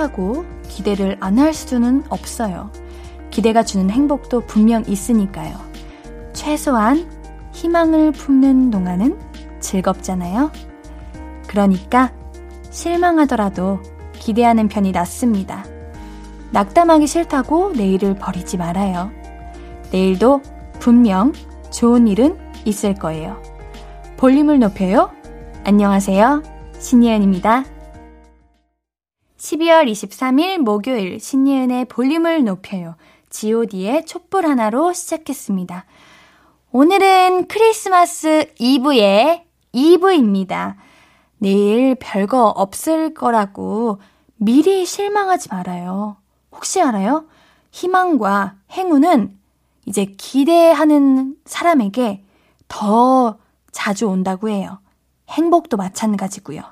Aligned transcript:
싫다고 0.00 0.46
기대를 0.68 1.18
안 1.20 1.38
할 1.38 1.52
수는 1.52 2.04
없어요. 2.08 2.70
기대가 3.30 3.62
주는 3.62 3.90
행복도 3.90 4.40
분명 4.46 4.84
있으니까요. 4.86 5.54
최소한 6.32 7.08
희망을 7.52 8.12
품는 8.12 8.70
동안은 8.70 9.18
즐겁잖아요. 9.60 10.50
그러니까 11.46 12.12
실망하더라도 12.70 13.80
기대하는 14.14 14.68
편이 14.68 14.92
낫습니다. 14.92 15.64
낙담하기 16.52 17.06
싫다고 17.06 17.72
내일을 17.72 18.14
버리지 18.14 18.56
말아요. 18.56 19.10
내일도 19.92 20.40
분명 20.78 21.32
좋은 21.70 22.08
일은 22.08 22.38
있을 22.64 22.94
거예요. 22.94 23.40
볼륨을 24.16 24.58
높여요. 24.58 25.10
안녕하세요. 25.64 26.42
신예은입니다. 26.78 27.64
12월 29.70 29.90
23일 29.90 30.58
목요일 30.58 31.20
신예은의 31.20 31.84
볼륨을 31.86 32.44
높여요. 32.44 32.96
god의 33.30 34.04
촛불 34.06 34.46
하나로 34.46 34.92
시작했습니다. 34.92 35.86
오늘은 36.72 37.46
크리스마스 37.46 38.52
이브의 38.58 39.44
이브입니다. 39.72 40.76
내일 41.38 41.94
별거 41.94 42.48
없을 42.48 43.14
거라고 43.14 44.00
미리 44.36 44.84
실망하지 44.84 45.48
말아요. 45.50 46.16
혹시 46.52 46.82
알아요? 46.82 47.26
희망과 47.70 48.56
행운은 48.72 49.38
이제 49.86 50.04
기대하는 50.04 51.36
사람에게 51.44 52.24
더 52.68 53.38
자주 53.70 54.08
온다고 54.08 54.48
해요. 54.48 54.80
행복도 55.28 55.76
마찬가지고요. 55.76 56.62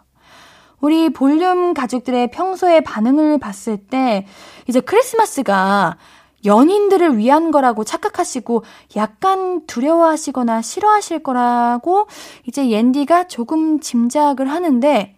우리 0.80 1.10
볼륨 1.10 1.74
가족들의 1.74 2.30
평소의 2.30 2.84
반응을 2.84 3.38
봤을 3.38 3.76
때 3.76 4.26
이제 4.66 4.80
크리스마스가 4.80 5.96
연인들을 6.44 7.18
위한 7.18 7.50
거라고 7.50 7.82
착각하시고 7.82 8.64
약간 8.96 9.66
두려워하시거나 9.66 10.62
싫어하실 10.62 11.22
거라고 11.22 12.06
이제 12.46 12.70
옌디가 12.70 13.26
조금 13.26 13.80
짐작을 13.80 14.48
하는데 14.48 15.16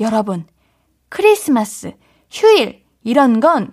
여러분 0.00 0.46
크리스마스, 1.08 1.92
휴일 2.30 2.82
이런 3.02 3.40
건 3.40 3.72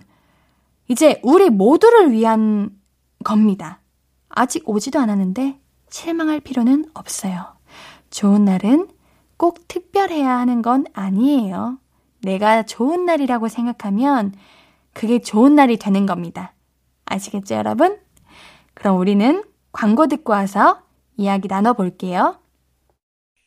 이제 0.88 1.20
우리 1.22 1.48
모두를 1.48 2.12
위한 2.12 2.70
겁니다. 3.24 3.80
아직 4.28 4.68
오지도 4.68 4.98
않았는데 4.98 5.58
실망할 5.88 6.40
필요는 6.40 6.86
없어요. 6.92 7.56
좋은 8.10 8.44
날은 8.44 8.88
꼭 9.44 9.68
특별해야 9.68 10.38
하는 10.38 10.62
건 10.62 10.86
아니에요. 10.94 11.76
내가 12.22 12.62
좋은 12.62 13.04
날이라고 13.04 13.48
생각하면 13.48 14.32
그게 14.94 15.18
좋은 15.18 15.54
날이 15.54 15.76
되는 15.76 16.06
겁니다. 16.06 16.54
아시겠죠, 17.04 17.56
여러분? 17.56 17.98
그럼 18.72 18.98
우리는 18.98 19.44
광고 19.70 20.06
듣고 20.06 20.32
와서 20.32 20.80
이야기 21.18 21.46
나눠볼게요. 21.46 22.38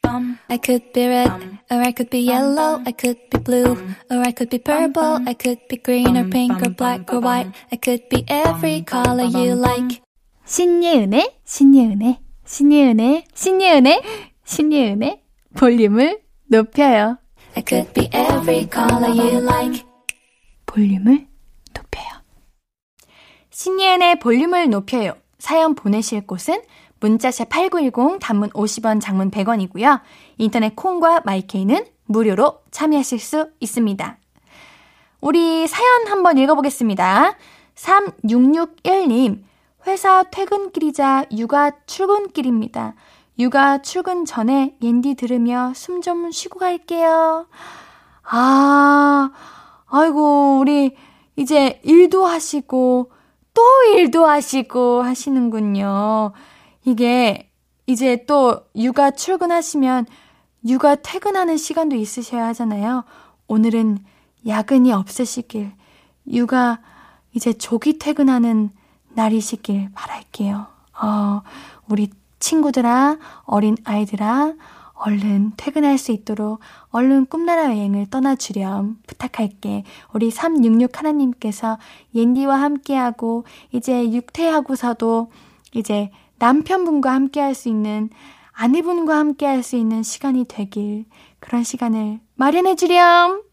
I 0.04 0.60
could 0.64 0.94
be 0.94 1.08
red, 1.08 1.32
or 1.72 1.82
I 1.82 1.94
could 1.98 2.12
be 2.12 2.30
yellow, 2.30 2.80
I 2.86 2.94
could 2.94 3.20
be 3.32 3.44
blue, 3.44 3.76
or 4.12 4.20
I 4.20 4.34
could 4.38 4.50
be 4.52 4.60
purple, 4.60 5.28
I 5.28 5.34
could 5.34 5.68
be 5.68 5.82
green 5.82 6.16
or 6.16 6.30
pink 6.30 6.62
or 6.62 6.76
black 6.76 7.12
or 7.12 7.26
white, 7.26 7.52
I 7.72 7.80
could 7.84 8.08
be 8.08 8.24
every 8.28 8.86
color 8.86 9.26
you 9.26 9.56
like. 9.56 10.00
신예은의, 10.46 11.40
신예은의, 11.44 12.20
신예은의, 12.46 13.24
신예은의, 13.34 14.02
신예은의 14.46 15.27
볼륨을 15.58 16.22
높여요. 16.46 17.18
I 17.56 17.64
could 17.68 17.92
be 17.94 18.06
every 18.14 18.70
color 18.72 19.10
you 19.10 19.42
like. 19.42 19.84
볼륨을 20.68 21.28
높여요. 21.74 22.06
신예은의 23.50 24.20
볼륨을 24.20 24.70
높여요. 24.70 25.14
사연 25.40 25.74
보내실 25.74 26.28
곳은 26.28 26.62
문자샵 27.00 27.50
8910 27.50 28.20
단문 28.20 28.52
50원 28.52 29.02
장문 29.02 29.32
100원이고요. 29.32 30.02
인터넷 30.38 30.76
콩과 30.76 31.22
마이케이는 31.26 31.88
무료로 32.06 32.60
참여하실 32.70 33.20
수 33.20 33.50
있습니다. 33.60 34.18
우리 35.22 35.68
사연 35.68 36.08
한번 36.08 36.38
읽어보겠습니다. 36.38 37.36
3661님, 37.74 39.44
회사 39.88 40.24
퇴근길이자 40.30 41.26
육아 41.36 41.72
출근길입니다. 41.88 42.94
육아 43.40 43.82
출근 43.82 44.26
전에 44.26 44.76
옌디 44.82 45.16
들으며 45.16 45.74
숨 45.76 46.02
좀 46.02 46.32
쉬고 46.32 46.60
갈게요. 46.60 47.48
아, 48.24 49.32
아이고, 49.86 50.60
우리 50.60 50.96
이제 51.36 51.80
일도 51.84 52.26
하시고, 52.26 53.12
또 53.54 53.62
일도 53.94 54.26
하시고 54.26 55.02
하시는군요. 55.04 56.32
이게 56.86 57.52
이제 57.86 58.26
또 58.26 58.62
육아 58.76 59.12
출근하시면 59.12 60.06
육아 60.68 60.96
퇴근하는 60.96 61.58
시간도 61.58 61.96
있으셔야 61.96 62.48
하잖아요. 62.48 63.04
오늘은 63.48 64.00
야근이 64.46 64.92
없으시길, 64.92 65.72
육아 66.32 66.80
이제 67.34 67.54
조기 67.54 67.98
퇴근하는 67.98 68.72
날이시길 69.14 69.90
바랄게요. 69.94 70.68
어, 71.02 71.42
우리 71.88 72.10
친구들아, 72.40 73.18
어린 73.44 73.78
아이들아, 73.84 74.54
얼른 74.94 75.54
퇴근할 75.58 75.98
수 75.98 76.12
있도록 76.12 76.60
얼른 76.90 77.28
꿈나라 77.28 77.66
여행을 77.66 78.08
떠나주렴 78.10 78.98
부탁할게. 79.06 79.84
우리 80.14 80.32
366 80.32 80.98
하나님께서 80.98 81.78
옌디와 82.16 82.60
함께하고 82.62 83.46
이제 83.72 84.12
육퇴하고서도 84.12 85.32
이제 85.74 86.12
남편분과 86.40 87.14
함께할 87.14 87.54
수 87.54 87.70
있는 87.70 88.10
아내분과 88.54 89.16
함께할 89.18 89.62
수 89.62 89.76
있는 89.76 90.02
시간이 90.02 90.46
되길 90.48 91.06
그런 91.40 91.64
시간을 91.64 92.20
마련해 92.36 92.76
주렴. 92.76 93.44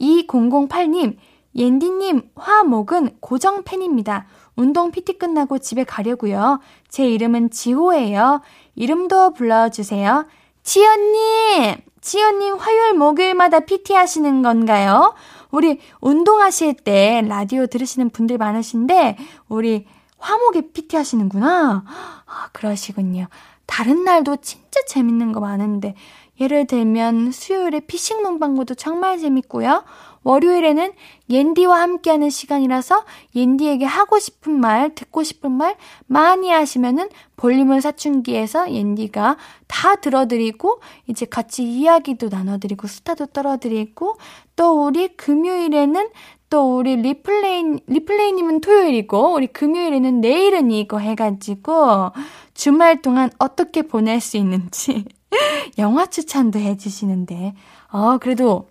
2008님, 0.00 1.16
옌디님 1.54 2.30
화목은 2.34 3.18
고정 3.20 3.62
팬입니다. 3.62 4.26
운동 4.56 4.90
PT 4.90 5.18
끝나고 5.18 5.58
집에 5.58 5.84
가려고요. 5.84 6.60
제 6.88 7.06
이름은 7.08 7.50
지호예요. 7.50 8.40
이름도 8.74 9.34
불러주세요. 9.34 10.26
지연님! 10.62 11.76
지연님 12.00 12.56
화요일 12.56 12.94
목요일마다 12.94 13.60
PT 13.60 13.92
하시는 13.92 14.42
건가요? 14.42 15.14
우리 15.50 15.80
운동하실 16.00 16.74
때 16.76 17.22
라디오 17.26 17.66
들으시는 17.66 18.10
분들 18.10 18.38
많으신데, 18.38 19.16
우리 19.48 19.86
화목에 20.18 20.72
PT 20.72 20.96
하시는구나? 20.96 21.84
아, 22.26 22.48
그러시군요. 22.52 23.28
다른 23.66 24.04
날도 24.04 24.36
진짜 24.36 24.80
재밌는 24.86 25.32
거 25.32 25.40
많은데, 25.40 25.94
예를 26.40 26.66
들면 26.66 27.32
수요일에 27.32 27.80
피싱 27.80 28.22
문방구도 28.22 28.74
정말 28.74 29.18
재밌고요. 29.18 29.84
월요일에는 30.26 30.92
옌디와 31.30 31.80
함께하는 31.82 32.30
시간이라서 32.30 33.04
옌디에게 33.36 33.84
하고 33.84 34.18
싶은 34.18 34.58
말, 34.58 34.92
듣고 34.92 35.22
싶은 35.22 35.52
말 35.52 35.76
많이 36.06 36.50
하시면은 36.50 37.08
볼륨을 37.36 37.80
사춘기에서 37.80 38.72
옌디가 38.72 39.36
다 39.68 39.94
들어드리고 39.94 40.80
이제 41.06 41.26
같이 41.26 41.62
이야기도 41.62 42.28
나눠드리고 42.28 42.88
수다도 42.88 43.26
떨어드리고 43.26 44.16
또 44.56 44.84
우리 44.84 45.08
금요일에는 45.16 46.08
또 46.50 46.76
우리 46.76 46.96
리플레이, 46.96 47.76
리플레이님은 47.86 48.62
토요일이고 48.62 49.32
우리 49.32 49.46
금요일에는 49.46 50.20
내일은 50.20 50.72
이거 50.72 50.98
해가지고 50.98 52.10
주말 52.52 53.00
동안 53.00 53.30
어떻게 53.38 53.82
보낼 53.82 54.20
수 54.20 54.36
있는지 54.36 55.04
영화 55.78 56.06
추천도 56.06 56.58
해주시는데. 56.58 57.54
어, 57.92 58.18
그래도 58.18 58.66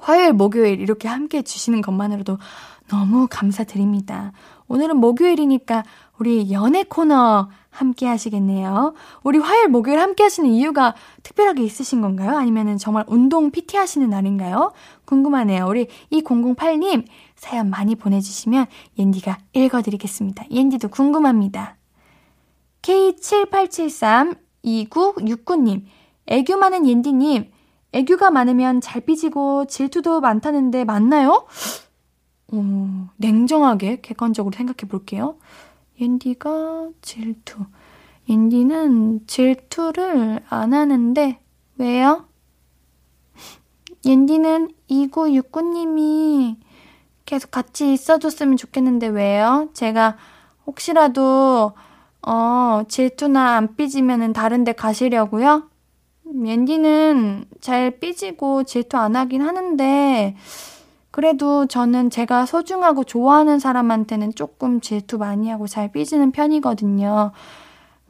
화요일, 0.00 0.32
목요일 0.32 0.80
이렇게 0.80 1.08
함께 1.08 1.38
해주시는 1.38 1.82
것만으로도 1.82 2.38
너무 2.88 3.28
감사드립니다. 3.30 4.32
오늘은 4.68 4.96
목요일이니까 4.96 5.84
우리 6.18 6.52
연애 6.52 6.82
코너 6.82 7.48
함께 7.70 8.06
하시겠네요. 8.06 8.94
우리 9.22 9.38
화요일, 9.38 9.68
목요일 9.68 10.00
함께 10.00 10.24
하시는 10.24 10.48
이유가 10.50 10.94
특별하게 11.22 11.62
있으신 11.62 12.00
건가요? 12.00 12.36
아니면 12.36 12.78
정말 12.78 13.04
운동 13.06 13.50
PT 13.50 13.76
하시는 13.76 14.08
날인가요? 14.10 14.72
궁금하네요. 15.04 15.66
우리 15.66 15.86
2008님 16.12 17.04
사연 17.36 17.70
많이 17.70 17.94
보내주시면 17.94 18.66
옌디가 18.98 19.38
읽어드리겠습니다. 19.52 20.44
옌디도 20.50 20.88
궁금합니다. 20.88 21.76
K7873 22.82 24.36
2969님, 24.64 25.84
애교 26.26 26.56
많은 26.56 26.86
옌디님, 26.86 27.50
애교가 27.92 28.30
많으면 28.30 28.80
잘 28.80 29.00
삐지고 29.00 29.66
질투도 29.66 30.20
많다는데 30.20 30.84
맞나요? 30.84 31.46
어, 32.52 33.08
냉정하게 33.16 34.00
객관적으로 34.00 34.54
생각해 34.56 34.88
볼게요. 34.88 35.36
옌디가 36.00 36.90
질투. 37.02 37.64
옌디는 38.28 39.26
질투를 39.26 40.40
안 40.48 40.72
하는데 40.72 41.40
왜요? 41.78 42.26
옌디는 44.04 44.70
2969님이 44.90 46.56
계속 47.26 47.50
같이 47.50 47.92
있어줬으면 47.92 48.56
좋겠는데 48.56 49.08
왜요? 49.08 49.68
제가 49.72 50.16
혹시라도 50.66 51.72
어, 52.22 52.82
질투나 52.88 53.56
안 53.56 53.76
삐지면은 53.76 54.32
다른 54.32 54.64
데 54.64 54.72
가시려고요? 54.72 55.69
옌디는 56.34 57.46
잘 57.60 57.90
삐지고 57.98 58.64
질투 58.64 58.96
안 58.96 59.16
하긴 59.16 59.42
하는데, 59.42 60.36
그래도 61.10 61.66
저는 61.66 62.10
제가 62.10 62.46
소중하고 62.46 63.04
좋아하는 63.04 63.58
사람한테는 63.58 64.34
조금 64.34 64.80
질투 64.80 65.18
많이 65.18 65.48
하고 65.48 65.66
잘 65.66 65.90
삐지는 65.90 66.32
편이거든요. 66.32 67.32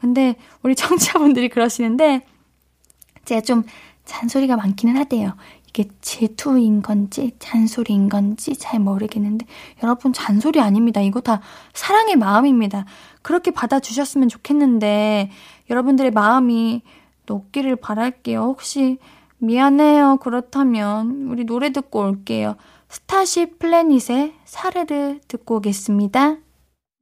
근데 0.01 0.37
우리 0.63 0.75
청취자분들이 0.77 1.49
그러시는데, 1.49 2.23
제가 3.25 3.41
좀 3.43 3.65
잔소리가 4.05 4.57
많기는 4.57 4.97
하대요. 4.97 5.35
이게 5.71 5.89
질투인 6.01 6.83
건지 6.83 7.31
잔소리인 7.39 8.09
건지 8.09 8.57
잘 8.57 8.81
모르겠는데 8.81 9.47
여러분 9.85 10.13
잔소리 10.13 10.61
아닙니다. 10.61 11.01
이거 11.01 11.21
다 11.21 11.41
사랑의 11.75 12.17
마음입니다. 12.17 12.87
그렇게 13.23 13.53
받아주셨으면 13.53 14.29
좋겠는데 14.29 15.31
여러분들의 15.71 16.11
마음이 16.11 16.83
녹기를 17.31 17.77
바랄게요. 17.77 18.41
혹시 18.41 18.99
미안해요. 19.39 20.19
그렇다면 20.21 21.29
우리 21.31 21.45
노래 21.45 21.71
듣고 21.71 22.01
올게요. 22.01 22.57
스타쉽 22.89 23.59
플래닛의 23.59 24.35
사르르 24.45 25.21
듣고 25.29 25.57
오겠습니다. 25.57 26.37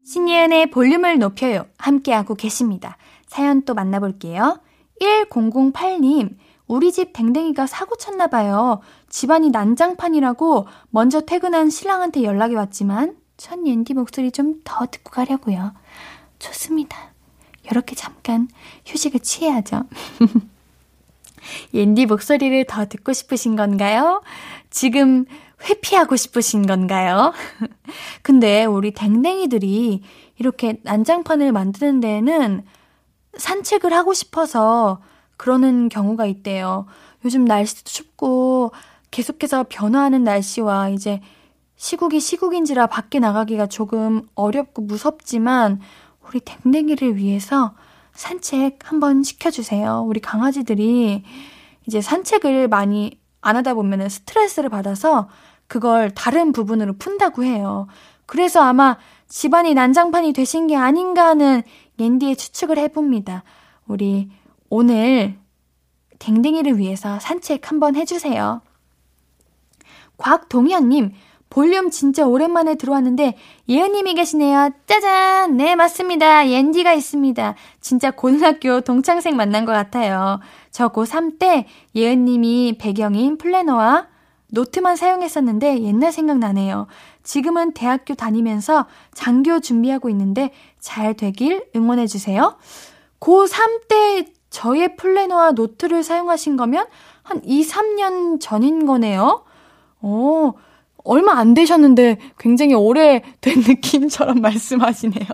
신예은의 0.05 0.71
볼륨을 0.71 1.19
높여요. 1.19 1.67
함께하고 1.79 2.35
계십니다. 2.35 2.97
사연 3.27 3.63
또 3.63 3.75
만나볼게요. 3.75 4.61
1008님, 5.01 6.37
우리 6.67 6.93
집 6.93 7.13
댕댕이가 7.13 7.67
사고 7.67 7.97
쳤나 7.97 8.27
봐요. 8.27 8.81
집안이 9.09 9.51
난장판이라고 9.51 10.67
먼저 10.91 11.21
퇴근한 11.23 11.71
신랑한테 11.71 12.23
연락이 12.23 12.55
왔지만, 12.55 13.17
전 13.37 13.67
옌디 13.67 13.95
목소리 13.95 14.31
좀 14.31 14.61
더 14.65 14.87
듣고 14.87 15.11
가려고요. 15.11 15.73
좋습니다. 16.39 17.08
이렇게 17.71 17.95
잠깐 17.95 18.49
휴식을 18.87 19.21
취해야죠. 19.21 19.85
옌디 21.75 22.07
목소리를 22.07 22.65
더 22.67 22.87
듣고 22.87 23.13
싶으신 23.13 23.57
건가요? 23.57 24.23
지금 24.71 25.25
회피하고 25.69 26.17
싶으신 26.17 26.67
건가요? 26.67 27.33
근데 28.23 28.65
우리 28.65 28.93
댕댕이들이 28.93 30.03
이렇게 30.39 30.79
난장판을 30.83 31.53
만드는 31.53 32.01
데에는 32.01 32.65
산책을 33.37 33.93
하고 33.93 34.15
싶어서 34.15 35.01
그러는 35.37 35.89
경우가 35.89 36.27
있대요. 36.27 36.87
요즘 37.25 37.45
날씨도 37.45 37.85
춥고 37.85 38.73
계속해서 39.11 39.67
변화하는 39.69 40.25
날씨와 40.25 40.91
이제 40.91 41.21
시국이 41.77 42.21
시국인지라 42.21 42.87
밖에 42.87 43.21
나가기가 43.21 43.67
조금 43.67 44.29
어렵고 44.35 44.83
무섭지만 44.83 45.81
우리 46.29 46.41
댕댕이를 46.41 47.17
위해서 47.17 47.75
산책 48.13 48.79
한번 48.85 49.23
시켜주세요. 49.23 50.05
우리 50.07 50.21
강아지들이 50.21 51.25
이제 51.87 52.01
산책을 52.01 52.69
많이 52.69 53.19
안 53.41 53.57
하다 53.57 53.75
보면 53.75 54.09
스트레스를 54.09 54.69
받아서 54.69 55.29
그걸 55.67 56.11
다른 56.11 56.53
부분으로 56.53 56.95
푼다고 56.99 57.45
해요. 57.45 57.87
그래서 58.27 58.63
아마 58.63 58.99
집안이 59.29 59.75
난장판이 59.75 60.33
되신 60.33 60.67
게 60.67 60.77
아닌가 60.77 61.27
하는 61.27 61.63
옌디의 61.99 62.37
추측을 62.37 62.79
해봅니다. 62.79 63.45
우리 63.87 64.31
오늘 64.69 65.39
댕댕이를 66.19 66.79
위해서 66.79 67.19
산책 67.21 67.71
한번 67.71 67.97
해주세요. 67.97 68.61
곽동현님, 70.19 71.13
볼륨 71.51 71.91
진짜 71.91 72.27
오랜만에 72.27 72.75
들어왔는데 72.75 73.37
예은님이 73.69 74.15
계시네요. 74.15 74.71
짜잔! 74.87 75.57
네, 75.57 75.75
맞습니다. 75.75 76.49
옌디가 76.51 76.93
있습니다. 76.93 77.55
진짜 77.81 78.11
고등학교 78.11 78.81
동창생 78.81 79.37
만난 79.37 79.65
것 79.65 79.73
같아요. 79.73 80.41
저 80.71 80.89
고3 80.89 81.39
때 81.39 81.67
예은님이 81.95 82.77
배경인 82.79 83.39
플래너와 83.39 84.09
노트만 84.51 84.97
사용했었는데 84.97 85.83
옛날 85.83 86.13
생각나네요. 86.13 86.87
지금은 87.23 87.73
대학교 87.73 88.15
다니면서 88.15 88.87
장교 89.15 89.61
준비하고 89.61 90.09
있는데 90.11 90.53
잘 90.81 91.15
되길 91.15 91.67
응원해주세요. 91.77 92.57
고3 93.21 93.89
때 93.89 94.27
저의 94.51 94.97
플래너와 94.97 95.53
노트를 95.53 96.03
사용하신 96.03 96.57
거면 96.57 96.87
한 97.23 97.43
2, 97.45 97.63
3년 97.67 98.41
전인 98.41 98.87
거네요. 98.87 99.45
오, 100.01 100.55
얼마 101.09 101.33
안 101.39 101.55
되셨는데 101.55 102.19
굉장히 102.39 102.75
오래 102.75 103.23
된 103.41 103.61
느낌처럼 103.67 104.41
말씀하시네요. 104.41 105.27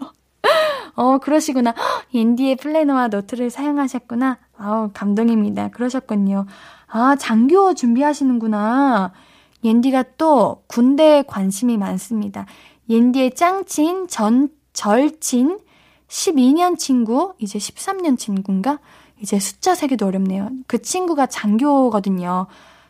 어, 0.94 1.19
그러시구나. 1.19 1.74
옌디의 2.14 2.56
플래너와 2.56 3.08
노트를 3.08 3.50
사용하셨구나. 3.50 4.38
아우, 4.56 4.90
감동입니다. 4.94 5.69
그러셨군요. 5.69 6.46
아, 6.86 7.16
장교 7.16 7.74
준비하시는구나. 7.74 9.12
옌디가 9.64 10.04
또 10.16 10.62
군대에 10.69 11.22
관심이 11.26 11.76
많습니다. 11.76 12.46
옌디의 12.88 13.34
짱친, 13.34 14.06
전, 14.06 14.50
절친, 14.74 15.58
12년 16.06 16.78
친구, 16.78 17.34
이제 17.38 17.58
13년 17.58 18.16
친구인가? 18.16 18.78
이제 19.20 19.40
숫자 19.40 19.74
세기도 19.74 20.06
어렵네요. 20.06 20.50
그 20.66 20.81
친구가 20.81 21.26
장교거든요. 21.26 22.46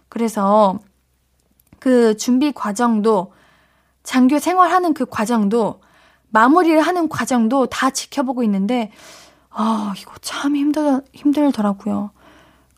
그래서 0.08 0.78
그 1.84 2.16
준비 2.16 2.50
과정도 2.50 3.34
장교 4.04 4.38
생활하는 4.38 4.94
그 4.94 5.04
과정도 5.04 5.82
마무리를 6.30 6.80
하는 6.80 7.10
과정도 7.10 7.66
다 7.66 7.90
지켜보고 7.90 8.42
있는데 8.44 8.90
아 9.50 9.92
이거 9.98 10.14
참 10.22 10.56
힘들 10.56 11.02
힘들더라고요. 11.12 12.10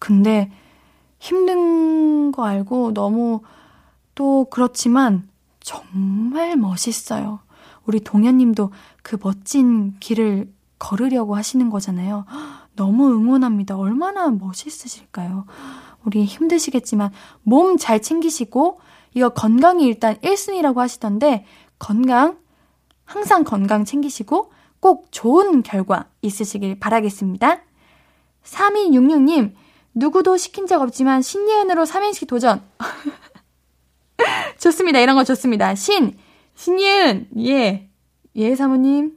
근데 0.00 0.50
힘든 1.20 2.32
거 2.32 2.46
알고 2.46 2.94
너무 2.94 3.42
또 4.16 4.48
그렇지만 4.50 5.28
정말 5.60 6.56
멋있어요. 6.56 7.38
우리 7.84 8.00
동현님도 8.00 8.72
그 9.04 9.18
멋진 9.22 9.94
길을 10.00 10.52
걸으려고 10.80 11.36
하시는 11.36 11.70
거잖아요. 11.70 12.24
너무 12.74 13.12
응원합니다. 13.12 13.76
얼마나 13.76 14.30
멋있으실까요? 14.30 15.44
우리 16.04 16.24
힘드시겠지만 16.24 17.12
몸 17.44 17.76
잘 17.78 18.02
챙기시고 18.02 18.80
이거 19.16 19.30
건강이 19.30 19.82
일단 19.86 20.14
1순위라고 20.16 20.76
하시던데 20.76 21.46
건강 21.78 22.38
항상 23.06 23.44
건강 23.44 23.86
챙기시고 23.86 24.52
꼭 24.78 25.08
좋은 25.10 25.62
결과 25.62 26.10
있으시길 26.20 26.78
바라겠습니다. 26.78 27.62
3266님 28.44 29.54
누구도 29.94 30.36
시킨 30.36 30.66
적 30.66 30.82
없지만 30.82 31.22
신예은으로 31.22 31.84
3인식 31.84 32.28
도전. 32.28 32.62
좋습니다. 34.60 35.00
이런 35.00 35.16
거 35.16 35.24
좋습니다. 35.24 35.74
신 35.74 36.18
신예은 36.54 37.28
예. 37.38 37.88
예 38.34 38.54
사모님 38.54 39.16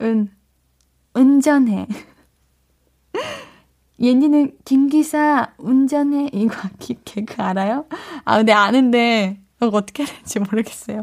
은 0.00 0.30
운전해. 1.12 1.88
옌디는 4.00 4.52
김기사 4.64 5.52
운전해 5.58 6.30
이거 6.32 6.56
개그 7.04 7.42
알아요? 7.42 7.84
아 8.24 8.38
근데 8.38 8.52
아는데 8.52 9.40
이거 9.62 9.76
어떻게 9.76 10.04
해야 10.04 10.12
될지 10.12 10.38
모르겠어요. 10.40 11.02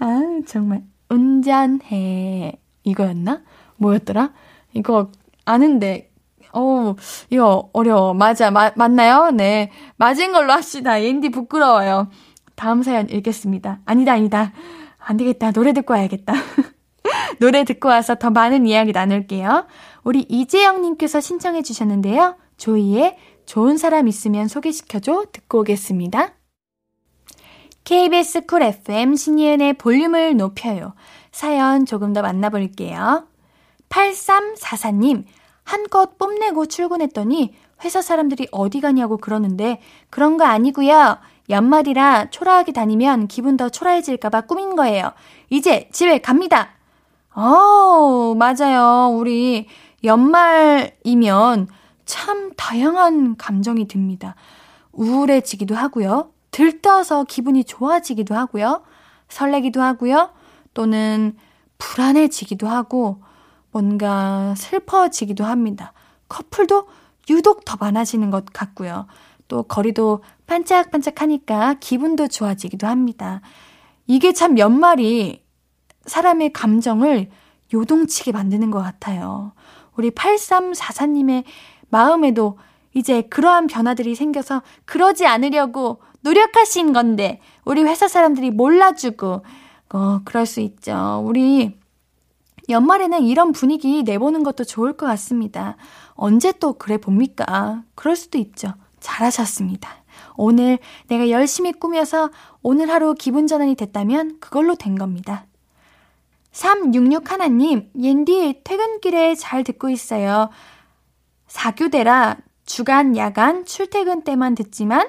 아 0.00 0.20
정말 0.46 0.82
운전해 1.08 2.58
이거였나? 2.82 3.42
뭐였더라? 3.76 4.32
이거 4.74 5.12
아는데 5.44 6.10
어 6.52 6.94
이거 7.30 7.70
어려워 7.72 8.12
맞아 8.14 8.50
마, 8.50 8.72
맞나요? 8.74 9.30
네 9.30 9.70
맞은 9.96 10.32
걸로 10.32 10.52
합시다. 10.52 11.02
옌디 11.02 11.30
부끄러워요. 11.30 12.08
다음 12.56 12.82
사연 12.82 13.08
읽겠습니다. 13.08 13.80
아니다 13.84 14.12
아니다 14.14 14.52
안 14.98 15.16
되겠다 15.16 15.52
노래 15.52 15.72
듣고 15.72 15.94
와야겠다. 15.94 16.32
노래 17.38 17.64
듣고 17.64 17.88
와서 17.88 18.14
더 18.14 18.30
많은 18.30 18.66
이야기 18.66 18.92
나눌게요. 18.92 19.66
우리 20.04 20.24
이재영님께서 20.28 21.20
신청해 21.20 21.62
주셨는데요. 21.62 22.36
조이의 22.56 23.16
좋은 23.44 23.76
사람 23.76 24.08
있으면 24.08 24.48
소개시켜줘 24.48 25.26
듣고 25.32 25.60
오겠습니다. 25.60 26.34
KBS 27.84 28.46
쿨 28.46 28.62
FM 28.62 29.14
신예은의 29.14 29.74
볼륨을 29.74 30.36
높여요. 30.36 30.94
사연 31.30 31.86
조금 31.86 32.12
더 32.12 32.22
만나볼게요. 32.22 33.28
8344님, 33.88 35.24
한껏 35.62 36.18
뽐내고 36.18 36.66
출근했더니 36.66 37.54
회사 37.84 38.02
사람들이 38.02 38.48
어디 38.50 38.80
가냐고 38.80 39.16
그러는데 39.16 39.80
그런 40.10 40.36
거 40.36 40.44
아니고요. 40.44 41.18
연말이라 41.48 42.30
초라하게 42.30 42.72
다니면 42.72 43.28
기분 43.28 43.56
더 43.56 43.68
초라해질까봐 43.68 44.42
꾸민 44.42 44.74
거예요. 44.74 45.12
이제 45.50 45.88
집에 45.92 46.18
갑니다. 46.18 46.75
어, 47.36 48.34
맞아요. 48.34 49.14
우리 49.14 49.68
연말이면 50.02 51.68
참 52.06 52.52
다양한 52.56 53.36
감정이 53.36 53.86
듭니다. 53.88 54.34
우울해지기도 54.92 55.74
하고요. 55.74 56.30
들떠서 56.50 57.24
기분이 57.24 57.64
좋아지기도 57.64 58.34
하고요. 58.34 58.82
설레기도 59.28 59.82
하고요. 59.82 60.30
또는 60.72 61.36
불안해지기도 61.76 62.68
하고 62.68 63.22
뭔가 63.70 64.54
슬퍼지기도 64.56 65.44
합니다. 65.44 65.92
커플도 66.28 66.88
유독 67.28 67.66
더 67.66 67.76
많아지는 67.78 68.30
것 68.30 68.46
같고요. 68.50 69.06
또 69.48 69.62
거리도 69.62 70.22
반짝반짝하니까 70.46 71.74
기분도 71.80 72.28
좋아지기도 72.28 72.86
합니다. 72.86 73.42
이게 74.06 74.32
참 74.32 74.58
연말이 74.58 75.45
사람의 76.06 76.52
감정을 76.52 77.28
요동치게 77.72 78.32
만드는 78.32 78.70
것 78.70 78.80
같아요. 78.80 79.52
우리 79.96 80.10
8344님의 80.10 81.44
마음에도 81.88 82.58
이제 82.94 83.22
그러한 83.22 83.66
변화들이 83.66 84.14
생겨서 84.14 84.62
그러지 84.84 85.26
않으려고 85.26 86.00
노력하신 86.22 86.92
건데, 86.92 87.40
우리 87.64 87.82
회사 87.82 88.08
사람들이 88.08 88.50
몰라주고, 88.50 89.44
어, 89.90 90.20
그럴 90.24 90.46
수 90.46 90.60
있죠. 90.60 91.22
우리 91.24 91.76
연말에는 92.68 93.22
이런 93.22 93.52
분위기 93.52 94.02
내보는 94.02 94.42
것도 94.42 94.64
좋을 94.64 94.94
것 94.94 95.06
같습니다. 95.06 95.76
언제 96.14 96.52
또 96.58 96.72
그래 96.72 96.96
봅니까? 96.98 97.82
그럴 97.94 98.16
수도 98.16 98.38
있죠. 98.38 98.74
잘하셨습니다. 99.00 99.88
오늘 100.36 100.78
내가 101.08 101.30
열심히 101.30 101.72
꾸며서 101.72 102.30
오늘 102.62 102.90
하루 102.90 103.14
기분 103.14 103.46
전환이 103.46 103.74
됐다면 103.74 104.38
그걸로 104.40 104.74
된 104.74 104.96
겁니다. 104.96 105.45
366 106.56 107.30
하나님, 107.30 107.90
옌디 107.94 108.62
퇴근길에 108.64 109.34
잘 109.34 109.62
듣고 109.62 109.90
있어요. 109.90 110.48
4교대라 111.48 112.38
주간, 112.64 113.14
야간, 113.18 113.66
출퇴근 113.66 114.22
때만 114.24 114.54
듣지만 114.54 115.06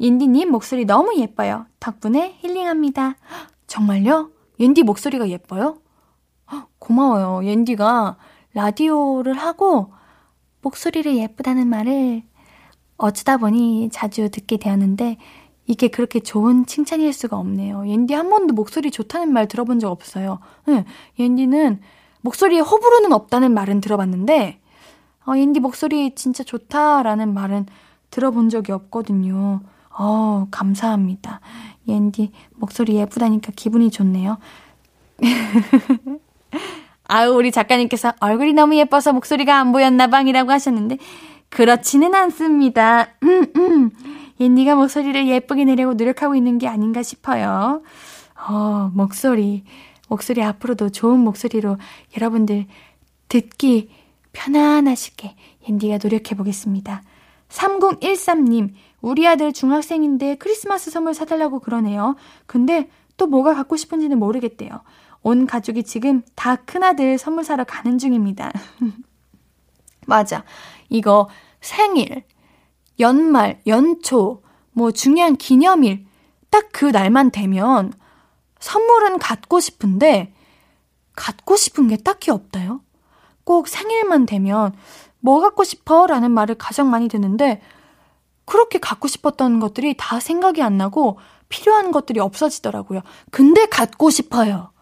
옌디님 0.00 0.50
목소리 0.50 0.86
너무 0.86 1.14
예뻐요. 1.18 1.66
덕분에 1.80 2.38
힐링합니다. 2.40 3.16
정말요? 3.66 4.30
옌디 4.58 4.84
목소리가 4.84 5.28
예뻐요? 5.28 5.76
고마워요. 6.78 7.46
옌디가 7.46 8.16
라디오를 8.54 9.34
하고 9.34 9.92
목소리를 10.62 11.14
예쁘다는 11.14 11.68
말을 11.68 12.22
어쩌다 12.96 13.36
보니 13.36 13.90
자주 13.92 14.30
듣게 14.30 14.56
되었는데 14.56 15.18
이게 15.70 15.86
그렇게 15.86 16.18
좋은 16.18 16.66
칭찬일 16.66 17.12
수가 17.12 17.36
없네요. 17.36 17.86
옌디 17.86 18.12
한 18.12 18.28
번도 18.28 18.54
목소리 18.54 18.90
좋다는 18.90 19.32
말 19.32 19.46
들어본 19.46 19.78
적 19.78 19.88
없어요. 19.88 20.40
응, 20.68 20.84
옌디는 21.16 21.80
목소리에 22.22 22.58
호불호는 22.58 23.12
없다는 23.12 23.54
말은 23.54 23.80
들어봤는데 23.80 24.58
어, 25.26 25.36
옌디 25.36 25.60
목소리 25.60 26.16
진짜 26.16 26.42
좋다라는 26.42 27.32
말은 27.32 27.66
들어본 28.10 28.48
적이 28.48 28.72
없거든요. 28.72 29.60
어, 29.96 30.48
감사합니다. 30.50 31.38
옌디 31.86 32.32
목소리 32.56 32.96
예쁘다니까 32.96 33.52
기분이 33.54 33.92
좋네요. 33.92 34.38
아유, 37.06 37.30
우리 37.30 37.52
작가님께서 37.52 38.14
얼굴이 38.18 38.54
너무 38.54 38.74
예뻐서 38.74 39.12
목소리가 39.12 39.60
안 39.60 39.70
보였나 39.70 40.08
방이라고 40.08 40.50
하셨는데, 40.50 40.98
그렇지는 41.48 42.14
않습니다. 42.14 43.08
음, 43.22 43.46
음. 43.56 43.90
옌디가 44.40 44.74
목소리를 44.74 45.28
예쁘게 45.28 45.64
내려고 45.64 45.94
노력하고 45.94 46.34
있는 46.34 46.58
게 46.58 46.66
아닌가 46.66 47.02
싶어요. 47.02 47.82
어, 48.48 48.90
목소리. 48.94 49.64
목소리 50.08 50.42
앞으로도 50.42 50.88
좋은 50.90 51.20
목소리로 51.20 51.76
여러분들 52.16 52.66
듣기 53.28 53.90
편안하시게 54.32 55.36
옌디가 55.68 55.98
노력해 56.02 56.34
보겠습니다. 56.34 57.02
3013님, 57.48 58.72
우리 59.02 59.26
아들 59.26 59.52
중학생인데 59.52 60.36
크리스마스 60.36 60.90
선물 60.90 61.14
사달라고 61.14 61.60
그러네요. 61.60 62.16
근데 62.46 62.88
또 63.16 63.26
뭐가 63.26 63.54
갖고 63.54 63.76
싶은지는 63.76 64.18
모르겠대요. 64.18 64.70
온 65.22 65.46
가족이 65.46 65.82
지금 65.82 66.22
다 66.34 66.56
큰아들 66.56 67.18
선물 67.18 67.44
사러 67.44 67.64
가는 67.64 67.98
중입니다. 67.98 68.50
맞아. 70.06 70.44
이거 70.88 71.28
생일, 71.60 72.24
연말, 73.00 73.60
연초, 73.66 74.42
뭐 74.72 74.92
중요한 74.92 75.36
기념일, 75.36 76.06
딱 76.50 76.70
그 76.72 76.86
날만 76.86 77.30
되면 77.30 77.92
선물은 78.58 79.18
갖고 79.18 79.60
싶은데, 79.60 80.32
갖고 81.14 81.56
싶은 81.56 81.88
게 81.88 81.96
딱히 81.96 82.30
없다요? 82.30 82.80
꼭 83.44 83.68
생일만 83.68 84.26
되면 84.26 84.74
뭐 85.20 85.40
갖고 85.40 85.64
싶어? 85.64 86.06
라는 86.06 86.30
말을 86.30 86.56
가장 86.56 86.90
많이 86.90 87.08
듣는데, 87.08 87.60
그렇게 88.44 88.78
갖고 88.78 89.08
싶었던 89.08 89.60
것들이 89.60 89.94
다 89.96 90.18
생각이 90.18 90.62
안 90.62 90.76
나고 90.76 91.18
필요한 91.48 91.92
것들이 91.92 92.20
없어지더라고요. 92.20 93.00
근데 93.30 93.66
갖고 93.66 94.10
싶어요. 94.10 94.72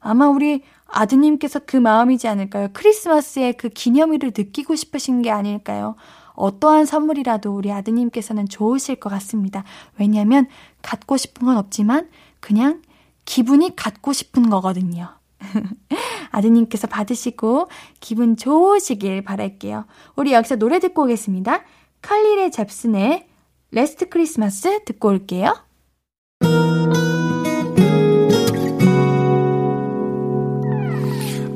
아마 0.00 0.28
우리 0.28 0.62
아드님께서 0.86 1.60
그 1.66 1.76
마음이지 1.76 2.28
않을까요? 2.28 2.68
크리스마스의 2.72 3.56
그 3.56 3.68
기념일을 3.68 4.32
느끼고 4.36 4.74
싶으신 4.74 5.22
게 5.22 5.30
아닐까요? 5.30 5.94
어떠한 6.34 6.86
선물이라도 6.86 7.54
우리 7.54 7.70
아드님께서는 7.72 8.48
좋으실 8.48 8.96
것 8.96 9.10
같습니다. 9.10 9.64
왜냐하면 9.98 10.46
갖고 10.82 11.16
싶은 11.16 11.46
건 11.46 11.56
없지만 11.56 12.08
그냥 12.40 12.82
기분이 13.24 13.76
갖고 13.76 14.12
싶은 14.12 14.50
거거든요. 14.50 15.08
아드님께서 16.30 16.86
받으시고 16.86 17.68
기분 18.00 18.36
좋으시길 18.36 19.22
바랄게요. 19.22 19.86
우리 20.16 20.32
여기서 20.32 20.56
노래 20.56 20.78
듣고 20.78 21.04
오겠습니다. 21.04 21.62
칼릴의 22.00 22.50
잡슨의 22.50 23.26
레스트 23.70 24.08
크리스마스 24.08 24.84
듣고 24.84 25.08
올게요. 25.08 25.54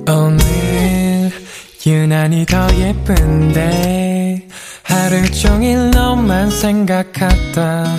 오늘 0.08 1.30
유난히 1.84 2.46
더 2.46 2.68
예쁜데 2.74 4.48
하루 4.88 5.30
종일 5.30 5.90
너만 5.90 6.50
생각하다. 6.50 7.98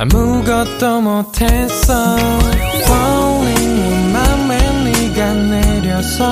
아무것도 0.00 1.00
못했어 1.00 2.16
Falling 2.84 4.12
맘에 4.12 4.84
네가 4.84 5.32
내려서 5.32 6.30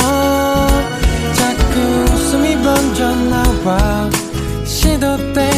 자꾸 1.35 1.81
웃음이 2.13 2.63
번져 2.63 3.13
나와 3.13 4.09
시도 4.65 5.17
때 5.33 5.56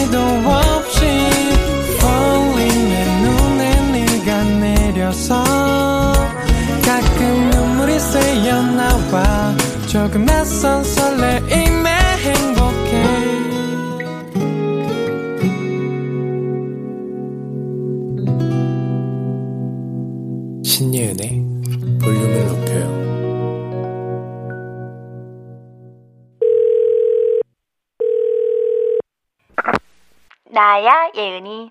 예은이 31.19 31.69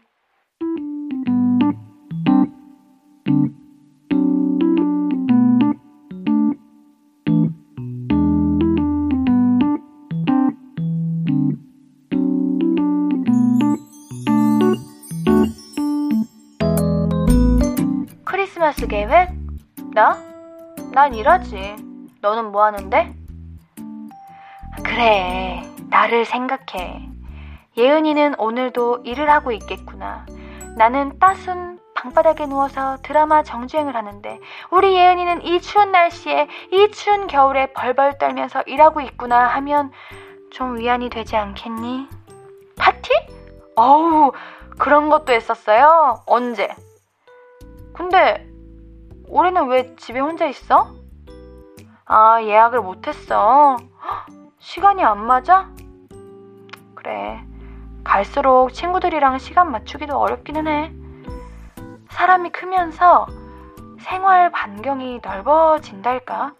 크리스마스 18.25 18.85
계획? 18.87 19.29
나? 19.93 20.21
난 20.91 21.15
일하지. 21.15 21.77
너는 22.19 22.51
뭐 22.51 22.65
하는데? 22.65 23.15
그래, 24.83 25.63
나를 25.89 26.25
생각해. 26.25 27.16
예은이는 27.77 28.39
오늘도 28.39 29.01
일을 29.03 29.29
하고 29.29 29.51
있겠구나. 29.51 30.25
나는 30.77 31.19
따순 31.19 31.79
방바닥에 31.93 32.47
누워서 32.47 32.97
드라마 33.03 33.43
정주행을 33.43 33.95
하는데 33.95 34.39
우리 34.71 34.95
예은이는 34.95 35.43
이 35.43 35.61
추운 35.61 35.91
날씨에 35.91 36.47
이 36.71 36.91
추운 36.91 37.27
겨울에 37.27 37.71
벌벌 37.73 38.17
떨면서 38.17 38.63
일하고 38.63 39.01
있구나 39.01 39.47
하면 39.47 39.91
좀 40.51 40.77
위안이 40.77 41.09
되지 41.09 41.35
않겠니? 41.35 42.07
파티? 42.77 43.09
어우, 43.75 44.31
그런 44.77 45.09
것도 45.09 45.33
했었어요? 45.33 46.21
언제? 46.25 46.73
근데 47.93 48.47
올해는 49.27 49.67
왜 49.67 49.95
집에 49.97 50.19
혼자 50.19 50.47
있어? 50.47 50.95
아, 52.05 52.41
예약을 52.41 52.81
못했어. 52.81 53.77
시간이 54.59 55.03
안 55.03 55.25
맞아? 55.25 55.69
그래. 56.95 57.43
갈수록 58.07 58.71
친구들이랑 58.71 59.37
시간 59.37 59.69
맞추기도 59.69 60.17
어렵기는 60.17 60.65
해. 60.65 60.93
사람이 62.09 62.51
크면서 62.51 63.27
생활 63.99 64.49
반경이 64.49 65.19
넓어진달까? 65.21 66.53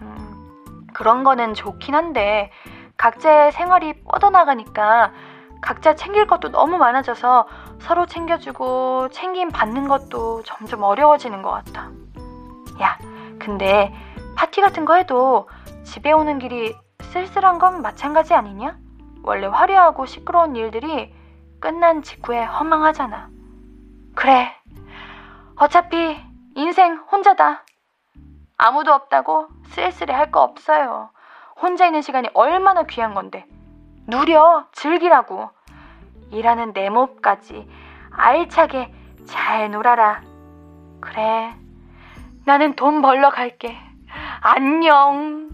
음, 0.00 0.86
그런 0.94 1.22
거는 1.22 1.52
좋긴 1.52 1.94
한데, 1.94 2.50
각자의 2.96 3.52
생활이 3.52 3.92
뻗어나가니까 4.04 5.12
각자 5.60 5.94
챙길 5.94 6.26
것도 6.26 6.50
너무 6.50 6.78
많아져서 6.78 7.46
서로 7.80 8.06
챙겨주고 8.06 9.10
챙김 9.10 9.50
받는 9.50 9.88
것도 9.88 10.44
점점 10.44 10.82
어려워지는 10.82 11.42
것 11.42 11.50
같아. 11.50 11.90
야, 12.80 12.96
근데 13.38 13.92
파티 14.34 14.62
같은 14.62 14.86
거 14.86 14.94
해도 14.94 15.46
집에 15.84 16.10
오는 16.12 16.38
길이 16.38 16.74
쓸쓸한 17.02 17.58
건 17.58 17.82
마찬가지 17.82 18.32
아니냐? 18.32 18.85
원래 19.26 19.48
화려하고 19.48 20.06
시끄러운 20.06 20.54
일들이 20.54 21.12
끝난 21.60 22.02
직후에 22.02 22.44
허망하잖아. 22.44 23.28
그래. 24.14 24.54
어차피 25.56 26.16
인생 26.54 26.94
혼자다. 26.96 27.64
아무도 28.56 28.92
없다고 28.92 29.48
쓸쓸해 29.66 30.14
할 30.14 30.30
거 30.30 30.42
없어요. 30.42 31.10
혼자 31.60 31.86
있는 31.86 32.02
시간이 32.02 32.28
얼마나 32.34 32.84
귀한 32.84 33.14
건데. 33.14 33.46
누려, 34.06 34.66
즐기라고. 34.72 35.50
일하는 36.30 36.72
내 36.72 36.88
몫까지 36.88 37.68
알차게 38.12 38.92
잘 39.26 39.70
놀아라. 39.72 40.22
그래. 41.00 41.52
나는 42.44 42.76
돈 42.76 43.02
벌러 43.02 43.30
갈게. 43.30 43.76
안녕. 44.40 45.50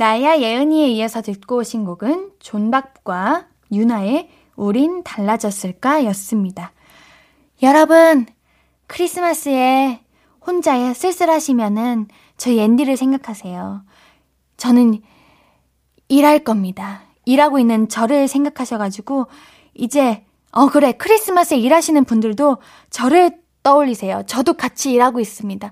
나야 0.00 0.40
예은이에 0.40 0.88
이어서 0.92 1.20
듣고 1.20 1.58
오신 1.58 1.84
곡은 1.84 2.30
존박과 2.38 3.48
유나의 3.70 4.30
우린 4.56 5.04
달라졌을까 5.04 6.06
였습니다. 6.06 6.72
여러분, 7.62 8.24
크리스마스에 8.86 10.00
혼자 10.40 10.94
쓸쓸하시면은 10.94 12.08
저희 12.38 12.60
앤디를 12.60 12.96
생각하세요. 12.96 13.82
저는 14.56 15.02
일할 16.08 16.44
겁니다. 16.44 17.02
일하고 17.26 17.58
있는 17.58 17.86
저를 17.86 18.26
생각하셔가지고, 18.26 19.26
이제, 19.74 20.24
어, 20.50 20.68
그래. 20.68 20.92
크리스마스에 20.92 21.58
일하시는 21.58 22.06
분들도 22.06 22.56
저를 22.88 23.32
떠올리세요. 23.62 24.22
저도 24.26 24.54
같이 24.54 24.92
일하고 24.92 25.20
있습니다. 25.20 25.70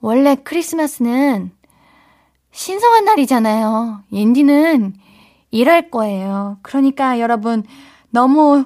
원래 0.00 0.36
크리스마스는 0.36 1.55
신성한 2.56 3.04
날이잖아요. 3.04 4.02
앤디는 4.14 4.94
일할 5.50 5.90
거예요. 5.90 6.56
그러니까 6.62 7.20
여러분, 7.20 7.64
너무 8.08 8.64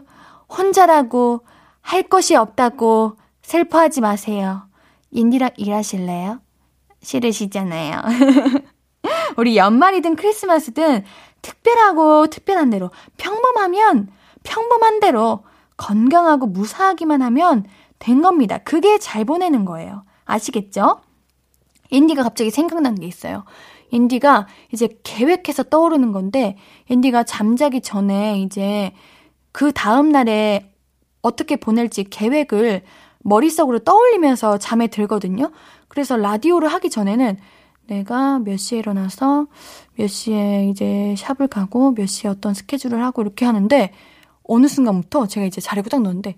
혼자라고 0.48 1.40
할 1.80 2.04
것이 2.04 2.36
없다고 2.36 3.16
슬퍼하지 3.42 4.00
마세요. 4.00 4.62
인디랑 5.10 5.50
일하실래요? 5.56 6.40
싫으시잖아요. 7.02 8.00
우리 9.36 9.56
연말이든 9.56 10.14
크리스마스든 10.14 11.04
특별하고 11.42 12.28
특별한 12.28 12.70
대로 12.70 12.90
평범하면 13.16 14.08
평범한 14.44 15.00
대로 15.00 15.42
건강하고 15.76 16.46
무사하기만 16.46 17.22
하면 17.22 17.64
된 17.98 18.22
겁니다. 18.22 18.58
그게 18.58 18.98
잘 18.98 19.24
보내는 19.24 19.64
거예요. 19.64 20.04
아시겠죠? 20.26 21.00
인디가 21.90 22.22
갑자기 22.22 22.50
생각난 22.52 22.94
게 22.94 23.06
있어요. 23.06 23.44
인디가 23.90 24.46
이제 24.72 24.88
계획해서 25.02 25.64
떠오르는 25.64 26.12
건데, 26.12 26.56
인디가 26.88 27.24
잠자기 27.24 27.80
전에 27.80 28.40
이제 28.40 28.92
그 29.52 29.72
다음 29.72 30.10
날에 30.10 30.72
어떻게 31.22 31.56
보낼지 31.56 32.04
계획을 32.04 32.82
머릿속으로 33.18 33.80
떠올리면서 33.80 34.58
잠에 34.58 34.86
들거든요. 34.86 35.50
그래서 35.88 36.16
라디오를 36.16 36.68
하기 36.68 36.90
전에는 36.90 37.36
내가 37.86 38.38
몇 38.38 38.56
시에 38.56 38.78
일어나서 38.78 39.46
몇 39.96 40.06
시에 40.06 40.68
이제 40.68 41.14
샵을 41.18 41.48
가고 41.48 41.92
몇 41.92 42.06
시에 42.06 42.30
어떤 42.30 42.54
스케줄을 42.54 43.02
하고 43.04 43.22
이렇게 43.22 43.44
하는데 43.44 43.92
어느 44.44 44.68
순간부터 44.68 45.26
제가 45.26 45.46
이제 45.46 45.60
자리고 45.60 45.88
딱 45.88 46.00
넣었는데 46.00 46.36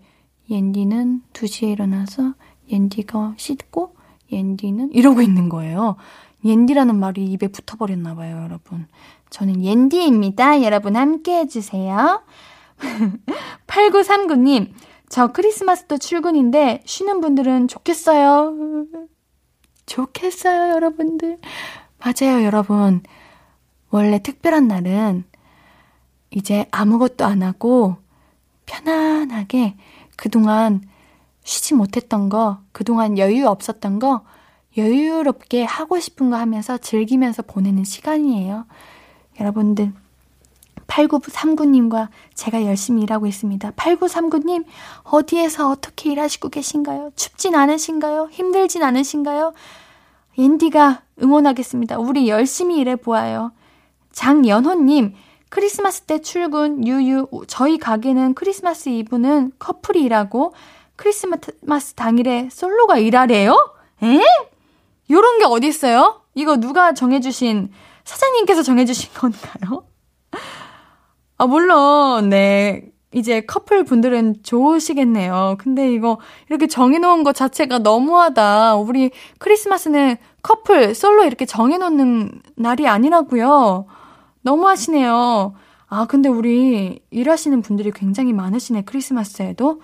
옌디는 0.50 1.22
2시에 1.32 1.70
일어나서 1.70 2.34
옌디가 2.70 3.34
씻고 3.36 3.94
옌디는 4.32 4.92
이러고 4.92 5.20
있는 5.22 5.48
거예요. 5.48 5.96
옌디라는 6.44 6.98
말이 6.98 7.24
입에 7.24 7.48
붙어버렸나 7.48 8.14
봐요, 8.14 8.42
여러분. 8.44 8.86
저는 9.30 9.62
옌디입니다. 9.64 10.62
여러분 10.62 10.96
함께 10.96 11.38
해주세요. 11.38 12.22
8939님, 13.66 14.72
저 15.08 15.28
크리스마스도 15.28 15.98
출근인데 15.98 16.82
쉬는 16.84 17.20
분들은 17.20 17.68
좋겠어요. 17.68 18.54
좋겠어요, 19.86 20.74
여러분들. 20.74 21.38
맞아요, 21.98 22.44
여러분. 22.44 23.02
원래 23.90 24.20
특별한 24.22 24.68
날은 24.68 25.24
이제 26.30 26.66
아무것도 26.70 27.24
안 27.24 27.42
하고 27.42 27.96
편안하게 28.66 29.76
그동안 30.16 30.82
쉬지 31.44 31.74
못했던 31.74 32.28
거, 32.28 32.60
그동안 32.72 33.18
여유 33.18 33.46
없었던 33.46 33.98
거 33.98 34.24
여유롭게 34.76 35.64
하고 35.64 35.98
싶은 36.00 36.30
거 36.30 36.36
하면서 36.36 36.78
즐기면서 36.78 37.42
보내는 37.42 37.84
시간이에요. 37.84 38.66
여러분들 39.40 39.92
8939님과 40.86 42.08
제가 42.34 42.64
열심히 42.64 43.02
일하고 43.02 43.26
있습니다. 43.26 43.70
8939님, 43.72 44.64
어디에서 45.04 45.70
어떻게 45.70 46.12
일하시고 46.12 46.50
계신가요? 46.50 47.12
춥진 47.16 47.54
않으신가요? 47.54 48.28
힘들진 48.30 48.82
않으신가요? 48.82 49.54
앤디가 50.38 51.02
응원하겠습니다. 51.22 51.98
우리 51.98 52.28
열심히 52.28 52.78
일해보아요. 52.78 53.52
장연호님, 54.12 55.14
크리스마스 55.48 56.02
때 56.02 56.20
출근, 56.20 56.86
유유, 56.86 57.28
저희 57.46 57.78
가게는 57.78 58.34
크리스마스 58.34 58.88
이브는 58.88 59.52
커플이 59.58 60.02
일하고, 60.02 60.54
크리스마스 60.96 61.94
당일에 61.94 62.48
솔로가 62.50 62.98
일하래요? 62.98 63.56
에? 64.02 64.20
요런 65.10 65.38
게 65.38 65.44
어딨어요? 65.44 66.22
이거 66.34 66.56
누가 66.56 66.92
정해주신, 66.94 67.70
사장님께서 68.04 68.62
정해주신 68.62 69.12
건가요? 69.14 69.84
아, 71.38 71.46
물론, 71.46 72.28
네. 72.28 72.92
이제 73.14 73.42
커플 73.42 73.84
분들은 73.84 74.36
좋으시겠네요. 74.42 75.56
근데 75.58 75.92
이거 75.92 76.18
이렇게 76.48 76.66
정해놓은 76.66 77.24
것 77.24 77.34
자체가 77.34 77.80
너무하다. 77.80 78.76
우리 78.76 79.10
크리스마스는 79.38 80.16
커플, 80.42 80.94
솔로 80.94 81.24
이렇게 81.24 81.44
정해놓는 81.44 82.40
날이 82.56 82.88
아니라고요. 82.88 83.86
너무하시네요. 84.40 85.54
아, 85.88 86.06
근데 86.06 86.30
우리 86.30 87.00
일하시는 87.10 87.60
분들이 87.60 87.90
굉장히 87.92 88.32
많으시네, 88.32 88.82
크리스마스에도. 88.86 89.82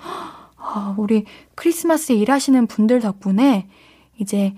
아, 0.57 0.95
우리 0.97 1.27
크리스마스에 1.55 2.17
일하시는 2.17 2.67
분들 2.67 3.01
덕분에 3.01 3.69
이제 4.19 4.55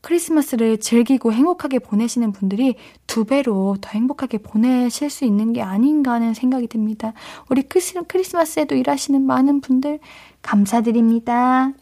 크리스마스를 0.00 0.78
즐기고 0.78 1.32
행복하게 1.32 1.80
보내시는 1.80 2.32
분들이 2.32 2.76
두 3.06 3.24
배로 3.24 3.76
더 3.80 3.90
행복하게 3.90 4.38
보내실 4.38 5.10
수 5.10 5.24
있는 5.24 5.52
게 5.52 5.62
아닌가 5.62 6.12
하는 6.12 6.34
생각이 6.34 6.68
듭니다. 6.68 7.12
우리 7.48 7.62
크리스마스에도 7.62 8.74
일하시는 8.74 9.20
많은 9.20 9.60
분들 9.60 9.98
감사드립니다. 10.42 11.72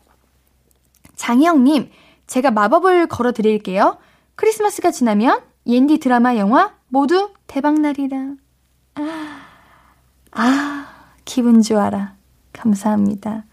장희영님, 1.14 1.90
제가 2.26 2.50
마법을 2.50 3.07
걸어 3.07 3.33
드릴게요. 3.33 3.98
크리스마스가 4.35 4.90
지나면 4.90 5.40
옌디 5.66 5.98
드라마 5.98 6.37
영화 6.37 6.74
모두 6.88 7.31
대박날이라. 7.46 8.35
아, 8.94 9.40
아, 10.33 10.87
기분 11.24 11.62
좋아라. 11.62 12.14
감사합니다. 12.52 13.44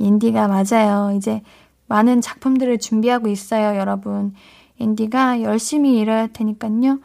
옌디가 0.00 0.48
맞아요. 0.48 1.12
이제 1.16 1.42
많은 1.86 2.20
작품들을 2.20 2.78
준비하고 2.78 3.28
있어요, 3.28 3.78
여러분. 3.78 4.34
앤디가 4.80 5.42
열심히 5.42 5.98
일할 5.98 6.32
테니까요. 6.32 7.00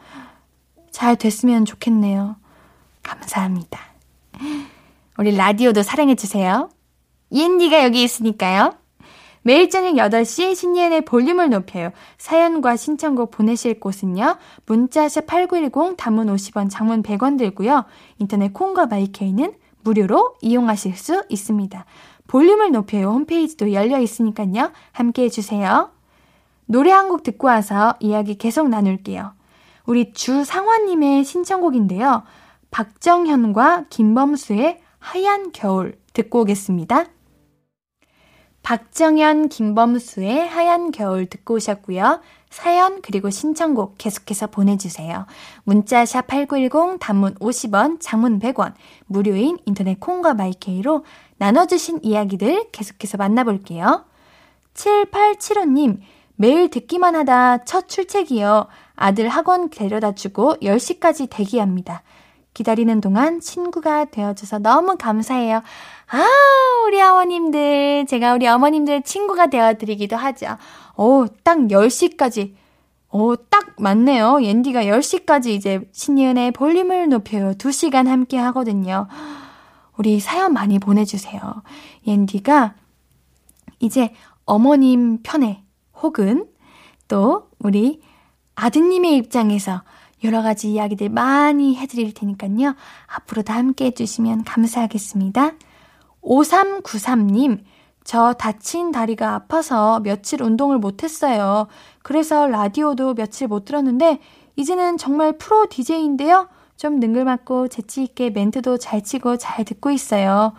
잘 0.90 1.16
됐으면 1.16 1.64
좋겠네요. 1.64 2.36
감사합니다. 3.02 3.80
우리 5.18 5.36
라디오도 5.36 5.82
사랑해주세요. 5.82 6.70
옌디가 7.32 7.84
여기 7.84 8.02
있으니까요. 8.02 8.74
매일 9.42 9.70
저녁 9.70 9.94
8시 9.94 10.54
신예은의 10.54 11.04
볼륨을 11.06 11.48
높여요. 11.48 11.92
사연과 12.18 12.76
신청곡 12.76 13.30
보내실 13.30 13.80
곳은요. 13.80 14.36
문자샵 14.66 15.26
8910 15.26 15.96
단문 15.96 16.26
50원 16.34 16.68
장문 16.70 17.02
100원 17.02 17.38
들고요. 17.38 17.86
인터넷 18.18 18.52
콩과 18.52 18.86
마이케이는 18.86 19.54
무료로 19.82 20.36
이용하실 20.42 20.96
수 20.96 21.24
있습니다. 21.30 21.86
볼륨을 22.30 22.70
높여요 22.70 23.08
홈페이지도 23.08 23.72
열려 23.72 23.98
있으니까요. 23.98 24.70
함께 24.92 25.24
해주세요. 25.24 25.90
노래 26.66 26.92
한 26.92 27.08
곡 27.08 27.24
듣고 27.24 27.48
와서 27.48 27.96
이야기 27.98 28.38
계속 28.38 28.68
나눌게요. 28.68 29.32
우리 29.86 30.12
주상화님의 30.12 31.24
신청곡인데요. 31.24 32.22
박정현과 32.70 33.86
김범수의 33.90 34.80
하얀 35.00 35.50
겨울 35.50 35.98
듣고 36.12 36.42
오겠습니다. 36.42 37.06
박정현, 38.62 39.48
김범수의 39.48 40.46
하얀 40.46 40.92
겨울 40.92 41.26
듣고 41.26 41.54
오셨고요. 41.54 42.20
사연 42.50 43.00
그리고 43.00 43.30
신청곡 43.30 43.96
계속해서 43.98 44.48
보내주세요. 44.48 45.26
문자 45.64 46.04
샵 46.04 46.26
8910 46.28 46.98
단문 47.00 47.34
50원, 47.36 47.96
장문 48.00 48.38
100원, 48.38 48.74
무료인 49.06 49.56
인터넷 49.64 49.98
콩과 49.98 50.34
마이케이로 50.34 51.04
나눠주신 51.40 52.00
이야기들 52.02 52.66
계속해서 52.70 53.16
만나볼게요. 53.16 54.04
7875님, 54.74 56.00
매일 56.36 56.68
듣기만 56.68 57.16
하다 57.16 57.64
첫 57.64 57.88
출첵이요. 57.88 58.66
아들 58.94 59.28
학원 59.28 59.70
데려다 59.70 60.12
주고 60.12 60.54
10시까지 60.56 61.28
대기합니다. 61.30 62.02
기다리는 62.52 63.00
동안 63.00 63.40
친구가 63.40 64.06
되어줘서 64.06 64.58
너무 64.58 64.96
감사해요. 64.98 65.62
아, 66.08 66.26
우리 66.86 67.00
어머님들. 67.00 68.04
제가 68.06 68.34
우리 68.34 68.46
어머님들 68.46 69.02
친구가 69.02 69.46
되어드리기도 69.46 70.16
하죠. 70.16 70.58
오, 70.96 71.26
딱 71.42 71.56
10시까지. 71.56 72.52
오, 73.12 73.36
딱 73.36 73.76
맞네요. 73.78 74.42
옌디가 74.42 74.84
10시까지 74.84 75.46
이제 75.48 75.80
신예은의 75.92 76.50
볼륨을 76.50 77.08
높여요. 77.08 77.54
2시간 77.54 78.08
함께 78.08 78.36
하거든요. 78.36 79.08
우리 80.00 80.18
사연 80.18 80.54
많이 80.54 80.78
보내주세요. 80.78 81.62
옌디가 82.06 82.72
이제 83.80 84.14
어머님 84.46 85.22
편에 85.22 85.62
혹은 86.00 86.48
또 87.06 87.50
우리 87.58 88.00
아드님의 88.54 89.14
입장에서 89.18 89.82
여러 90.24 90.40
가지 90.40 90.72
이야기들 90.72 91.10
많이 91.10 91.76
해드릴 91.76 92.14
테니까요. 92.14 92.76
앞으로도 93.08 93.52
함께 93.52 93.84
해주시면 93.86 94.44
감사하겠습니다. 94.44 95.52
5393님, 96.22 97.62
저 98.02 98.32
다친 98.32 98.92
다리가 98.92 99.34
아파서 99.34 100.00
며칠 100.00 100.42
운동을 100.42 100.78
못했어요. 100.78 101.66
그래서 102.02 102.46
라디오도 102.46 103.12
며칠 103.12 103.48
못 103.48 103.66
들었는데, 103.66 104.18
이제는 104.56 104.96
정말 104.96 105.36
프로 105.36 105.66
DJ인데요. 105.68 106.48
좀 106.80 106.98
능글맞고 106.98 107.68
재치있게 107.68 108.30
멘트도 108.30 108.78
잘 108.78 109.04
치고 109.04 109.36
잘 109.36 109.66
듣고 109.66 109.90
있어요. 109.90 110.54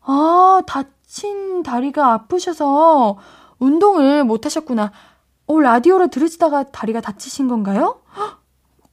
아, 0.00 0.62
다친 0.66 1.62
다리가 1.62 2.14
아프셔서 2.14 3.18
운동을 3.58 4.24
못 4.24 4.46
하셨구나. 4.46 4.90
어, 5.46 5.60
라디오를 5.60 6.08
들으시다가 6.08 6.62
다리가 6.70 7.02
다치신 7.02 7.48
건가요? 7.48 8.00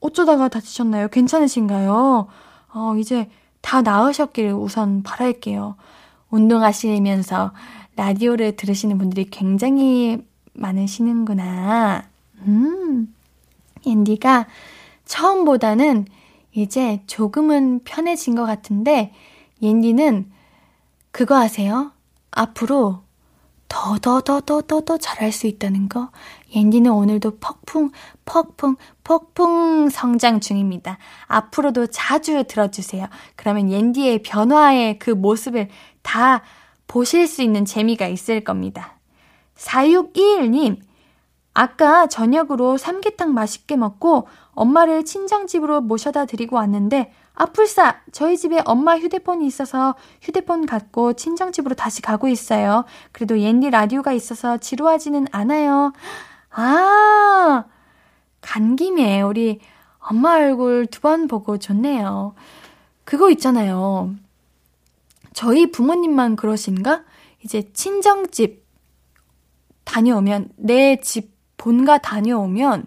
어쩌다가 0.00 0.48
다치셨나요? 0.48 1.08
괜찮으신가요? 1.08 2.28
어, 2.74 2.96
이제 2.98 3.30
다 3.62 3.80
나으셨기를 3.80 4.52
우선 4.52 5.02
바랄게요. 5.02 5.76
운동하시면서 6.28 7.52
라디오를 7.96 8.56
들으시는 8.56 8.98
분들이 8.98 9.24
굉장히 9.30 10.22
많으시는구나. 10.52 12.02
음, 12.42 13.14
앤디가 13.86 14.48
처음보다는 15.06 16.04
이제 16.54 17.02
조금은 17.06 17.80
편해진 17.84 18.34
것 18.34 18.44
같은데, 18.44 19.12
옌디는 19.62 20.30
그거 21.10 21.36
아세요? 21.36 21.92
앞으로 22.30 23.02
더, 23.68 23.96
더, 23.98 24.20
더, 24.20 24.40
더, 24.40 24.60
더, 24.60 24.82
더 24.82 24.98
잘할 24.98 25.32
수 25.32 25.46
있다는 25.46 25.88
거. 25.88 26.10
옌디는 26.54 26.90
오늘도 26.90 27.38
퍽풍, 27.38 27.90
퍽풍, 28.26 28.76
폭풍 29.02 29.88
성장 29.88 30.40
중입니다. 30.40 30.98
앞으로도 31.26 31.86
자주 31.86 32.44
들어주세요. 32.44 33.06
그러면 33.34 33.70
옌디의 33.70 34.22
변화의 34.24 34.98
그 34.98 35.10
모습을 35.10 35.68
다 36.02 36.42
보실 36.86 37.26
수 37.26 37.40
있는 37.40 37.64
재미가 37.64 38.08
있을 38.08 38.44
겁니다. 38.44 38.98
4621님, 39.56 40.76
아까 41.54 42.06
저녁으로 42.08 42.76
삼계탕 42.76 43.32
맛있게 43.32 43.76
먹고 43.76 44.28
엄마를 44.54 45.04
친정집으로 45.04 45.80
모셔다 45.80 46.26
드리고 46.26 46.56
왔는데 46.56 47.12
아풀싸 47.34 47.96
저희 48.12 48.36
집에 48.36 48.60
엄마 48.66 48.98
휴대폰이 48.98 49.46
있어서 49.46 49.94
휴대폰 50.20 50.66
갖고 50.66 51.14
친정집으로 51.14 51.74
다시 51.74 52.02
가고 52.02 52.28
있어요. 52.28 52.84
그래도 53.12 53.40
옌디 53.40 53.70
라디오가 53.70 54.12
있어서 54.12 54.58
지루하지는 54.58 55.26
않아요. 55.32 55.92
아, 56.50 57.64
간 58.42 58.76
김에 58.76 59.22
우리 59.22 59.60
엄마 59.98 60.34
얼굴 60.34 60.86
두 60.86 61.00
번 61.00 61.28
보고 61.28 61.58
좋네요. 61.58 62.34
그거 63.04 63.30
있잖아요. 63.30 64.14
저희 65.32 65.70
부모님만 65.70 66.36
그러신가? 66.36 67.04
이제 67.42 67.72
친정집 67.72 68.62
다녀오면, 69.84 70.50
내 70.56 71.00
집 71.00 71.32
본가 71.56 71.98
다녀오면, 71.98 72.86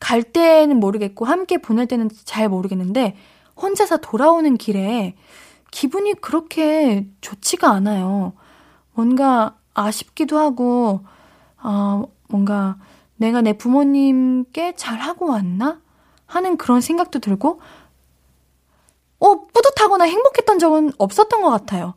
갈 0.00 0.22
때는 0.22 0.78
모르겠고, 0.78 1.24
함께 1.24 1.58
보낼 1.58 1.86
때는 1.86 2.10
잘 2.24 2.48
모르겠는데, 2.48 3.16
혼자서 3.60 3.98
돌아오는 3.98 4.56
길에 4.56 5.14
기분이 5.70 6.14
그렇게 6.14 7.06
좋지가 7.20 7.70
않아요. 7.70 8.32
뭔가 8.94 9.56
아쉽기도 9.74 10.38
하고, 10.38 11.00
어, 11.62 12.04
뭔가 12.28 12.76
내가 13.16 13.42
내 13.42 13.52
부모님께 13.52 14.74
잘하고 14.76 15.26
왔나? 15.28 15.80
하는 16.26 16.56
그런 16.56 16.80
생각도 16.80 17.18
들고, 17.20 17.60
어, 19.20 19.46
뿌듯하거나 19.48 20.04
행복했던 20.04 20.58
적은 20.58 20.92
없었던 20.98 21.42
것 21.42 21.50
같아요. 21.50 21.94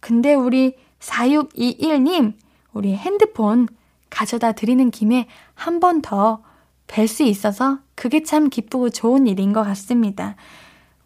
근데 0.00 0.34
우리 0.34 0.76
4621님, 1.00 2.34
우리 2.72 2.94
핸드폰 2.96 3.68
가져다 4.10 4.52
드리는 4.52 4.90
김에 4.90 5.28
한 5.54 5.80
번 5.80 6.02
더 6.02 6.42
뵐 6.88 7.06
수 7.06 7.22
있어서 7.22 7.78
그게 7.94 8.22
참 8.24 8.48
기쁘고 8.48 8.90
좋은 8.90 9.26
일인 9.28 9.52
것 9.52 9.62
같습니다. 9.62 10.34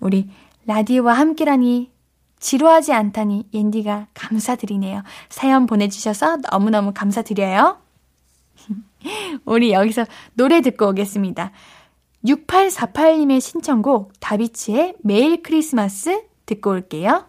우리 0.00 0.30
라디오와 0.64 1.12
함께라니 1.12 1.90
지루하지 2.38 2.92
않다니 2.92 3.48
옌디가 3.52 4.08
감사드리네요. 4.14 5.02
사연 5.28 5.66
보내주셔서 5.66 6.38
너무너무 6.50 6.92
감사드려요. 6.94 7.78
우리 9.44 9.72
여기서 9.72 10.06
노래 10.34 10.60
듣고 10.60 10.88
오겠습니다. 10.88 11.52
6848님의 12.24 13.40
신청곡 13.40 14.12
다비치의 14.20 14.96
매일 15.02 15.42
크리스마스 15.42 16.22
듣고 16.46 16.70
올게요. 16.70 17.26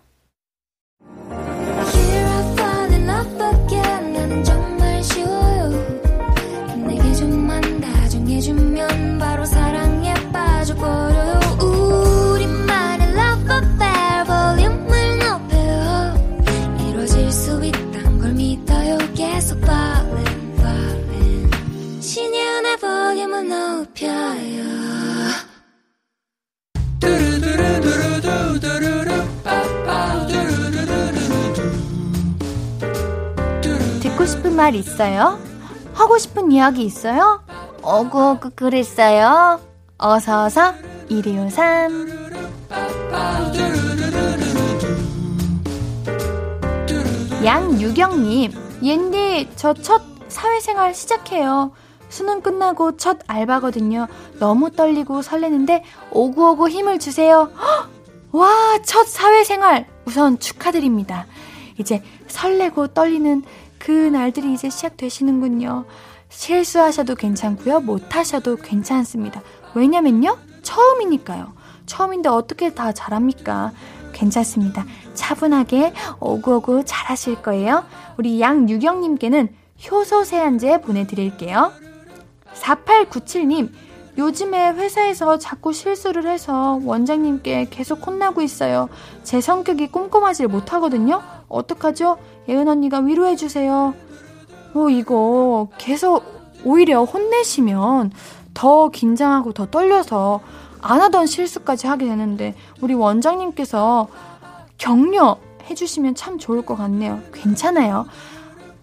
있어요? 34.98 35.40
하고 35.94 36.18
싶은 36.20 36.52
이야기 36.52 36.84
있어요? 36.84 37.44
어구, 37.82 38.38
그랬어요? 38.56 39.60
어서 39.98 40.44
어서 40.46 40.74
1253 41.10 42.24
양유경님, 47.44 48.52
옌디, 48.84 49.50
저 49.56 49.74
첫 49.74 50.02
사회생활 50.30 50.94
시작해요. 50.94 51.72
수능 52.10 52.42
끝나고 52.42 52.98
첫 52.98 53.20
알바거든요. 53.28 54.08
너무 54.40 54.72
떨리고 54.72 55.22
설레는데 55.22 55.84
오구오구 56.12 56.70
힘을 56.70 57.00
주세요. 57.00 57.52
와, 58.32 58.80
첫 58.86 59.08
사회생활! 59.08 59.88
우선 60.06 60.40
축하드립니다. 60.40 61.26
이제 61.80 62.04
설레고 62.28 62.88
떨리는 62.88 63.44
그 63.84 63.92
날들이 63.92 64.54
이제 64.54 64.70
시작되시는군요. 64.70 65.84
실수하셔도 66.30 67.16
괜찮고요. 67.16 67.82
못하셔도 67.82 68.56
괜찮습니다. 68.56 69.42
왜냐면요. 69.76 70.38
처음이니까요. 70.62 71.52
처음인데 71.86 72.30
어떻게 72.30 72.74
다 72.74 72.94
잘합니까? 72.94 73.74
괜찮습니다. 74.14 74.86
차분하게 75.16 75.92
오구오구 76.22 76.86
잘하실 76.86 77.42
거예요. 77.42 77.84
우리 78.18 78.40
양유경님께는 78.40 79.54
효소 79.92 80.24
세안제 80.24 80.80
보내드릴게요. 80.80 81.74
4897님, 82.54 83.70
요즘에 84.18 84.72
회사에서 84.72 85.38
자꾸 85.38 85.74
실수를 85.74 86.26
해서 86.28 86.80
원장님께 86.86 87.68
계속 87.70 88.08
혼나고 88.08 88.42
있어요. 88.42 88.88
제 89.24 89.42
성격이 89.42 89.88
꼼꼼하지 89.88 90.48
못하거든요? 90.48 91.22
어떡하죠? 91.54 92.18
예은 92.50 92.68
언니가 92.68 93.00
위로해주세요. 93.00 93.94
어, 94.74 94.90
이거 94.90 95.68
계속 95.78 96.24
오히려 96.66 97.04
혼내시면 97.04 98.12
더 98.54 98.90
긴장하고 98.90 99.54
더 99.54 99.66
떨려서 99.68 100.42
안 100.82 101.02
하던 101.02 101.28
실수까지 101.28 101.88
하게 101.88 102.06
되는데 102.06 102.56
우리 102.82 102.94
원장님께서 102.94 104.08
격려 104.78 105.38
해주시면 105.70 106.16
참 106.16 106.38
좋을 106.38 106.66
것 106.66 106.76
같네요. 106.76 107.22
괜찮아요. 107.34 108.06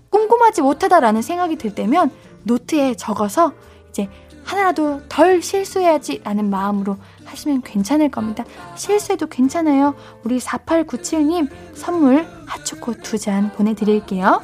꼼꼼하지 0.09 0.63
못하다라는 0.63 1.23
생각이 1.23 1.57
들 1.57 1.75
때면 1.75 2.11
노트에 2.45 2.95
적어서 2.95 3.53
이제 3.91 4.09
하나라도 4.45 5.03
덜 5.09 5.43
실수해야지 5.43 6.23
라는 6.25 6.49
마음으로 6.51 6.97
하시면 7.31 7.63
괜찮을 7.63 8.11
겁니다. 8.11 8.45
실수해도 8.77 9.27
괜찮아요. 9.29 9.95
우리 10.25 10.39
4897님 10.39 11.49
선물 11.75 12.27
핫초코 12.47 12.95
두 13.03 13.19
잔 13.19 13.53
보내드릴게요. 13.53 14.41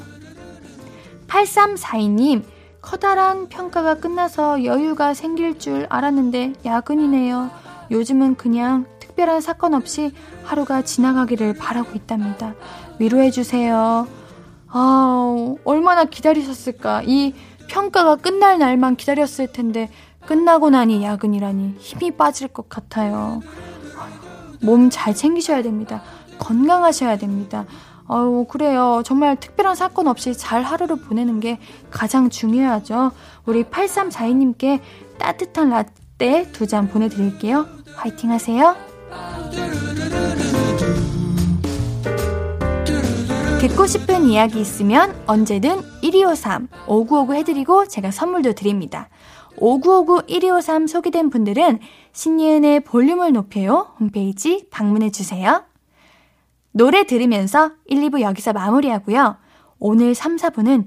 8342님 1.26 2.42
커다란 2.80 3.48
평가가 3.48 3.94
끝나서 3.96 4.64
여유가 4.64 5.14
생길 5.14 5.58
줄 5.58 5.86
알았는데 5.88 6.54
야근이네요. 6.64 7.50
요즘은 7.90 8.36
그냥 8.36 8.86
특별한 9.00 9.40
사건 9.40 9.74
없이 9.74 10.12
하루가 10.44 10.82
지나가기를 10.82 11.54
바라고 11.54 11.90
있답니다. 11.94 12.54
위로해주세요. 12.98 14.06
아, 14.68 15.54
얼마나 15.64 16.04
기다리셨을까. 16.04 17.02
이 17.06 17.34
평가가 17.68 18.16
끝날 18.16 18.58
날만 18.58 18.96
기다렸을 18.96 19.48
텐데, 19.52 19.90
끝나고 20.26 20.70
나니 20.70 21.02
야근이라니 21.02 21.76
힘이 21.78 22.10
빠질 22.10 22.48
것 22.48 22.68
같아요. 22.68 23.40
몸 24.60 24.90
잘 24.90 25.14
챙기셔야 25.14 25.62
됩니다. 25.62 26.02
건강하셔야 26.38 27.16
됩니다. 27.18 27.64
아유, 28.08 28.46
그래요. 28.48 29.02
정말 29.04 29.36
특별한 29.36 29.74
사건 29.74 30.06
없이 30.06 30.36
잘 30.36 30.62
하루를 30.62 30.96
보내는 30.96 31.40
게 31.40 31.58
가장 31.90 32.30
중요하죠. 32.30 33.12
우리 33.46 33.64
8342님께 33.64 34.80
따뜻한 35.18 35.70
라떼 35.70 36.52
두 36.52 36.66
잔 36.66 36.88
보내드릴게요. 36.88 37.66
화이팅 37.96 38.30
하세요. 38.30 38.76
듣고 43.60 43.86
싶은 43.86 44.26
이야기 44.26 44.60
있으면 44.60 45.14
언제든 45.26 45.80
1253, 46.02 46.68
5959 46.86 47.34
해드리고 47.34 47.88
제가 47.88 48.10
선물도 48.10 48.52
드립니다. 48.52 49.08
5959 49.58 50.26
1253 50.26 50.86
소개된 50.86 51.30
분들은 51.30 51.78
신예은의 52.12 52.80
볼륨을 52.80 53.32
높여요 53.32 53.94
홈페이지 53.98 54.66
방문해 54.70 55.10
주세요. 55.10 55.64
노래 56.72 57.04
들으면서 57.04 57.72
1, 57.86 58.02
2부 58.02 58.20
여기서 58.20 58.52
마무리하고요. 58.52 59.38
오늘 59.78 60.14
3, 60.14 60.36
4부는 60.36 60.86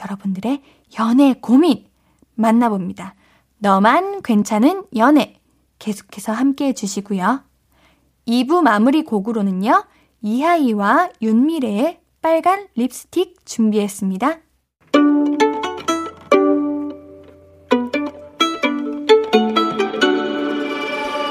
여러분들의 0.00 0.62
연애 0.98 1.34
고민 1.40 1.86
만나봅니다. 2.34 3.14
너만 3.58 4.22
괜찮은 4.22 4.84
연애 4.96 5.40
계속해서 5.78 6.32
함께 6.32 6.66
해주시고요. 6.66 7.42
2부 8.26 8.62
마무리 8.62 9.04
곡으로는요. 9.04 9.84
이하이와 10.22 11.10
윤미래의 11.22 12.00
빨간 12.20 12.68
립스틱 12.74 13.46
준비했습니다. 13.46 14.47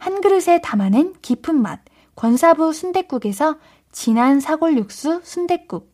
한 0.00 0.22
그릇에 0.22 0.60
담아낸 0.62 1.14
깊은 1.20 1.54
맛 1.54 1.80
권사부 2.16 2.72
순댓국에서 2.72 3.56
진한 3.92 4.40
사골 4.40 4.78
육수 4.78 5.20
순댓국 5.22 5.92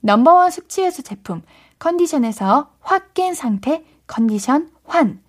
number 0.00 0.33
one 0.33 0.50
숙취해소 0.50 1.02
제품 1.02 1.42
컨디션에서 1.78 2.72
확 2.80 3.14
깬 3.14 3.32
상태 3.34 3.84
컨디션 4.08 4.70
환 4.84 5.22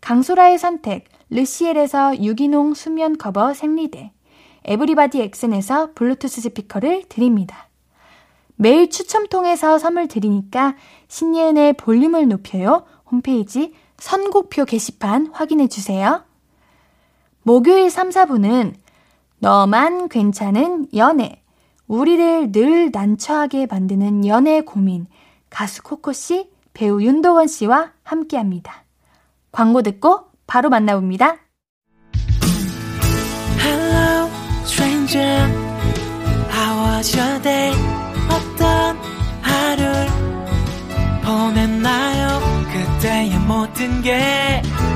강소라의 0.00 0.58
선택 0.58 1.04
르시엘에서 1.30 2.22
유기농 2.22 2.74
수면 2.74 3.16
커버 3.16 3.54
생리대 3.54 4.12
에브리바디 4.64 5.22
엑센에서 5.22 5.92
블루투스 5.94 6.40
스피커를 6.40 7.04
드립니다. 7.08 7.68
매일 8.56 8.90
추첨 8.90 9.28
통해서 9.28 9.78
선물 9.78 10.08
드리니까 10.08 10.74
신예은의 11.06 11.74
볼륨을 11.74 12.26
높여요 12.28 12.84
홈페이지 13.10 13.72
선곡표 13.98 14.64
게시판 14.64 15.28
확인해 15.32 15.68
주세요. 15.68 16.24
목요일 17.42 17.90
3, 17.90 18.10
4분은 18.10 18.74
너만 19.38 20.08
괜찮은 20.08 20.88
연애. 20.94 21.42
우리를 21.86 22.52
늘 22.52 22.90
난처하게 22.92 23.66
만드는 23.66 24.26
연애 24.26 24.60
고민. 24.60 25.06
가수 25.48 25.82
코코씨, 25.82 26.50
배우 26.72 27.02
윤도원 27.02 27.48
씨와 27.48 27.92
함께 28.04 28.36
합니다. 28.36 28.84
광고 29.50 29.82
듣고 29.82 30.26
바로 30.46 30.68
만나봅니다. 30.68 31.38
Hello, 33.58 34.28
stranger. 34.64 35.48
How 36.52 36.96
was 36.96 37.16
your 37.18 37.42
day? 37.42 37.74
어떤 38.28 38.96
하루를 39.42 40.06
보냈나요? 41.24 42.40
그때의 43.00 43.38
모든 43.40 44.02
게 44.02 44.62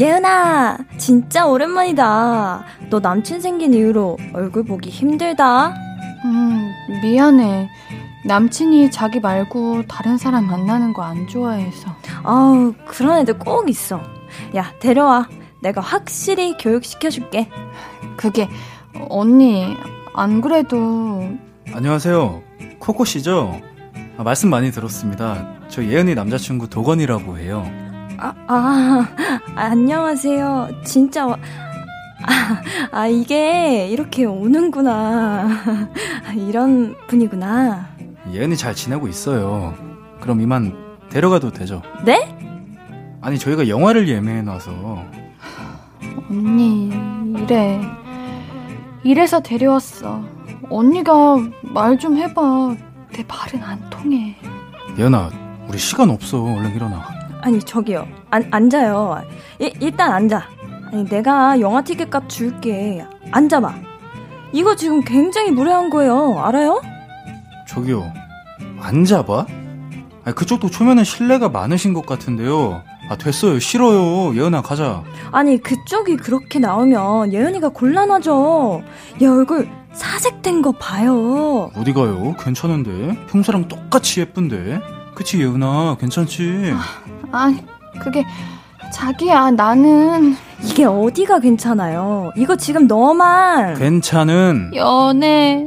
예은아, 0.00 0.78
진짜 0.96 1.46
오랜만이다. 1.46 2.64
너 2.90 3.00
남친 3.00 3.40
생긴 3.40 3.74
이후로 3.74 4.16
얼굴 4.32 4.64
보기 4.64 4.90
힘들다. 4.90 5.74
음, 6.24 6.70
미안해. 7.02 7.68
남친이 8.24 8.90
자기 8.90 9.18
말고 9.20 9.86
다른 9.88 10.16
사람 10.16 10.46
만나는 10.46 10.92
거 10.92 11.02
안 11.02 11.26
좋아해서. 11.26 11.90
아우, 12.22 12.74
그런 12.86 13.18
애들 13.20 13.38
꼭 13.38 13.68
있어. 13.68 14.00
야, 14.54 14.72
데려와. 14.80 15.28
내가 15.62 15.80
확실히 15.80 16.56
교육시켜줄게. 16.58 17.48
그게, 18.16 18.48
언니, 19.08 19.76
안 20.14 20.40
그래도. 20.40 21.28
안녕하세요. 21.74 22.42
코코 22.78 23.04
씨죠? 23.04 23.60
아, 24.16 24.22
말씀 24.22 24.48
많이 24.50 24.70
들었습니다. 24.70 25.48
저 25.68 25.82
예은이 25.84 26.14
남자친구 26.14 26.68
도건이라고 26.70 27.38
해요. 27.38 27.68
아, 28.18 28.34
아, 28.48 29.06
안녕하세요. 29.54 30.68
진짜, 30.84 31.26
아, 31.26 31.36
아, 32.90 33.06
이게 33.06 33.86
이렇게 33.88 34.24
오는구나. 34.24 35.48
이런 36.34 36.96
분이구나. 37.06 37.86
예은이 38.32 38.56
잘 38.56 38.74
지내고 38.74 39.08
있어요. 39.08 39.74
그럼 40.20 40.40
이만 40.40 40.74
데려가도 41.10 41.52
되죠? 41.52 41.82
네? 42.04 42.34
아니, 43.20 43.38
저희가 43.38 43.68
영화를 43.68 44.08
예매해놔서. 44.08 44.70
언니, 46.30 46.90
이래. 47.36 47.80
이래서 49.04 49.40
데려왔어. 49.40 50.22
언니가 50.70 51.36
말 51.62 51.96
좀 51.98 52.16
해봐. 52.16 52.74
내 53.12 53.24
말은 53.26 53.62
안 53.64 53.90
통해. 53.90 54.36
예은아, 54.98 55.30
우리 55.68 55.78
시간 55.78 56.10
없어. 56.10 56.42
얼른 56.42 56.74
일어나. 56.74 57.17
아니 57.42 57.58
저기요. 57.60 58.06
안, 58.30 58.46
앉아요. 58.50 59.22
이, 59.60 59.72
일단 59.80 60.12
앉아. 60.12 60.42
아니 60.92 61.04
내가 61.04 61.60
영화 61.60 61.82
티켓 61.82 62.10
값 62.10 62.28
줄게. 62.28 63.04
앉아봐. 63.30 63.74
이거 64.52 64.74
지금 64.74 65.02
굉장히 65.02 65.50
무례한 65.50 65.90
거예요. 65.90 66.38
알아요? 66.40 66.80
저기요. 67.68 68.10
앉아봐? 68.80 69.46
아니, 70.24 70.34
그쪽도 70.34 70.70
초면에 70.70 71.04
신뢰가 71.04 71.48
많으신 71.48 71.92
것 71.94 72.06
같은데요. 72.06 72.82
아 73.10 73.16
됐어요. 73.16 73.58
싫어요. 73.58 74.34
예은아 74.36 74.62
가자. 74.62 75.02
아니 75.32 75.58
그쪽이 75.62 76.16
그렇게 76.16 76.58
나오면 76.58 77.32
예은이가 77.32 77.70
곤란하죠. 77.70 78.82
얘 79.22 79.26
얼굴 79.26 79.68
사색된 79.92 80.60
거 80.62 80.72
봐요. 80.72 81.70
어디 81.74 81.92
가요? 81.94 82.34
괜찮은데? 82.38 83.18
평소랑 83.28 83.68
똑같이 83.68 84.20
예쁜데? 84.20 84.80
그치 85.14 85.40
예은아? 85.40 85.96
괜찮지? 85.98 86.72
아 86.74 87.17
니, 87.32 87.64
그게, 88.00 88.24
자기야, 88.92 89.50
나는. 89.52 90.34
이게 90.62 90.84
어디가 90.84 91.38
괜찮아요? 91.40 92.32
이거 92.36 92.56
지금 92.56 92.86
너만. 92.86 93.74
괜찮은. 93.74 94.72
연애. 94.74 95.64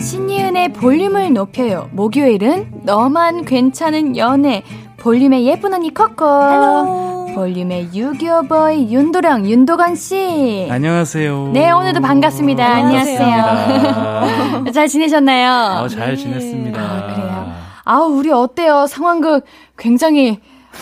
신예은의 0.00 0.72
볼륨을 0.72 1.32
높여요. 1.32 1.88
목요일은 1.92 2.82
너만 2.84 3.44
괜찮은 3.44 4.16
연애. 4.16 4.62
볼륨의 4.98 5.46
예쁜 5.46 5.74
언니 5.74 5.92
코코. 5.92 6.24
Hello. 6.24 7.17
볼륨의 7.34 7.90
유교 7.94 8.55
boy 8.55 8.92
윤도령 8.92 9.46
윤도건 9.46 9.94
씨. 9.94 10.66
안녕하세요. 10.70 11.50
네 11.52 11.70
오늘도 11.70 12.00
반갑습니다. 12.00 12.66
안녕하세요. 12.66 14.72
잘 14.72 14.88
지내셨나요? 14.88 15.82
어, 15.84 15.88
잘 15.88 16.16
지냈습니다. 16.16 16.80
아, 16.80 17.14
그래요. 17.14 17.52
아 17.84 17.98
우리 18.00 18.30
어때요? 18.30 18.86
상황극 18.86 19.44
굉장히 19.76 20.40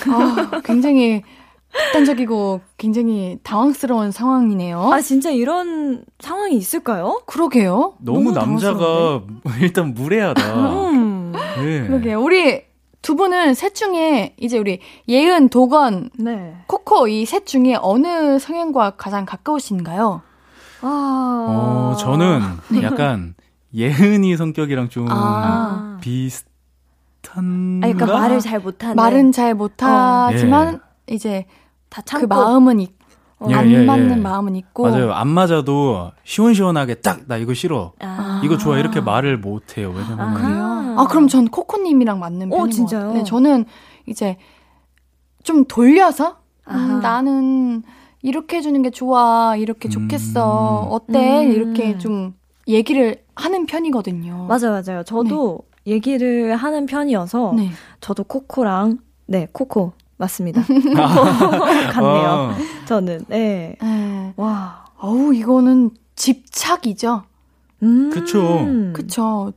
아, 0.08 0.60
굉장히 0.64 1.22
극단적이고 1.72 2.60
굉장히 2.78 3.38
당황스러운 3.42 4.10
상황이네요. 4.10 4.90
아 4.92 5.00
진짜 5.00 5.30
이런 5.30 6.04
상황이 6.20 6.56
있을까요? 6.56 7.20
그러게요. 7.26 7.94
너무, 8.00 8.32
너무 8.32 8.34
남자가 8.34 9.20
일단 9.60 9.92
무례하다. 9.94 10.54
음. 10.90 11.32
네. 11.58 11.86
그러게요. 11.86 12.20
우리 12.22 12.62
두 13.06 13.14
분은 13.14 13.54
셋 13.54 13.72
중에 13.76 14.34
이제 14.36 14.58
우리 14.58 14.80
예은, 15.08 15.48
도건, 15.48 16.10
네. 16.18 16.56
코코 16.66 17.06
이 17.06 17.24
셋 17.24 17.46
중에 17.46 17.76
어느 17.80 18.40
성향과 18.40 18.94
가장 18.96 19.24
가까우신가요? 19.24 20.22
아. 20.80 21.46
어, 21.48 21.96
저는 22.00 22.40
네. 22.68 22.82
약간 22.82 23.36
예은이 23.72 24.36
성격이랑 24.36 24.88
좀 24.88 25.06
아. 25.08 25.98
비슷 26.00 26.46
한. 27.28 27.80
아, 27.84 27.86
그러니까 27.92 28.06
말을 28.18 28.40
잘 28.40 28.58
못하는. 28.58 28.96
말은 28.96 29.30
잘 29.30 29.54
못하지만 29.54 30.80
예. 31.08 31.14
이제 31.14 31.46
다그 31.90 32.04
참고. 32.06 32.26
마음은 32.26 32.80
있, 32.80 32.90
어. 33.38 33.46
예, 33.50 33.54
안 33.54 33.70
예, 33.70 33.82
예. 33.82 33.84
맞는 33.84 34.20
마음은 34.20 34.56
있고. 34.56 34.82
맞아요. 34.82 35.12
안 35.12 35.28
맞아도 35.28 36.10
시원시원하게 36.24 36.94
딱 36.96 37.20
나 37.28 37.36
이거 37.36 37.54
싫어. 37.54 37.92
아. 38.00 38.35
이거 38.44 38.56
좋아 38.58 38.78
이렇게 38.78 39.00
말을 39.00 39.38
못 39.38 39.76
해요. 39.78 39.92
왜냐면 39.94 40.20
아. 40.20 40.34
그래요? 40.34 40.94
아, 40.98 41.06
그럼 41.08 41.28
전 41.28 41.48
코코님이랑 41.48 42.18
맞는 42.18 42.52
어, 42.52 42.56
편인 42.56 42.70
진짜요? 42.70 43.00
것 43.00 43.06
같아요. 43.06 43.22
네, 43.22 43.24
저는 43.24 43.64
이제 44.06 44.36
좀 45.42 45.64
돌려서. 45.64 46.38
음, 46.68 47.00
나는 47.00 47.82
이렇게 48.22 48.56
해주는 48.56 48.80
게 48.82 48.90
좋아, 48.90 49.54
이렇게 49.56 49.88
좋겠어, 49.88 50.84
음. 50.84 50.92
어때? 50.92 51.46
음. 51.46 51.52
이렇게 51.52 51.96
좀 51.98 52.34
얘기를 52.66 53.22
하는 53.36 53.66
편이거든요. 53.66 54.46
맞아요, 54.48 54.82
맞아요. 54.84 55.04
저도 55.04 55.60
얘기를 55.86 56.56
하는 56.56 56.86
편이어서 56.86 57.52
네. 57.56 57.70
저도 58.00 58.24
코코랑 58.24 58.98
네 59.26 59.46
코코 59.52 59.92
맞습니다. 60.16 60.62
코코 60.66 61.60
같네요. 61.92 62.28
어, 62.28 62.54
저는 62.86 63.24
네. 63.28 63.76
네. 63.80 64.32
와. 64.36 64.86
어우, 64.98 65.34
이거는 65.34 65.90
집착이죠. 66.16 67.22
음. 67.82 68.10
그쵸. 68.12 68.66
그쵸. 68.92 69.52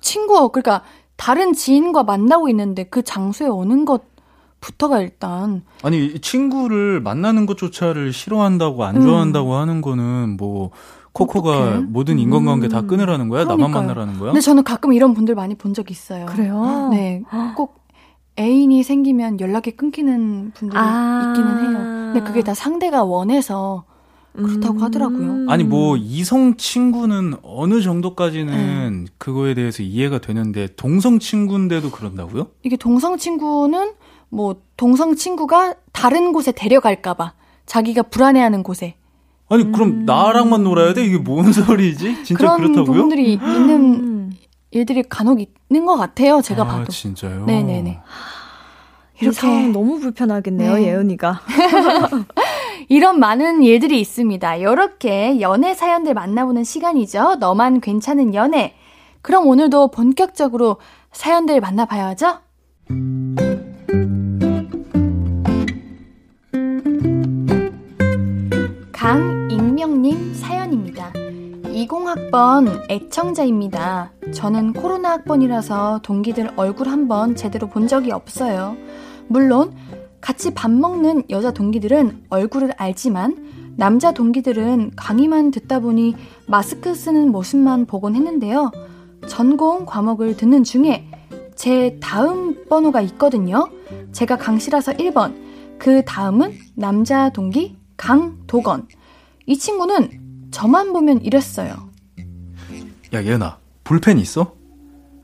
친구, 0.00 0.48
그러니까 0.50 0.82
다른 1.16 1.52
지인과 1.52 2.02
만나고 2.04 2.48
있는데 2.50 2.84
그 2.84 3.02
장소에 3.02 3.48
오는 3.48 3.84
것 3.84 4.02
부터가 4.60 5.00
일단 5.00 5.62
아니 5.82 6.06
이 6.06 6.20
친구를 6.20 7.00
만나는 7.00 7.46
것조차를 7.46 8.12
싫어한다고 8.12 8.84
안 8.84 8.96
음. 8.96 9.02
좋아한다고 9.02 9.54
하는 9.54 9.80
거는 9.80 10.36
뭐 10.38 10.70
코코가 11.12 11.50
어떡해? 11.58 11.78
모든 11.88 12.18
인간관계 12.18 12.68
다 12.68 12.80
음. 12.80 12.86
끊으라는 12.86 13.28
거야? 13.28 13.44
나만 13.44 13.56
그러니까요. 13.56 13.82
만나라는 13.82 14.18
거야? 14.18 14.32
근데 14.32 14.40
저는 14.40 14.64
가끔 14.64 14.92
이런 14.92 15.14
분들 15.14 15.34
많이 15.34 15.54
본 15.54 15.72
적 15.72 15.90
있어요. 15.90 16.26
그래요? 16.26 16.88
네. 16.90 17.22
꼭 17.56 17.84
애인이 18.38 18.82
생기면 18.82 19.40
연락이 19.40 19.70
끊기는 19.72 20.52
분들이 20.54 20.78
아. 20.78 21.32
있기는 21.34 21.58
해요. 21.60 22.12
근데 22.12 22.20
그게 22.26 22.42
다 22.42 22.52
상대가 22.52 23.02
원해서 23.04 23.84
그렇다고 24.36 24.78
하더라고요. 24.80 25.46
아니 25.48 25.64
음. 25.64 25.68
뭐 25.70 25.96
이성 25.96 26.56
친구는 26.56 27.34
어느 27.42 27.80
정도까지는 27.80 29.08
그거에 29.18 29.54
대해서 29.54 29.82
이해가 29.82 30.18
되는데 30.20 30.68
동성 30.76 31.18
친구인데도 31.18 31.90
그런다고요? 31.90 32.48
이게 32.62 32.76
동성 32.76 33.16
친구는 33.16 33.92
뭐 34.28 34.56
동성 34.76 35.14
친구가 35.14 35.74
다른 35.92 36.32
곳에 36.32 36.52
데려갈까 36.52 37.14
봐 37.14 37.32
자기가 37.66 38.02
불안해하는 38.02 38.62
곳에 38.62 38.94
아니 39.48 39.70
그럼 39.70 40.04
나랑만 40.04 40.64
놀아야 40.64 40.92
돼? 40.94 41.04
이게 41.04 41.18
뭔 41.18 41.52
소리지? 41.52 42.24
진짜 42.24 42.34
그런 42.36 42.56
그렇다고요? 42.56 42.84
부분들이 42.84 43.32
있는 43.34 43.70
음. 43.70 44.32
일들이 44.72 45.02
간혹 45.04 45.40
있는 45.40 45.86
것 45.86 45.96
같아요. 45.96 46.42
제가 46.42 46.62
아, 46.62 46.66
봐도. 46.66 46.90
진짜요? 46.92 47.44
네네네. 47.46 48.00
이 49.22 49.32
상황 49.32 49.72
너무 49.72 49.98
불편하겠네요, 50.00 50.74
네. 50.74 50.88
예은이가. 50.88 51.40
이런 52.88 53.18
많은 53.18 53.62
일들이 53.62 54.00
있습니다. 54.00 54.56
이렇게 54.56 55.40
연애 55.40 55.74
사연들 55.74 56.14
만나보는 56.14 56.62
시간이죠. 56.62 57.36
너만 57.36 57.80
괜찮은 57.80 58.34
연애. 58.34 58.74
그럼 59.22 59.46
오늘도 59.48 59.90
본격적으로 59.90 60.76
사연들 61.10 61.60
만나봐야죠. 61.60 62.38
강익명님 68.92 70.34
사연입니다. 70.34 71.12
20학번 71.12 72.88
애청자입니다. 72.88 74.12
저는 74.32 74.72
코로나 74.72 75.10
학번이라서 75.12 76.00
동기들 76.02 76.52
얼굴 76.56 76.88
한번 76.88 77.34
제대로 77.34 77.68
본 77.68 77.88
적이 77.88 78.12
없어요. 78.12 78.76
물론 79.28 79.74
같이 80.20 80.54
밥 80.54 80.70
먹는 80.70 81.24
여자 81.30 81.52
동기들은 81.52 82.24
얼굴을 82.30 82.72
알지만 82.76 83.74
남자 83.76 84.12
동기들은 84.12 84.92
강의만 84.96 85.50
듣다 85.50 85.80
보니 85.80 86.16
마스크 86.46 86.94
쓰는 86.94 87.30
모습만 87.30 87.86
보곤 87.86 88.14
했는데요. 88.14 88.70
전공 89.28 89.84
과목을 89.84 90.36
듣는 90.36 90.64
중에 90.64 91.08
제 91.54 91.98
다음 92.00 92.64
번호가 92.68 93.00
있거든요. 93.02 93.68
제가 94.12 94.36
강씨라서 94.36 94.92
1번. 94.92 95.34
그 95.78 96.04
다음은 96.04 96.52
남자 96.74 97.28
동기 97.30 97.76
강도건. 97.96 98.88
이 99.46 99.58
친구는 99.58 100.48
저만 100.50 100.92
보면 100.92 101.22
이랬어요. 101.22 101.74
야 103.12 103.22
예은아 103.24 103.58
볼펜 103.84 104.18
있어? 104.18 104.54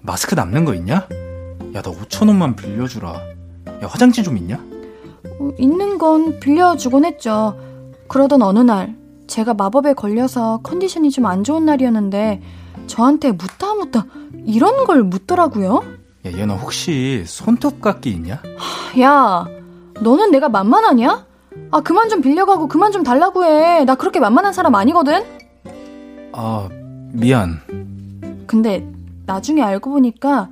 마스크 0.03 0.35
남는 0.35 0.65
거 0.65 0.75
있냐? 0.75 0.95
야, 1.75 1.81
나 1.81 1.83
5천원만 1.83 2.57
빌려주라. 2.57 3.09
야, 3.13 3.87
화장지 3.87 4.23
좀 4.23 4.37
있냐? 4.37 4.63
어, 5.39 5.51
있는 5.59 5.99
건 5.99 6.39
빌려주곤 6.41 7.05
했죠. 7.05 7.57
그러던 8.09 8.43
어느 8.43 8.59
날, 8.61 8.97
제가 9.27 9.55
마법에 9.55 9.95
걸려서 9.95 10.61
컨디션이 10.63 11.11
좀 11.11 11.27
안 11.27 11.45
좋은 11.45 11.65
날이었는데, 11.65 12.43
저한테 12.87 13.33
묻다 13.33 13.75
묻다 13.75 14.07
이런 14.45 14.85
걸 14.85 15.03
묻더라고요. 15.05 15.83
야, 16.27 16.33
얘너 16.39 16.55
혹시 16.55 17.25
손톱깎이 17.27 18.11
있냐? 18.11 18.41
야, 19.01 19.47
너는 20.01 20.31
내가 20.31 20.49
만만하냐? 20.49 21.27
아, 21.71 21.81
그만 21.81 22.09
좀 22.09 22.21
빌려가고 22.21 22.69
그만 22.69 22.93
좀 22.93 23.03
달라고 23.03 23.45
해. 23.45 23.85
나 23.85 23.95
그렇게 23.95 24.21
만만한 24.21 24.53
사람 24.53 24.75
아니거든? 24.75 25.23
아, 26.33 26.69
미안. 27.13 27.61
근데 28.47 28.87
나중에 29.27 29.63
알고 29.63 29.91
보니까 29.91 30.49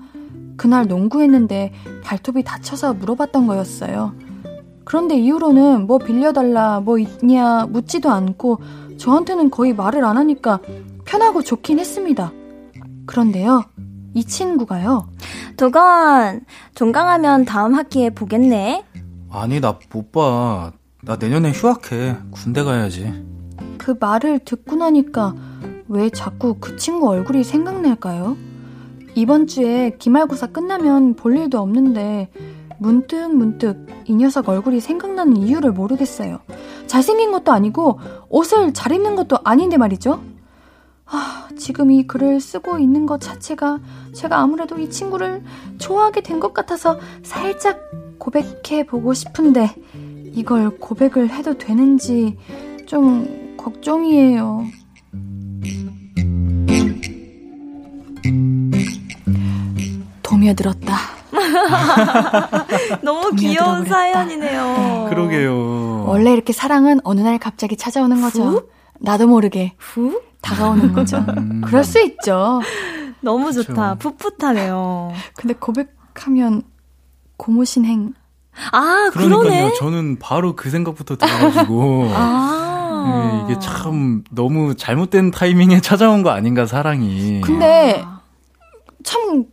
그날 0.56 0.86
농구했는데 0.86 1.72
발톱이 2.04 2.44
다쳐서 2.44 2.94
물어봤던 2.94 3.46
거였어요. 3.46 4.12
그런데 4.90 5.16
이후로는 5.16 5.86
뭐 5.86 5.98
빌려달라, 5.98 6.80
뭐 6.80 6.98
있냐, 6.98 7.64
묻지도 7.66 8.10
않고 8.10 8.58
저한테는 8.96 9.48
거의 9.48 9.72
말을 9.72 10.04
안 10.04 10.16
하니까 10.16 10.58
편하고 11.04 11.42
좋긴 11.42 11.78
했습니다. 11.78 12.32
그런데요, 13.06 13.62
이 14.14 14.24
친구가요. 14.24 15.06
도건, 15.56 16.40
종강하면 16.74 17.44
다음 17.44 17.74
학기에 17.74 18.10
보겠네. 18.10 18.82
아니, 19.30 19.60
나 19.60 19.78
못 19.92 20.10
봐. 20.10 20.72
나 21.04 21.14
내년에 21.14 21.52
휴학해. 21.52 22.16
군대 22.32 22.64
가야지. 22.64 23.12
그 23.78 23.94
말을 24.00 24.40
듣고 24.40 24.74
나니까 24.74 25.36
왜 25.86 26.10
자꾸 26.10 26.56
그 26.58 26.74
친구 26.74 27.08
얼굴이 27.10 27.44
생각날까요? 27.44 28.36
이번 29.14 29.46
주에 29.46 29.90
기말고사 30.00 30.48
끝나면 30.48 31.14
볼 31.14 31.36
일도 31.36 31.60
없는데 31.60 32.28
문득 32.80 33.34
문득 33.34 33.86
이 34.06 34.14
녀석 34.14 34.48
얼굴이 34.48 34.80
생각나는 34.80 35.36
이유를 35.36 35.70
모르겠어요. 35.72 36.40
잘생긴 36.86 37.30
것도 37.30 37.52
아니고 37.52 38.00
옷을 38.30 38.72
잘 38.72 38.92
입는 38.92 39.16
것도 39.16 39.38
아닌데 39.44 39.76
말이죠. 39.76 40.20
아, 41.04 41.48
지금 41.58 41.90
이 41.90 42.06
글을 42.06 42.40
쓰고 42.40 42.78
있는 42.78 43.04
것 43.04 43.20
자체가 43.20 43.80
제가 44.14 44.38
아무래도 44.38 44.78
이 44.78 44.88
친구를 44.88 45.42
좋아하게 45.78 46.22
된 46.22 46.40
것 46.40 46.54
같아서 46.54 46.98
살짝 47.22 47.78
고백해 48.18 48.86
보고 48.86 49.12
싶은데 49.12 49.74
이걸 50.32 50.70
고백을 50.78 51.28
해도 51.30 51.58
되는지 51.58 52.38
좀 52.86 53.56
걱정이에요. 53.58 54.64
도며들었다. 60.22 60.94
너무 63.02 63.30
귀여운 63.36 63.84
사연이네요. 63.84 65.06
그러게요. 65.10 66.04
원래 66.06 66.32
이렇게 66.32 66.52
사랑은 66.52 67.00
어느 67.04 67.20
날 67.20 67.38
갑자기 67.38 67.76
찾아오는 67.76 68.20
거죠. 68.20 68.42
후? 68.44 68.68
나도 69.00 69.26
모르게 69.26 69.74
후? 69.78 70.20
다가오는 70.42 70.92
거죠. 70.92 71.18
음. 71.18 71.60
그럴 71.64 71.84
수 71.84 72.00
있죠. 72.00 72.60
너무 73.20 73.52
좋다. 73.52 73.96
그쵸. 73.96 74.10
풋풋하네요. 74.16 75.12
근데 75.36 75.54
고백하면 75.54 76.62
고무신행. 77.36 78.14
아, 78.72 79.10
그러니까요. 79.12 79.42
그러네. 79.42 79.74
저는 79.78 80.18
바로 80.18 80.56
그 80.56 80.70
생각부터 80.70 81.16
들어가지고. 81.16 82.10
아. 82.14 82.66
네, 83.00 83.44
이게 83.52 83.60
참 83.60 84.22
너무 84.30 84.74
잘못된 84.74 85.30
타이밍에 85.30 85.80
찾아온 85.80 86.22
거 86.22 86.30
아닌가 86.30 86.66
사랑이. 86.66 87.40
근데 87.40 88.04
참 89.04 89.44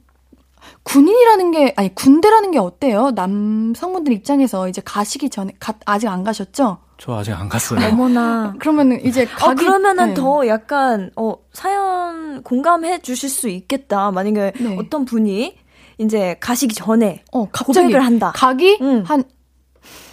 군인이라는 0.88 1.52
게 1.52 1.74
아니 1.76 1.94
군대라는 1.94 2.52
게 2.52 2.60
어때요? 2.60 3.12
남성분들 3.12 4.14
입장에서 4.14 4.70
이제 4.70 4.82
가시기 4.84 5.30
전에 5.30 5.52
가, 5.60 5.74
아직 5.86 6.08
안 6.08 6.24
가셨죠? 6.24 6.78
저 6.98 7.14
아직 7.18 7.34
안 7.34 7.50
갔어요. 7.50 7.86
어머나. 7.90 8.56
그러면은 8.60 9.04
이제 9.06 9.24
어, 9.24 9.28
가기 9.36 9.66
그러면은 9.66 10.08
네. 10.10 10.14
더 10.14 10.48
약간, 10.48 11.12
어, 11.16 11.36
사연 11.54 12.42
공감해 12.42 13.02
주실 13.02 13.30
수 13.30 13.50
있겠다. 13.50 14.12
만약에 14.12 14.54
네. 14.60 14.78
어떤 14.80 15.04
분이 15.06 15.58
이제 16.00 16.38
가시기 16.40 16.74
전에 16.74 17.24
어 17.32 17.50
갑자기 17.52 17.88
고백을 17.88 18.06
한다. 18.06 18.32
가기 18.36 18.78
응. 18.82 19.04
한 19.06 19.24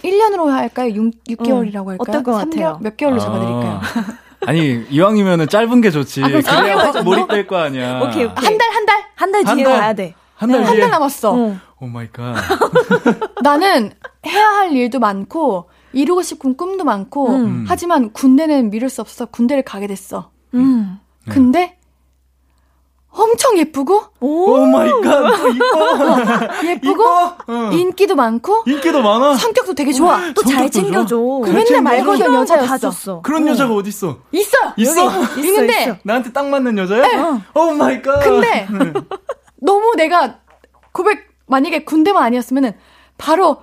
1년으로 0.03 0.47
할까요? 0.47 0.89
6, 0.93 1.23
6개월이라고 1.29 1.87
할까요? 1.87 1.97
어떨 1.99 2.23
것 2.23 2.31
3개월? 2.33 2.49
같아요? 2.49 2.79
몇 2.81 2.97
개월로 2.97 3.19
잡아 3.19 3.39
드릴까요? 3.39 3.81
아, 3.81 4.17
아니 4.47 4.83
이왕이면은 4.89 5.47
짧은 5.47 5.81
게 5.81 5.91
좋지. 5.91 6.23
아, 6.23 6.27
그래야 6.27 6.41
4개월 6.41 6.75
확? 6.75 7.03
몰입될 7.03 7.47
거 7.47 7.57
아니야. 7.57 7.99
오케이, 8.01 8.25
오케이. 8.25 8.45
한 8.45 8.57
달, 8.57 8.69
한 8.73 8.85
달? 8.85 9.03
한달한 9.15 9.55
뒤에 9.55 9.63
달. 9.65 9.79
가야 9.79 9.93
돼. 9.93 10.15
한달 10.35 10.63
한. 10.63 10.79
달 10.79 10.89
남았어. 10.89 11.33
어. 11.33 11.57
Oh 11.79 11.85
my 11.87 12.11
God. 12.11 12.35
나는 13.41 13.91
해야 14.25 14.47
할 14.49 14.71
일도 14.71 14.99
많고, 14.99 15.69
이루고 15.93 16.21
싶은 16.21 16.57
꿈도 16.57 16.83
많고, 16.83 17.29
음. 17.29 17.65
하지만 17.67 18.11
군대는 18.11 18.69
미룰 18.69 18.89
수 18.89 19.01
없어 19.01 19.25
군대를 19.25 19.63
가게 19.63 19.87
됐어. 19.87 20.31
음. 20.53 20.99
네. 21.25 21.33
근데, 21.33 21.77
엄청 23.11 23.57
예쁘고, 23.57 24.03
오. 24.19 24.27
오 24.55 24.65
마이 24.65 24.89
갓. 25.01 25.37
또 25.37 25.47
이뻐. 25.49 26.67
예쁘고, 26.67 27.03
어. 27.47 27.69
인기도 27.71 28.15
많고, 28.15 28.63
인기도 28.67 29.01
많아. 29.01 29.35
성격도 29.35 29.73
되게 29.73 29.93
좋아. 29.93 30.19
또 30.33 30.41
잘? 30.43 30.69
챙겨줘. 30.69 31.17
그 31.45 31.49
맨날 31.49 31.81
말 31.81 32.03
걸던 32.03 32.33
여자였어. 32.33 33.21
그런 33.21 33.47
여자가 33.47 33.73
어디 33.73 33.87
있어? 33.87 34.17
있어! 34.33 34.57
있어? 34.75 35.09
있는데. 35.37 35.97
나한테 36.03 36.33
딱 36.33 36.45
맞는 36.47 36.77
여자야? 36.77 37.41
Oh 37.53 37.71
my 37.71 38.01
God. 38.01 38.19
근데, 38.19 38.67
너무 39.65 39.95
내가 39.95 40.37
고백, 40.91 41.27
만약에 41.47 41.83
군대만 41.83 42.23
아니었으면은, 42.23 42.73
바로, 43.17 43.61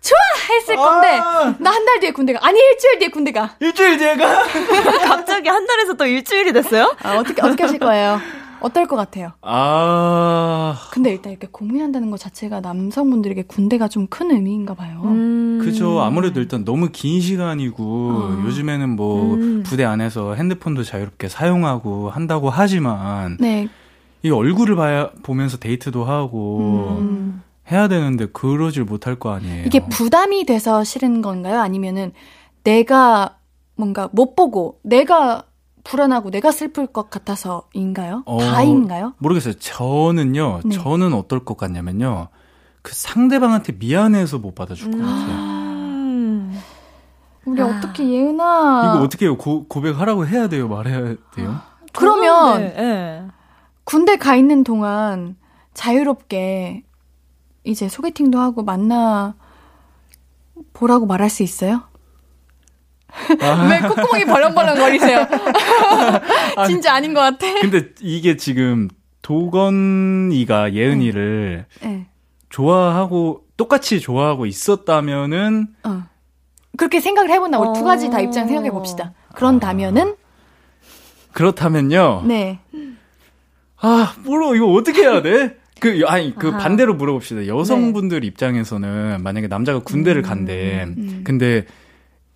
좋아! 0.00 0.18
했을 0.56 0.76
건데, 0.76 1.08
아. 1.18 1.54
나한 1.58 1.84
달 1.84 2.00
뒤에 2.00 2.12
군대가, 2.12 2.38
아니, 2.42 2.58
일주일 2.58 2.98
뒤에 3.00 3.08
군대가. 3.08 3.50
일주일 3.60 3.98
뒤에 3.98 4.16
가. 4.16 4.42
갑자기 5.06 5.48
한 5.48 5.66
달에서 5.66 5.94
또 5.94 6.06
일주일이 6.06 6.52
됐어요? 6.52 6.94
아, 7.02 7.16
어떻게, 7.16 7.42
어떻게 7.42 7.62
하실 7.64 7.78
거예요? 7.78 8.18
어떨 8.60 8.86
것 8.86 8.94
같아요? 8.96 9.32
아. 9.40 10.76
근데 10.92 11.10
일단 11.12 11.32
이렇게 11.32 11.48
고민한다는 11.50 12.10
것 12.10 12.20
자체가 12.20 12.60
남성분들에게 12.60 13.44
군대가 13.44 13.88
좀 13.88 14.06
큰 14.10 14.30
의미인가 14.32 14.74
봐요. 14.74 15.00
음. 15.04 15.60
그죠. 15.62 16.00
아무래도 16.02 16.40
일단 16.40 16.62
너무 16.64 16.90
긴 16.92 17.20
시간이고 17.22 18.10
아. 18.12 18.44
요즘에는 18.44 18.90
뭐 18.96 19.34
음. 19.34 19.62
부대 19.64 19.84
안에서 19.84 20.34
핸드폰도 20.34 20.82
자유롭게 20.82 21.28
사용하고 21.28 22.10
한다고 22.10 22.50
하지만 22.50 23.38
네. 23.40 23.68
이 24.22 24.30
얼굴을 24.30 24.76
봐야 24.76 25.10
보면서 25.22 25.56
데이트도 25.58 26.04
하고 26.04 26.98
음. 27.00 27.42
해야 27.70 27.88
되는데 27.88 28.26
그러질 28.26 28.84
못할 28.84 29.18
거 29.18 29.32
아니에요. 29.32 29.64
이게 29.64 29.86
부담이 29.86 30.44
돼서 30.44 30.84
싫은 30.84 31.22
건가요? 31.22 31.60
아니면은 31.60 32.12
내가 32.64 33.36
뭔가 33.76 34.08
못 34.12 34.34
보고 34.34 34.78
내가 34.82 35.44
불안하고 35.84 36.30
내가 36.30 36.50
슬플 36.50 36.88
것 36.88 37.08
같아서인가요? 37.10 38.24
어, 38.26 38.38
다인가요? 38.38 39.14
모르겠어요. 39.18 39.54
저는요. 39.54 40.60
네. 40.64 40.76
저는 40.76 41.14
어떨 41.14 41.44
것 41.44 41.56
같냐면요. 41.56 42.28
그 42.82 42.94
상대방한테 42.94 43.72
미안해서 43.78 44.38
못 44.38 44.54
받아줄 44.54 44.90
것 44.90 44.98
같아요. 44.98 45.32
음. 45.32 46.60
우리 47.46 47.62
아. 47.62 47.66
어떻게 47.66 48.08
예은아? 48.08 48.94
이거 48.94 49.04
어떻게 49.04 49.24
해요? 49.26 49.36
고, 49.38 49.66
고백하라고 49.66 50.26
해야 50.26 50.48
돼요? 50.48 50.68
말해야 50.68 51.16
돼요? 51.34 51.56
그러면 51.92 52.60
네, 52.60 52.74
네. 52.76 53.26
군대 53.84 54.16
가 54.16 54.36
있는 54.36 54.64
동안 54.64 55.36
자유롭게 55.74 56.84
이제 57.64 57.88
소개팅도 57.88 58.38
하고 58.38 58.62
만나 58.62 59.34
보라고 60.72 61.06
말할 61.06 61.30
수 61.30 61.42
있어요? 61.42 61.82
왜 63.30 63.80
콧구멍이 63.80 64.24
벌렁벌렁 64.24 64.76
거리세요? 64.76 65.26
진짜 66.66 66.94
아닌 66.94 67.12
것 67.12 67.20
같아. 67.20 67.46
근데 67.60 67.90
이게 68.00 68.36
지금 68.36 68.88
도건이가 69.22 70.74
예은이를 70.74 71.66
네. 71.82 72.06
좋아하고 72.48 73.44
똑같이 73.56 74.00
좋아하고 74.00 74.46
있었다면은 74.46 75.68
어. 75.84 76.02
그렇게 76.76 77.00
생각을 77.00 77.30
해본다. 77.30 77.58
우리 77.58 77.78
두 77.78 77.84
가지 77.84 78.10
다 78.10 78.18
어. 78.18 78.20
입장 78.20 78.46
생각해 78.46 78.70
봅시다. 78.70 79.12
그런다면은 79.34 80.16
그렇다면요. 81.32 82.24
네. 82.26 82.60
아, 83.80 84.14
뭐로 84.24 84.54
이거 84.56 84.66
어떻게 84.72 85.02
해야 85.02 85.22
돼? 85.22 85.56
그 85.80 86.02
아니 86.06 86.34
그 86.34 86.48
아하. 86.48 86.58
반대로 86.58 86.94
물어봅시다. 86.94 87.46
여성분들 87.46 88.24
입장에서는 88.24 89.22
만약에 89.22 89.46
남자가 89.48 89.78
군대를 89.78 90.20
간대. 90.22 90.84
음. 90.86 91.22
근데 91.24 91.64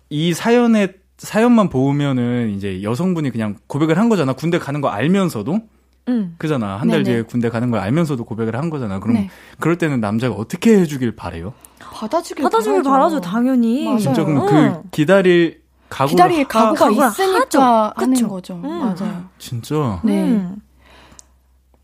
이 0.09 0.33
사연의 0.33 0.93
사연만 1.17 1.69
보면은 1.69 2.49
이제 2.55 2.81
여성분이 2.81 3.29
그냥 3.29 3.55
고백을 3.67 3.97
한 3.99 4.09
거잖아. 4.09 4.33
군대 4.33 4.57
가는 4.57 4.81
거 4.81 4.89
알면서도 4.89 5.59
음. 6.07 6.35
그잖아. 6.39 6.77
한달 6.77 7.03
네네. 7.03 7.03
뒤에 7.03 7.21
군대 7.23 7.49
가는 7.49 7.69
걸 7.69 7.79
알면서도 7.79 8.25
고백을 8.25 8.55
한 8.55 8.69
거잖아. 8.71 8.99
그럼 8.99 9.15
네. 9.17 9.29
그럴 9.59 9.77
때는 9.77 9.99
남자가 10.01 10.33
어떻게 10.35 10.79
해주길 10.79 11.15
바래요? 11.15 11.53
받아주길 11.79 12.43
받아주길 12.43 12.81
바라죠, 12.83 13.21
당연히. 13.21 13.85
맞아요. 13.85 13.99
진짜 13.99 14.23
그럼 14.25 14.41
응. 14.41 14.81
그 14.83 14.89
기다릴 14.91 15.61
각오를 15.89 16.11
기다릴 16.11 16.39
하- 16.41 16.47
각오가 16.47 16.85
각오를 16.89 17.07
있으니까 17.07 17.39
하죠. 17.41 17.61
하는 17.95 18.13
그쵸? 18.15 18.27
거죠. 18.27 18.55
음. 18.55 18.67
맞아요. 18.79 19.23
진짜 19.37 20.01
네. 20.03 20.23
음. 20.23 20.55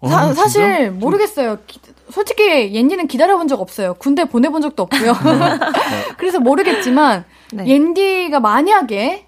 어, 0.02 0.08
사, 0.10 0.26
진짜? 0.28 0.42
사실 0.44 0.92
모르겠어요. 0.92 1.58
기- 1.68 1.80
솔직히 2.10 2.74
옌디는 2.74 3.08
기다려본 3.08 3.48
적 3.48 3.62
없어요. 3.62 3.94
군대 3.96 4.26
보내본 4.26 4.62
적도 4.62 4.84
없고요. 4.84 5.14
그래서 6.18 6.40
모르겠지만 6.40 7.24
네. 7.54 7.66
옌디가 7.68 8.40
만약에 8.40 9.28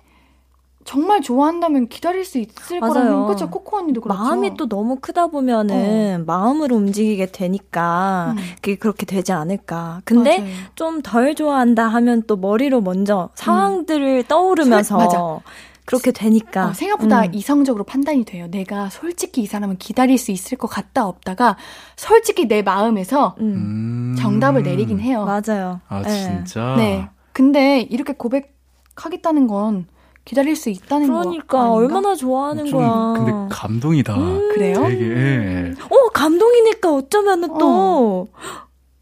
정말 0.86 1.22
좋아한다면 1.22 1.88
기다릴 1.88 2.26
수 2.26 2.40
있을 2.40 2.82
맞아요. 2.82 2.94
거라는 2.94 3.26
그렇죠. 3.28 3.50
코코 3.50 3.78
언니도 3.78 4.02
그렇죠. 4.02 4.22
마음이 4.22 4.56
또 4.58 4.68
너무 4.68 4.98
크다 5.00 5.28
보면은 5.28 6.26
마음으로 6.26 6.76
움직이게 6.76 7.28
되니까 7.28 8.34
음. 8.38 8.44
그게 8.62 8.76
그렇게 8.76 9.06
되지 9.06 9.32
않을까. 9.32 10.02
근데. 10.04 10.46
좀 10.76 11.02
덜 11.02 11.36
좋아한다 11.36 11.88
하면 11.88 12.24
또 12.28 12.36
머리로 12.36 12.82
먼저 12.82 13.30
상황들을 13.36 14.24
떠오르면서 14.28 15.36
음. 15.38 15.40
그렇게 15.86 16.12
되니까 16.12 16.68
어, 16.68 16.74
생각보다 16.74 17.24
음. 17.24 17.34
이성적으로 17.34 17.84
판단이 17.84 18.24
돼요. 18.26 18.48
내가 18.50 18.90
솔직히 18.90 19.42
이 19.42 19.46
사람은 19.46 19.78
기다릴 19.78 20.18
수 20.18 20.32
있을 20.32 20.58
것 20.58 20.68
같다 20.68 21.06
없다가 21.08 21.58
솔직히 21.96 22.48
내 22.48 22.62
마음에서 22.62 23.36
음, 23.40 24.14
음. 24.14 24.16
정답을 24.18 24.64
내리긴 24.64 25.00
해요. 25.00 25.26
맞아요. 25.26 25.82
아, 25.90 26.02
네. 26.02 26.10
진짜? 26.10 26.76
네. 26.78 27.10
근데 27.34 27.82
이렇게 27.82 28.14
고백하겠다는 28.14 29.48
건 29.48 29.88
기다릴 30.26 30.56
수 30.56 30.70
있다는 30.70 31.08
거 31.08 31.20
그러니까? 31.20 31.72
얼마나 31.72 32.16
좋아하는 32.16 32.66
좀, 32.66 32.80
거야. 32.80 33.14
근데 33.18 33.56
감동이다. 33.56 34.16
그래요? 34.54 34.88
되게, 34.88 35.06
예. 35.06 35.74
어 35.90 36.10
감동이니까 36.14 36.94
어쩌면은 36.94 37.58
또 37.58 38.30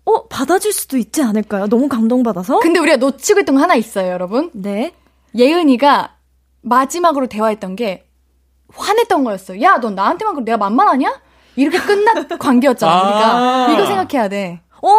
어, 0.04 0.28
받아줄 0.28 0.74
수도 0.74 0.98
있지 0.98 1.22
않을까요? 1.22 1.68
너무 1.68 1.88
감동받아서? 1.88 2.60
근데 2.60 2.80
우리가 2.80 2.98
놓치고 2.98 3.42
있던 3.42 3.56
거 3.56 3.62
하나 3.62 3.76
있어요, 3.76 4.12
여러분. 4.12 4.50
네. 4.54 4.94
예은이가 5.36 6.16
마지막으로 6.62 7.28
대화했던 7.28 7.76
게 7.76 8.06
화냈던 8.76 9.24
거였어. 9.24 9.62
야, 9.62 9.80
넌 9.80 9.96
나한테만 9.96 10.36
그래. 10.36 10.46
내가 10.46 10.58
만만하냐? 10.58 11.14
이렇게 11.56 11.80
끝난 11.80 12.28
관계였잖아, 12.40 12.92
아. 12.92 13.66
우리가. 13.68 13.74
이거 13.74 13.86
생각해야 13.86 14.30
돼. 14.30 14.62
어? 14.84 14.90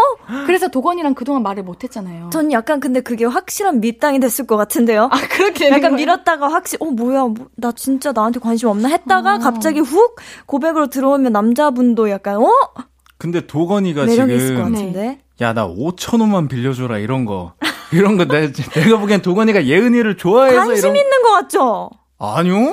그래서 0.46 0.68
도건이랑 0.68 1.14
그동안 1.14 1.42
말을 1.42 1.64
못 1.64 1.82
했잖아요. 1.82 2.30
전 2.30 2.52
약간 2.52 2.78
근데 2.78 3.00
그게 3.00 3.24
확실한 3.24 3.80
밀당이 3.80 4.20
됐을 4.20 4.46
것 4.46 4.56
같은데요. 4.56 5.08
아, 5.10 5.16
그렇게 5.28 5.66
약간 5.68 5.80
거예요? 5.82 5.96
밀었다가 5.96 6.48
확실, 6.48 6.78
어, 6.80 6.84
뭐야, 6.86 7.24
뭐, 7.24 7.48
나 7.56 7.72
진짜 7.72 8.12
나한테 8.12 8.38
관심 8.38 8.68
없나 8.68 8.88
했다가 8.88 9.36
어. 9.36 9.38
갑자기 9.38 9.80
훅 9.80 10.16
고백으로 10.46 10.86
들어오면 10.88 11.32
남자분도 11.32 12.10
약간, 12.10 12.36
어? 12.36 12.48
근데 13.18 13.44
도건이가 13.46 14.04
매력이 14.04 14.36
있을 14.36 14.56
것 14.56 14.64
지금, 14.66 14.72
같은데. 14.72 15.18
야, 15.40 15.52
나 15.52 15.66
5천 15.66 16.20
원만 16.20 16.46
빌려줘라, 16.46 16.98
이런 16.98 17.24
거. 17.24 17.54
이런 17.92 18.16
거, 18.16 18.24
내, 18.24 18.50
내가 18.52 18.98
보기엔 18.98 19.22
도건이가 19.22 19.66
예은이를 19.66 20.16
좋아해서 20.16 20.58
관심 20.66 20.84
이런. 20.94 20.96
있는 20.96 21.22
것 21.22 21.30
같죠? 21.32 21.90
아니요? 22.18 22.72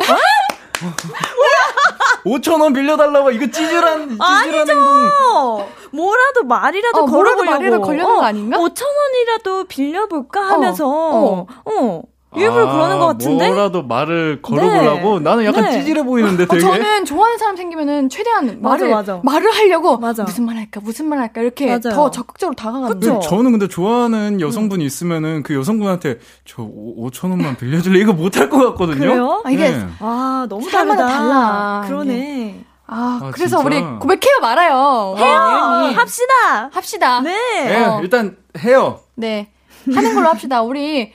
5천 2.26 2.62
원 2.62 2.74
빌려달라고 2.74 3.32
이거 3.32 3.46
찌질한, 3.50 4.10
찌질한 4.10 4.70
행동. 4.70 5.10
어, 5.36 5.70
뭐라도 5.92 6.44
말이라도 6.44 7.00
어, 7.02 7.06
걸어보려고. 7.06 7.44
말이라도 7.52 7.82
걸려는 7.82 8.16
거 8.16 8.22
아닌가? 8.24 8.58
5천 8.58 8.84
원이라도 8.86 9.64
빌려볼까 9.66 10.42
하면서, 10.42 10.88
어, 10.88 11.46
어, 11.66 12.02
일부러 12.36 12.68
아, 12.70 12.72
그러는 12.74 13.00
것 13.00 13.08
같은데? 13.08 13.48
뭐라도 13.48 13.82
말을 13.84 14.42
걸어보려고? 14.44 15.18
네. 15.18 15.24
나는 15.24 15.46
약간 15.46 15.64
네. 15.64 15.72
찌질해 15.72 16.04
보이는데 16.04 16.44
어, 16.44 16.48
되게. 16.48 16.60
저는 16.62 17.06
좋아하는 17.06 17.38
사람 17.40 17.56
생기면은 17.56 18.08
최대한 18.10 18.46
맞아, 18.62 18.84
말을 18.84 18.90
맞아. 18.92 19.20
말을 19.24 19.52
하려고 19.52 19.98
맞아. 19.98 20.24
무슨 20.24 20.46
말 20.46 20.58
할까 20.58 20.80
무슨 20.84 21.08
말 21.08 21.18
할까 21.20 21.42
이렇게 21.42 21.66
맞아요. 21.66 21.96
더 21.96 22.12
적극적으로 22.12 22.56
다가가는. 22.56 23.22
저는 23.22 23.52
근데 23.52 23.68
좋아하는 23.68 24.42
여성분이 24.42 24.86
있으면은 24.86 25.42
그 25.42 25.56
여성분한테 25.56 26.20
저 26.46 26.58
5천 26.62 27.32
원만 27.32 27.58
빌려줄래? 27.58 28.00
이거 28.00 28.14
못할 28.14 28.48
것 28.50 28.58
같거든요. 28.70 29.00
그래요? 29.00 29.42
아, 29.44 29.50
이게 29.50 29.72
네. 29.72 29.86
아, 30.00 30.46
너무 30.48 30.70
다르다. 30.70 31.08
달라, 31.08 31.84
그러네. 31.88 32.64
아, 32.86 33.20
아, 33.24 33.32
그래서 33.34 33.58
진짜? 33.58 33.66
우리 33.66 33.82
고백해요 34.00 34.40
말아요. 34.42 35.16
해요! 35.18 35.82
예은이. 35.84 35.96
합시다! 35.96 36.70
합시다. 36.72 37.22
네. 37.22 37.36
네, 37.66 37.86
어. 37.86 38.00
일단 38.02 38.38
해요. 38.60 39.00
네. 39.16 39.52
하는 39.94 40.14
걸로 40.16 40.28
합시다. 40.30 40.62
우리 40.62 41.12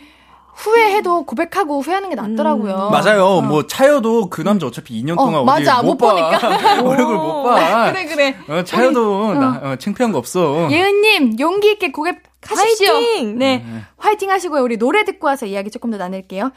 후회해도 0.55 1.25
고백하고 1.25 1.81
후회하는 1.81 2.11
게 2.11 2.15
낫더라고요. 2.15 2.91
맞아요. 2.91 3.25
어. 3.27 3.41
뭐 3.41 3.67
차여도 3.67 4.31
그 4.31 4.43
남자 4.43 4.67
어차피 4.67 5.03
2년 5.03 5.19
어, 5.19 5.25
동안 5.25 5.45
맞아. 5.45 5.79
어디 5.79 5.87
못 5.87 5.97
봐. 5.99 6.13
보니까. 6.13 6.83
얼굴 6.89 7.17
못 7.17 7.43
봐. 7.43 7.91
그래 7.93 8.05
그래. 8.07 8.37
어, 8.49 8.63
차여도 8.65 9.35
나 9.35 9.61
어, 9.63 9.77
창피한 9.77 10.13
거 10.13 10.19
없어. 10.19 10.69
예은님 10.71 11.39
용기 11.41 11.73
있게 11.73 11.91
고백 11.91 12.23
하십시오. 12.47 12.93
화이팅! 12.95 13.39
네, 13.39 13.65
화이팅 13.97 14.31
하시고요. 14.31 14.63
우리 14.63 14.77
노래 14.77 15.05
듣고 15.05 15.27
와서 15.27 15.47
이야기 15.47 15.71
조금 15.71 15.91
더 15.91 15.97
나눌게요. 15.97 16.51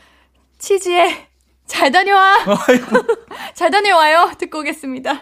치즈의 0.59 1.15
잘 1.65 1.91
다녀와. 1.91 2.35
잘 3.55 3.71
다녀와요. 3.71 4.31
듣고 4.37 4.59
오겠습니다. 4.59 5.21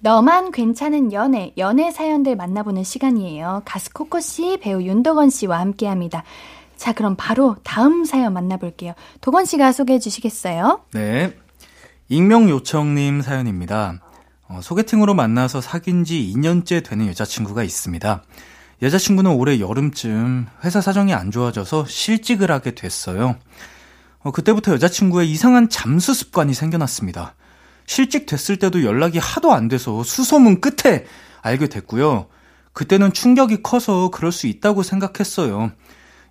너만 0.00 0.50
괜찮은 0.50 1.12
연애, 1.12 1.52
연애 1.58 1.90
사연들 1.92 2.34
만나보는 2.36 2.82
시간이에요. 2.82 3.62
가수 3.64 3.92
코코 3.92 4.18
씨, 4.20 4.58
배우 4.60 4.82
윤덕원 4.82 5.30
씨와 5.30 5.60
함께 5.60 5.86
합니다. 5.86 6.24
자, 6.82 6.92
그럼 6.92 7.14
바로 7.16 7.54
다음 7.62 8.04
사연 8.04 8.32
만나볼게요. 8.32 8.94
도건 9.20 9.44
씨가 9.44 9.70
소개해 9.70 10.00
주시겠어요? 10.00 10.80
네. 10.94 11.32
익명 12.08 12.50
요청님 12.50 13.22
사연입니다. 13.22 14.00
어, 14.48 14.58
소개팅으로 14.60 15.14
만나서 15.14 15.60
사귄 15.60 16.02
지 16.02 16.32
2년째 16.34 16.84
되는 16.84 17.06
여자친구가 17.06 17.62
있습니다. 17.62 18.24
여자친구는 18.82 19.30
올해 19.30 19.60
여름쯤 19.60 20.48
회사 20.64 20.80
사정이 20.80 21.14
안 21.14 21.30
좋아져서 21.30 21.86
실직을 21.86 22.50
하게 22.50 22.74
됐어요. 22.74 23.36
어, 24.18 24.32
그때부터 24.32 24.72
여자친구의 24.72 25.30
이상한 25.30 25.68
잠수 25.68 26.12
습관이 26.14 26.52
생겨났습니다. 26.52 27.36
실직 27.86 28.26
됐을 28.26 28.56
때도 28.56 28.82
연락이 28.82 29.20
하도 29.20 29.52
안 29.52 29.68
돼서 29.68 30.02
수소문 30.02 30.60
끝에 30.60 31.04
알게 31.42 31.68
됐고요. 31.68 32.26
그때는 32.72 33.12
충격이 33.12 33.62
커서 33.62 34.10
그럴 34.10 34.32
수 34.32 34.48
있다고 34.48 34.82
생각했어요. 34.82 35.70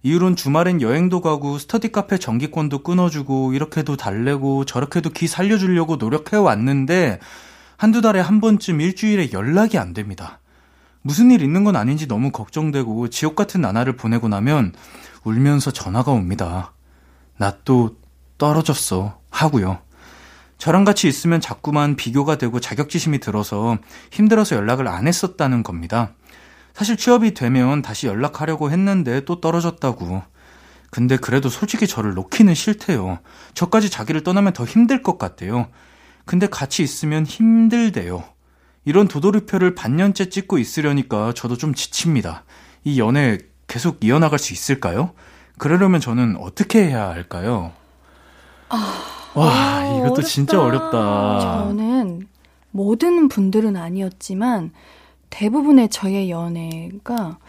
이후론 0.04 0.36
주말엔 0.36 0.82
여행도 0.82 1.22
가고 1.22 1.58
스터디 1.58 1.92
카페 1.92 2.18
정기권도 2.18 2.80
끊어주고 2.80 3.54
이렇게도 3.54 3.98
달래고 3.98 4.66
저렇게도 4.66 5.12
기 5.12 5.28
살려주려고 5.28 5.98
노력해 5.98 6.38
왔는데 6.38 7.20
한두 7.78 8.02
달에 8.02 8.20
한 8.20 8.42
번쯤 8.42 8.82
일주일에 8.82 9.32
연락이 9.32 9.78
안 9.78 9.94
됩니다. 9.94 10.40
무슨 11.04 11.32
일 11.32 11.42
있는 11.42 11.64
건 11.64 11.76
아닌지 11.76 12.08
너무 12.08 12.32
걱정되고 12.32 13.10
지옥 13.10 13.36
같은 13.36 13.62
나날을 13.62 13.96
보내고 13.96 14.28
나면 14.28 14.74
울면서 15.24 15.72
전화가 15.72 16.12
옵니다. 16.12 16.74
나 17.38 17.58
또 17.66 17.96
떨어졌어 18.42 19.20
하고요. 19.30 19.80
저랑 20.58 20.84
같이 20.84 21.08
있으면 21.08 21.42
자꾸만 21.42 21.96
비교가 21.96 22.40
되고 22.40 22.60
자격지심이 22.60 23.20
들어서 23.20 23.78
힘들어서 24.12 24.56
연락을 24.56 24.88
안 24.88 25.08
했었다는 25.08 25.62
겁니다. 25.62 26.14
사실 26.74 26.98
취업이 26.98 27.34
되면 27.34 27.82
다시 27.82 28.08
연락하려고 28.08 28.72
했는데 28.72 29.26
또 29.26 29.42
떨어졌다고. 29.42 30.24
근데 30.90 31.18
그래도 31.18 31.50
솔직히 31.50 31.88
저를 31.88 32.14
놓기는 32.14 32.54
싫대요. 32.54 33.20
저까지 33.54 33.90
자기를 33.90 34.24
떠나면 34.24 34.54
더 34.54 34.66
힘들 34.66 35.02
것 35.02 35.18
같대요. 35.18 35.68
근데 36.26 36.48
같이 36.48 36.84
있으면 36.84 37.26
힘들대요. 37.26 38.24
이런 38.84 39.08
도돌이표를 39.08 39.76
반년째 39.76 40.30
찍고 40.30 40.58
있으려니까 40.58 41.34
저도 41.34 41.56
좀 41.56 41.74
지칩니다. 41.74 42.44
이 42.84 43.00
연애 43.00 43.38
계속 43.68 44.04
이어나갈 44.04 44.40
수 44.40 44.54
있을까요? 44.54 45.12
그러려면 45.58 46.02
저는 46.02 46.36
어떻게 46.38 46.88
해야 46.88 47.10
할까요? 47.10 47.74
와, 49.34 49.84
어, 49.86 50.00
이것도 50.00 50.24
진짜 50.24 50.62
어렵다. 50.62 50.98
어렵다. 50.98 51.68
저는 51.68 52.28
모든 52.72 53.28
분들은 53.28 53.78
아니었지만 53.78 54.72
대부분의 55.32 55.90
저의 55.90 56.30
연애가 56.30 57.40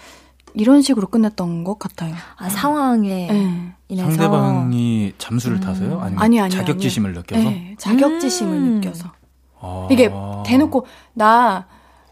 이런 0.55 0.81
식으로 0.83 1.09
끝났던 1.09 1.65
것 1.65 1.79
같아요. 1.79 2.15
아, 2.37 2.49
상황에 2.49 3.27
네. 3.31 3.73
인해서. 3.89 4.11
상대방이 4.11 5.13
잠수를 5.19 5.61
타서요? 5.61 6.01
아니면 6.01 6.23
아니, 6.23 6.41
아니, 6.41 6.51
자격지심을 6.51 7.13
느껴서? 7.13 7.43
네, 7.51 7.75
자격지심을 7.79 8.53
음. 8.55 8.75
느껴서. 8.77 9.13
아. 9.61 9.89
이게 9.91 10.11
대놓고 10.47 10.87
나 11.15 11.67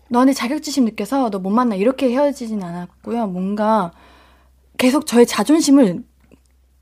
너네 0.08 0.32
자격지심 0.32 0.84
느껴서 0.86 1.30
너 1.30 1.38
못 1.38 1.50
만나 1.50 1.74
이렇게 1.76 2.10
헤어지진 2.10 2.62
않았고요. 2.62 3.26
뭔가 3.28 3.92
계속 4.78 5.06
저의 5.06 5.26
자존심을 5.26 6.02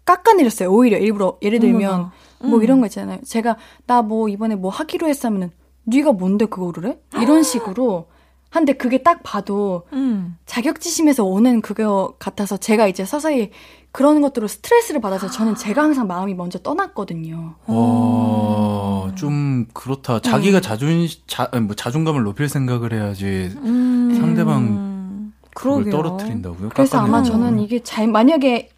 깎아내렸어요. 0.04 0.70
오히려 0.72 0.98
일부러 0.98 1.36
예를 1.42 1.60
들면. 1.60 2.10
뭐 2.40 2.58
음. 2.58 2.62
이런 2.62 2.78
거 2.80 2.86
있잖아요. 2.86 3.18
제가 3.26 3.56
나 3.86 4.00
뭐 4.00 4.28
이번에 4.28 4.54
뭐 4.54 4.70
하기로 4.70 5.08
했으면은 5.08 5.50
네가 5.84 6.12
뭔데 6.12 6.44
그거를 6.46 6.88
해? 6.90 6.98
이런 7.20 7.42
식으로 7.42 8.06
한데 8.50 8.72
그게 8.72 9.02
딱 9.02 9.22
봐도 9.22 9.86
음. 9.92 10.36
자격지심에서 10.46 11.24
오는 11.24 11.60
그거 11.60 12.14
같아서 12.18 12.56
제가 12.56 12.86
이제 12.86 13.04
서서히 13.04 13.50
그런 13.92 14.20
것들로 14.20 14.46
스트레스를 14.48 15.00
받아서 15.00 15.30
저는 15.30 15.54
제가 15.54 15.82
항상 15.82 16.06
마음이 16.06 16.34
먼저 16.34 16.58
떠났거든요. 16.58 17.54
와, 17.66 19.14
좀 19.14 19.66
그렇다. 19.72 20.20
자기가 20.20 20.60
자존 20.60 21.06
자, 21.26 21.50
뭐 21.62 21.74
자존감을 21.74 22.22
높일 22.22 22.48
생각을 22.48 22.92
해야지 22.92 23.52
음. 23.56 24.14
상대방 24.18 25.32
그걸. 25.54 25.90
떨어뜨린다고요? 25.90 26.68
그래서 26.70 26.98
아마. 26.98 27.22
저는 27.22 27.58
이게 27.60 27.82
잘 27.82 28.06
만약에 28.06 28.70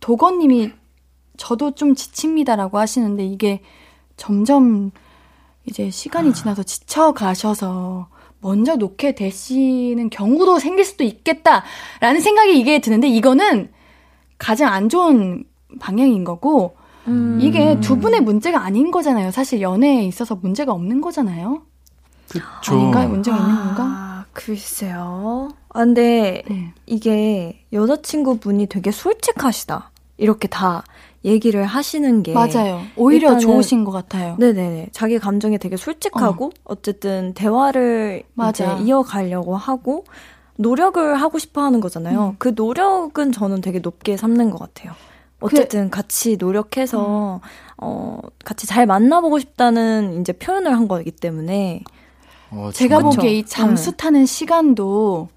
도건님이 0.00 0.72
저도 1.36 1.74
좀 1.74 1.94
지칩니다라고 1.94 2.78
하시는데 2.78 3.24
이게 3.24 3.62
점점 4.16 4.90
이제 5.66 5.90
시간이 5.90 6.32
지나서 6.32 6.62
지쳐 6.62 7.12
가셔서 7.12 8.08
먼저 8.46 8.76
놓게 8.76 9.16
되시는 9.16 10.08
경우도 10.08 10.60
생길 10.60 10.84
수도 10.84 11.02
있겠다라는 11.02 12.20
생각이 12.22 12.56
이게 12.56 12.78
드는데 12.78 13.08
이거는 13.08 13.70
가장 14.38 14.72
안 14.72 14.88
좋은 14.88 15.42
방향인 15.80 16.22
거고 16.22 16.76
음. 17.08 17.40
이게 17.42 17.80
두 17.80 17.98
분의 17.98 18.20
문제가 18.20 18.62
아닌 18.64 18.92
거잖아요. 18.92 19.32
사실 19.32 19.60
연애에 19.60 20.04
있어서 20.04 20.36
문제가 20.36 20.72
없는 20.72 21.00
거잖아요. 21.00 21.62
그쵸. 22.28 22.74
아닌가? 22.74 23.06
문제가 23.06 23.36
있는 23.36 23.56
건가? 23.56 23.82
아, 23.84 24.24
글쎄요. 24.32 25.48
아, 25.70 25.78
근데 25.80 26.44
네. 26.48 26.72
이게 26.86 27.64
여자친구분이 27.72 28.66
되게 28.66 28.92
솔직하시다. 28.92 29.90
이렇게 30.18 30.46
다 30.46 30.84
얘기를 31.24 31.64
하시는 31.64 32.22
게 32.22 32.32
맞아요. 32.32 32.82
오히려 32.96 33.38
좋으신 33.38 33.84
것 33.84 33.90
같아요. 33.90 34.36
네네. 34.38 34.88
자기 34.92 35.18
감정에 35.18 35.58
되게 35.58 35.76
솔직하고 35.76 36.52
어. 36.64 36.74
쨌든 36.82 37.34
대화를 37.34 38.22
맞아. 38.34 38.74
이제 38.74 38.84
이어가려고 38.84 39.56
하고 39.56 40.04
노력을 40.56 41.14
하고 41.16 41.38
싶어 41.38 41.62
하는 41.62 41.80
거잖아요. 41.80 42.28
음. 42.28 42.36
그 42.38 42.52
노력은 42.54 43.32
저는 43.32 43.60
되게 43.60 43.80
높게 43.80 44.16
삼는 44.16 44.50
것 44.50 44.58
같아요. 44.58 44.92
어쨌든 45.40 45.90
그, 45.90 45.96
같이 45.96 46.36
노력해서 46.38 47.40
음. 47.42 47.48
어 47.78 48.18
같이 48.44 48.66
잘 48.66 48.86
만나보고 48.86 49.38
싶다는 49.38 50.20
이제 50.20 50.32
표현을 50.32 50.72
한 50.72 50.88
거기 50.88 51.10
때문에 51.10 51.82
어, 52.50 52.70
제가 52.72 53.00
보기에 53.00 53.38
이 53.38 53.44
잠수 53.44 53.90
네. 53.92 53.96
타는 53.96 54.26
시간도 54.26 55.28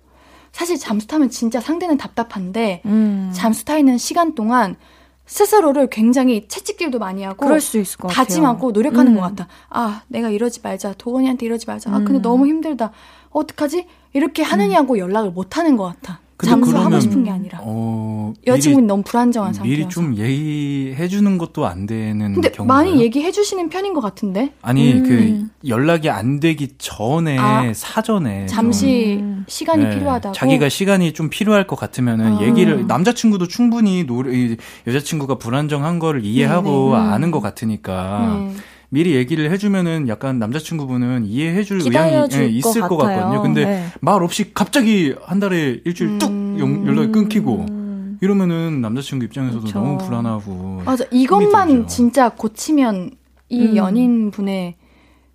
사실 0.51 0.77
잠수 0.77 1.07
타면 1.07 1.29
진짜 1.29 1.59
상대는 1.59 1.97
답답한데 1.97 2.81
음. 2.85 3.31
잠수 3.33 3.65
타 3.65 3.77
있는 3.77 3.97
시간 3.97 4.35
동안 4.35 4.77
스스로를 5.29 5.87
굉장히 5.87 6.47
채찍질도 6.47 6.97
많이 6.97 7.21
하고 7.23 7.45
그럴 7.45 7.61
수 7.61 7.77
있을 7.79 7.99
것 7.99 8.07
다짐하고 8.07 8.71
노력하는 8.71 9.13
음. 9.13 9.15
것 9.15 9.21
같다. 9.21 9.47
아, 9.69 10.01
내가 10.07 10.29
이러지 10.29 10.61
말자. 10.63 10.95
도원이한테 10.97 11.45
이러지 11.45 11.67
말자. 11.67 11.91
아, 11.91 11.99
근데 11.99 12.15
음. 12.15 12.21
너무 12.23 12.47
힘들다. 12.47 12.91
어떡하지? 13.29 13.85
이렇게 14.13 14.41
하느냐고 14.41 14.95
음. 14.95 14.97
연락을 14.97 15.29
못 15.29 15.55
하는 15.55 15.77
것 15.77 15.83
같아. 15.83 16.19
잠수하고 16.45 16.99
싶은 16.99 17.23
게 17.23 17.31
아니라. 17.31 17.59
어, 17.61 18.33
여자친구는 18.47 18.87
너무 18.87 19.03
불안정한 19.03 19.53
상태여서. 19.53 19.77
미리 19.77 19.89
좀 19.89 20.15
얘기해 20.15 21.07
주는 21.07 21.37
것도 21.37 21.65
안 21.65 21.85
되는 21.85 22.33
근데 22.33 22.49
경우가 22.49 22.73
많이 22.73 23.01
얘기해 23.01 23.31
주시는 23.31 23.69
편인 23.69 23.93
것 23.93 24.01
같은데. 24.01 24.53
아니 24.61 24.93
음. 24.93 25.03
그 25.03 25.67
연락이 25.69 26.09
안 26.09 26.39
되기 26.39 26.69
전에 26.77 27.37
아, 27.37 27.71
사전에 27.73 28.45
잠시 28.45 29.17
음. 29.21 29.45
시간이 29.47 29.83
네, 29.85 29.95
필요하다고. 29.95 30.33
자기가 30.33 30.69
시간이 30.69 31.13
좀 31.13 31.29
필요할 31.29 31.67
것 31.67 31.75
같으면은 31.75 32.37
아. 32.37 32.41
얘기를 32.41 32.87
남자친구도 32.87 33.47
충분히 33.47 34.05
노래 34.05 34.55
여자친구가 34.87 35.35
불안정한 35.35 35.99
거를 35.99 36.23
이해하고 36.23 36.91
네네. 36.93 37.03
음. 37.05 37.13
아는 37.13 37.31
것 37.31 37.41
같으니까. 37.41 38.47
네. 38.49 38.55
미리 38.89 39.15
얘기를 39.15 39.51
해주면은 39.51 40.07
약간 40.07 40.39
남자친구분은 40.39 41.25
이해해줄 41.25 41.81
의향이 41.81 42.27
예, 42.33 42.45
있을 42.47 42.81
것, 42.81 42.89
것 42.89 42.97
같거든요. 42.97 43.41
근데 43.41 43.65
네. 43.65 43.85
말 44.01 44.21
없이 44.23 44.51
갑자기 44.53 45.15
한 45.23 45.39
달에 45.39 45.81
일주일 45.85 46.17
뚝 46.17 46.29
음... 46.29 46.85
연락이 46.87 47.11
끊기고 47.11 47.65
이러면은 48.21 48.81
남자친구 48.81 49.25
입장에서도 49.25 49.65
그쵸. 49.65 49.79
너무 49.79 49.97
불안하고. 49.97 50.81
맞아. 50.85 51.05
이것만 51.11 51.87
진짜 51.87 52.29
고치면 52.29 53.11
이 53.49 53.67
음. 53.67 53.75
연인분의 53.75 54.75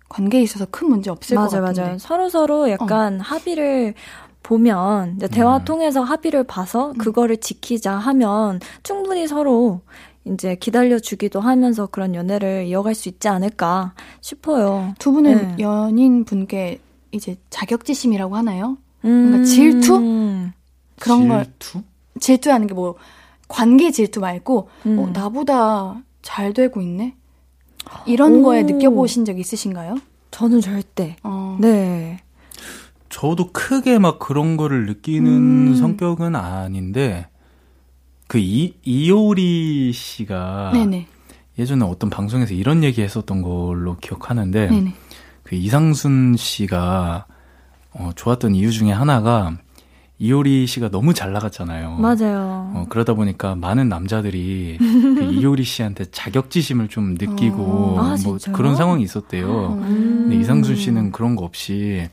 관계에 0.07 0.41
있어서 0.41 0.65
큰 0.69 0.89
문제 0.89 1.09
없을 1.09 1.35
맞아, 1.35 1.59
것 1.59 1.65
같은데. 1.65 1.81
맞아요. 1.81 1.97
서로 1.97 2.29
서로 2.29 2.69
약간 2.69 3.19
어. 3.19 3.23
합의를 3.23 3.95
보면 4.43 5.17
대화 5.31 5.57
음. 5.57 5.65
통해서 5.65 6.03
합의를 6.03 6.43
봐서 6.43 6.91
음. 6.91 6.97
그거를 6.97 7.37
지키자 7.37 7.93
하면 7.93 8.59
충분히 8.83 9.27
서로 9.27 9.81
이제 10.25 10.55
기다려주기도 10.55 11.39
하면서 11.39 11.85
그런 11.85 12.15
연애를 12.15 12.65
이어갈 12.65 12.95
수 12.95 13.09
있지 13.09 13.27
않을까 13.27 13.93
싶어요. 14.21 14.93
두 14.97 15.11
분은 15.11 15.55
네. 15.57 15.63
연인 15.63 16.25
분께 16.25 16.79
이제 17.11 17.37
자격지심이라고 17.49 18.35
하나요? 18.35 18.77
음... 19.05 19.29
뭔가 19.29 19.43
질투? 19.45 19.99
그런 20.99 21.19
질투? 21.21 21.73
걸. 21.73 21.83
질투하는 22.19 22.67
게 22.67 22.73
뭐, 22.73 22.95
관계 23.47 23.91
질투 23.91 24.19
말고, 24.19 24.57
어, 24.59 24.69
음. 24.87 24.99
어, 24.99 25.09
나보다 25.09 26.01
잘 26.21 26.53
되고 26.53 26.81
있네? 26.81 27.15
이런 28.07 28.37
오. 28.37 28.43
거에 28.43 28.63
느껴보신 28.63 29.25
적 29.25 29.37
있으신가요? 29.37 29.97
저는 30.31 30.61
절대. 30.61 31.15
어. 31.23 31.57
네. 31.61 32.19
저도 33.09 33.51
크게 33.51 33.99
막 33.99 34.17
그런 34.19 34.57
거를 34.57 34.87
느끼는 34.87 35.31
음. 35.69 35.75
성격은 35.75 36.35
아닌데, 36.35 37.27
그 38.27 38.37
이, 38.37 38.73
이효리 38.83 39.91
씨가 39.93 40.71
네네. 40.73 41.07
예전에 41.57 41.85
어떤 41.85 42.09
방송에서 42.09 42.53
이런 42.53 42.83
얘기 42.83 43.01
했었던 43.01 43.41
걸로 43.41 43.97
기억하는데 43.97 44.67
네네. 44.67 44.93
그 45.43 45.55
이상순 45.55 46.35
씨가 46.37 47.25
어, 47.93 48.11
좋았던 48.15 48.55
이유 48.55 48.71
중에 48.71 48.91
하나가 48.91 49.57
이효리 50.17 50.65
씨가 50.65 50.89
너무 50.89 51.13
잘 51.13 51.33
나갔잖아요. 51.33 51.97
맞아요. 51.97 52.71
어, 52.73 52.85
그러다 52.89 53.13
보니까 53.13 53.55
많은 53.55 53.89
남자들이 53.89 54.77
그 54.79 55.23
이효리 55.33 55.63
씨한테 55.63 56.05
자격지심을 56.05 56.87
좀 56.87 57.15
느끼고 57.19 57.63
어. 57.63 57.99
아, 57.99 58.15
뭐 58.23 58.37
그런 58.53 58.75
상황이 58.75 59.03
있었대요. 59.03 59.73
음. 59.73 60.25
근데 60.27 60.37
이상순 60.37 60.77
씨는 60.77 61.11
그런 61.11 61.35
거 61.35 61.43
없이 61.43 62.09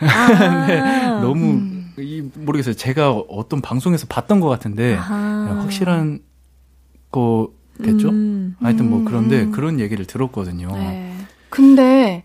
아. 0.00 0.66
네, 0.66 0.80
너무 1.20 1.52
음. 1.52 1.79
이 2.00 2.22
모르겠어요. 2.34 2.74
제가 2.74 3.12
어떤 3.12 3.60
방송에서 3.60 4.06
봤던 4.08 4.40
것 4.40 4.48
같은데 4.48 4.96
아하. 4.96 5.60
확실한 5.62 6.20
거겠죠. 7.10 8.08
음. 8.08 8.56
하여튼 8.60 8.90
뭐 8.90 9.04
그런데 9.04 9.42
음. 9.42 9.52
그런 9.52 9.80
얘기를 9.80 10.04
들었거든요. 10.04 10.72
네. 10.72 11.14
근데 11.48 12.24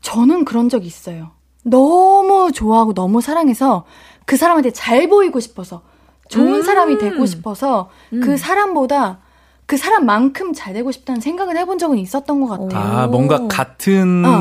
저는 0.00 0.44
그런 0.44 0.68
적이 0.68 0.86
있어요. 0.86 1.32
너무 1.64 2.50
좋아하고 2.52 2.94
너무 2.94 3.20
사랑해서 3.20 3.84
그 4.24 4.36
사람한테 4.36 4.70
잘 4.70 5.08
보이고 5.08 5.40
싶어서 5.40 5.82
좋은 6.28 6.54
음. 6.54 6.62
사람이 6.62 6.98
되고 6.98 7.24
싶어서 7.26 7.90
그 8.10 8.32
음. 8.32 8.36
사람보다 8.36 9.20
그 9.68 9.76
사람만큼 9.76 10.54
잘 10.54 10.72
되고 10.72 10.90
싶다는 10.90 11.20
생각을 11.20 11.58
해본 11.58 11.76
적은 11.76 11.98
있었던 11.98 12.40
것 12.40 12.46
같아요. 12.46 12.70
아, 12.72 13.06
뭔가 13.06 13.46
같은 13.48 14.24
어. 14.24 14.40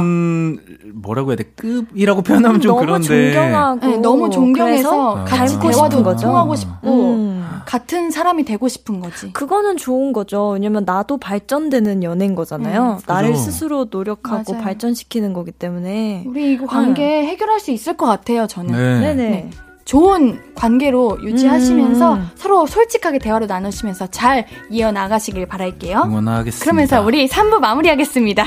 뭐라고 0.93 1.31
해야 1.31 1.35
돼? 1.35 1.43
급이라고 1.57 2.21
표현하면 2.21 2.61
좀 2.61 2.69
너무 2.71 2.79
그런데 2.85 3.33
존경하고 3.33 3.87
네, 3.87 3.97
너무 3.97 4.29
존경해서 4.29 5.25
같이 5.25 5.59
대화도 5.59 6.01
거죠. 6.01 6.27
통하고 6.27 6.55
싶고 6.55 7.15
음. 7.15 7.45
같은 7.65 8.09
사람이 8.09 8.45
되고 8.45 8.69
싶은 8.69 9.01
거지. 9.01 9.33
그거는 9.33 9.75
좋은 9.75 10.13
거죠. 10.13 10.51
왜냐면 10.51 10.85
나도 10.85 11.17
발전되는 11.17 12.03
연애인 12.03 12.33
거잖아요. 12.33 12.93
음. 12.93 13.03
나를 13.05 13.33
그죠. 13.33 13.41
스스로 13.43 13.87
노력하고 13.91 14.53
맞아요. 14.53 14.63
발전시키는 14.63 15.33
거기 15.33 15.51
때문에 15.51 16.23
우리 16.25 16.53
이거 16.53 16.67
관계 16.67 17.19
음. 17.19 17.25
해결할 17.25 17.59
수 17.59 17.71
있을 17.71 17.97
것 17.97 18.05
같아요. 18.05 18.47
저는. 18.47 18.71
네. 18.71 19.13
네네. 19.13 19.29
네. 19.29 19.49
좋은 19.87 20.53
관계로 20.53 21.17
유지하시면서 21.23 22.13
음. 22.15 22.27
서로 22.35 22.65
솔직하게 22.67 23.19
대화를 23.19 23.47
나누시면서 23.47 24.07
잘 24.07 24.45
이어나가시길 24.69 25.45
바랄게요. 25.45 26.03
응원하겠습니다. 26.05 26.63
그러면서 26.63 27.01
우리 27.01 27.25
3부 27.27 27.59
마무리하겠습니다. 27.59 28.43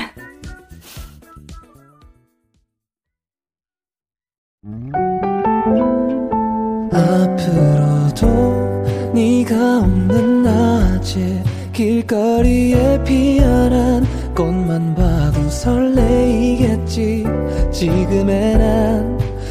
앞으로도 6.93 8.27
네가 9.15 9.79
없는 9.79 10.43
낮에 10.43 11.43
길거리에 11.73 13.03
피어난 13.03 14.05
꽃만 14.35 14.93
봐도 14.93 15.49
설레이겠지 15.49 17.25
지금의 17.71 18.57
난 18.59 19.10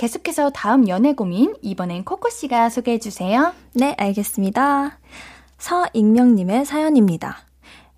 계속해서 0.00 0.48
다음 0.48 0.88
연애 0.88 1.12
고민 1.12 1.54
이번엔 1.60 2.04
코코 2.06 2.30
씨가 2.30 2.70
소개해 2.70 2.98
주세요. 2.98 3.52
네, 3.74 3.94
알겠습니다. 3.98 4.98
서익명님의 5.58 6.64
사연입니다. 6.64 7.36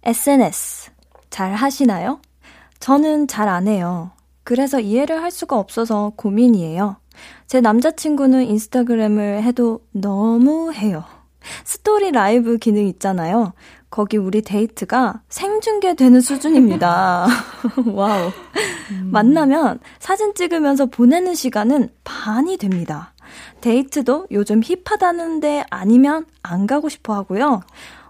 SNS 0.02 0.90
잘 1.30 1.54
하시나요? 1.54 2.18
저는 2.80 3.28
잘 3.28 3.48
안 3.48 3.68
해요. 3.68 4.10
그래서 4.42 4.80
이해를 4.80 5.22
할 5.22 5.30
수가 5.30 5.56
없어서 5.56 6.10
고민이에요. 6.16 6.96
제 7.46 7.60
남자친구는 7.60 8.46
인스타그램을 8.46 9.44
해도 9.44 9.86
너무 9.92 10.72
해요. 10.72 11.04
스토리 11.64 12.10
라이브 12.10 12.58
기능 12.58 12.84
있잖아요. 12.88 13.52
거기 13.92 14.16
우리 14.16 14.40
데이트가 14.40 15.20
생중계되는 15.28 16.22
수준입니다. 16.22 17.26
Wow. 17.92 18.30
음. 18.90 19.10
만나면 19.12 19.80
사진 19.98 20.32
찍으면서 20.34 20.86
보내는 20.86 21.34
시간은 21.34 21.90
반이 22.02 22.56
됩니다. 22.56 23.12
데이트도 23.60 24.28
요즘 24.30 24.62
hip하다는 24.64 25.50
데 25.50 25.66
아니면 25.68 26.24
안 26.42 26.66
가고 26.66 26.88
싶어 26.88 27.14
하고요. 27.14 27.60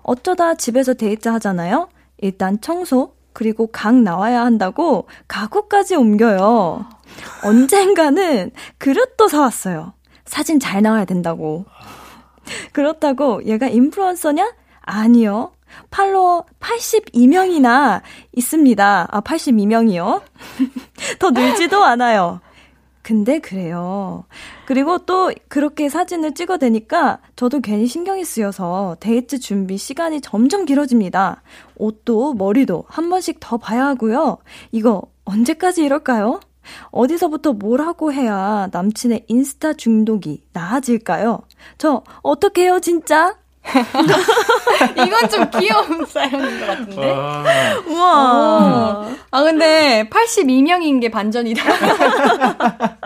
어쩌다 0.04 0.54
집에서 0.54 0.94
데이트 0.94 1.28
하잖아요. 1.28 1.88
일단 2.18 2.60
청소, 2.60 3.16
그리고 3.32 3.66
각 3.66 3.96
나와야 3.96 4.44
한다고 4.44 5.08
가구까지 5.26 5.96
옮겨요. 5.96 6.86
언젠가는 7.42 8.52
그릇도 8.78 9.26
사왔어요. 9.26 9.94
사진 10.26 10.60
잘 10.60 10.82
나와야 10.82 11.04
된다고. 11.04 11.64
그렇다고 12.72 13.44
얘가 13.46 13.66
인플루언서냐? 13.66 14.52
아니요. 14.82 15.50
팔로워 15.90 16.44
82명이나 16.60 18.02
있습니다. 18.32 19.08
아, 19.10 19.20
82명이요? 19.20 20.22
더 21.18 21.30
늘지도 21.30 21.84
않아요. 21.84 22.40
근데 23.02 23.40
그래요. 23.40 24.24
그리고 24.64 24.98
또 24.98 25.32
그렇게 25.48 25.88
사진을 25.88 26.34
찍어대니까 26.34 27.18
저도 27.34 27.60
괜히 27.60 27.86
신경이 27.86 28.24
쓰여서 28.24 28.96
데이트 29.00 29.40
준비 29.40 29.76
시간이 29.76 30.20
점점 30.20 30.64
길어집니다. 30.64 31.42
옷도 31.76 32.34
머리도 32.34 32.84
한 32.86 33.10
번씩 33.10 33.38
더 33.40 33.56
봐야 33.56 33.86
하고요. 33.86 34.38
이거 34.70 35.02
언제까지 35.24 35.84
이럴까요? 35.84 36.40
어디서부터 36.92 37.54
뭘 37.54 37.80
하고 37.80 38.12
해야 38.12 38.68
남친의 38.70 39.24
인스타 39.26 39.72
중독이 39.74 40.44
나아질까요? 40.52 41.40
저 41.78 42.04
어떻게 42.22 42.62
해요, 42.62 42.78
진짜? 42.80 43.36
이건 45.06 45.28
좀 45.30 45.48
귀여운 45.58 46.04
사연인 46.06 46.60
것 46.60 46.66
같은데. 46.66 47.06
우와. 47.86 49.04
어. 49.06 49.14
아, 49.30 49.42
근데 49.42 50.08
82명인 50.10 51.00
게 51.00 51.10
반전이다. 51.10 51.62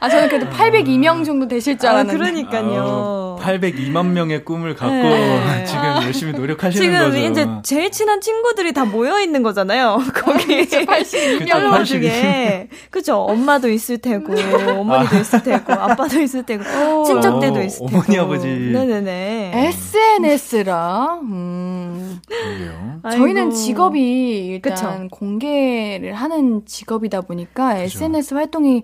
아, 0.00 0.08
저는 0.08 0.28
그래도 0.28 0.46
802명 0.48 1.24
정도 1.24 1.46
되실 1.46 1.78
줄 1.78 1.88
아, 1.88 1.92
알았는데. 1.92 2.14
아, 2.14 2.18
그러니까요. 2.18 3.38
802만 3.40 4.06
명의 4.08 4.44
꿈을 4.44 4.74
갖고 4.74 4.94
네. 4.94 5.64
지금 5.64 5.82
열심히 6.04 6.32
노력하시는 6.32 6.84
지금 6.86 6.98
거죠. 6.98 7.16
지금 7.16 7.30
이제 7.32 7.46
제일 7.62 7.90
친한 7.90 8.20
친구들이 8.20 8.72
다 8.72 8.84
모여 8.84 9.20
있는 9.20 9.42
거잖아요. 9.42 9.98
거기 10.14 10.66
82명 10.66 11.84
중에. 11.84 12.68
그죠? 12.90 13.16
엄마도 13.16 13.70
있을 13.70 13.98
테고, 13.98 14.34
어머니도 14.34 15.16
아. 15.16 15.20
있을 15.20 15.42
테고, 15.42 15.72
아빠도 15.72 16.20
있을 16.20 16.44
테고, 16.44 17.04
친척들도 17.04 17.62
있을 17.62 17.86
테고. 17.86 17.98
어머니 17.98 18.18
아버지. 18.18 18.46
네네네. 18.46 19.52
SNS라. 19.68 21.20
음. 21.22 22.20
그러게요. 22.28 23.00
저희는 23.10 23.50
직업이 23.52 24.46
일단 24.46 24.74
그쵸? 24.74 25.08
공개를 25.10 26.14
하는 26.14 26.62
직업이다 26.66 27.22
보니까 27.22 27.74
그쵸. 27.74 27.82
SNS 27.84 28.34
활동이 28.34 28.82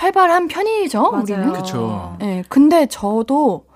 활발한 0.00 0.48
편이죠. 0.48 1.10
맞아요. 1.10 1.22
우리는. 1.22 1.52
그렇죠. 1.52 2.16
네, 2.20 2.42
근데 2.48 2.86
저도 2.86 3.66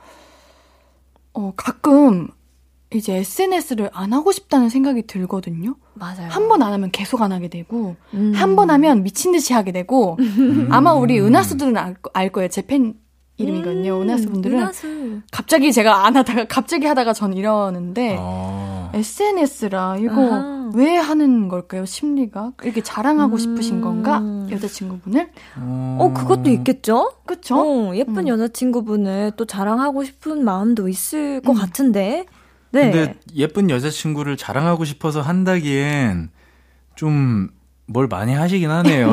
어 1.34 1.52
가끔 1.56 2.28
이제 2.94 3.16
SNS를 3.16 3.90
안 3.92 4.12
하고 4.12 4.32
싶다는 4.32 4.68
생각이 4.70 5.06
들거든요. 5.06 5.74
맞아요. 5.94 6.28
한 6.30 6.48
번 6.48 6.62
안 6.62 6.72
하면 6.72 6.90
계속 6.92 7.20
안 7.22 7.32
하게 7.32 7.48
되고, 7.48 7.96
음. 8.14 8.32
한번 8.34 8.70
하면 8.70 9.02
미친 9.02 9.32
듯이 9.32 9.52
하게 9.52 9.72
되고, 9.72 10.16
음. 10.20 10.68
아마 10.70 10.92
우리 10.94 11.20
은하수들은 11.20 11.76
알, 11.76 11.96
알 12.14 12.30
거예요. 12.30 12.48
제 12.48 12.62
팬 12.62 12.94
이름이거든요. 13.36 13.96
음, 13.96 14.02
은하수 14.02 14.30
분들은. 14.30 14.58
은하수. 14.60 15.20
갑자기 15.32 15.72
제가 15.72 16.06
안 16.06 16.16
하다가 16.16 16.44
갑자기 16.44 16.86
하다가 16.86 17.12
전 17.12 17.32
이러는데 17.34 18.16
아. 18.18 18.83
SNS라 18.94 19.98
이거 19.98 20.34
아하. 20.34 20.70
왜 20.74 20.96
하는 20.96 21.48
걸까요? 21.48 21.84
심리가 21.84 22.52
이렇게 22.62 22.82
자랑하고 22.82 23.34
음. 23.34 23.38
싶으신 23.38 23.80
건가? 23.80 24.22
여자친구분을? 24.50 25.30
어, 25.58 25.98
어 26.00 26.12
그것도 26.12 26.50
있겠죠? 26.50 27.12
그쵸? 27.26 27.56
어, 27.56 27.96
예쁜 27.96 28.18
음. 28.20 28.28
여자친구분을 28.28 29.32
또 29.36 29.44
자랑하고 29.44 30.04
싶은 30.04 30.44
마음도 30.44 30.88
있을 30.88 31.40
것 31.42 31.52
음. 31.52 31.56
같은데. 31.56 32.26
네. 32.70 32.90
근데 32.90 33.14
예쁜 33.34 33.70
여자친구를 33.70 34.36
자랑하고 34.36 34.84
싶어서 34.84 35.20
한다기엔 35.20 36.30
좀 36.94 37.50
뭘 37.86 38.06
많이 38.08 38.32
하시긴 38.34 38.70
하네요. 38.70 39.12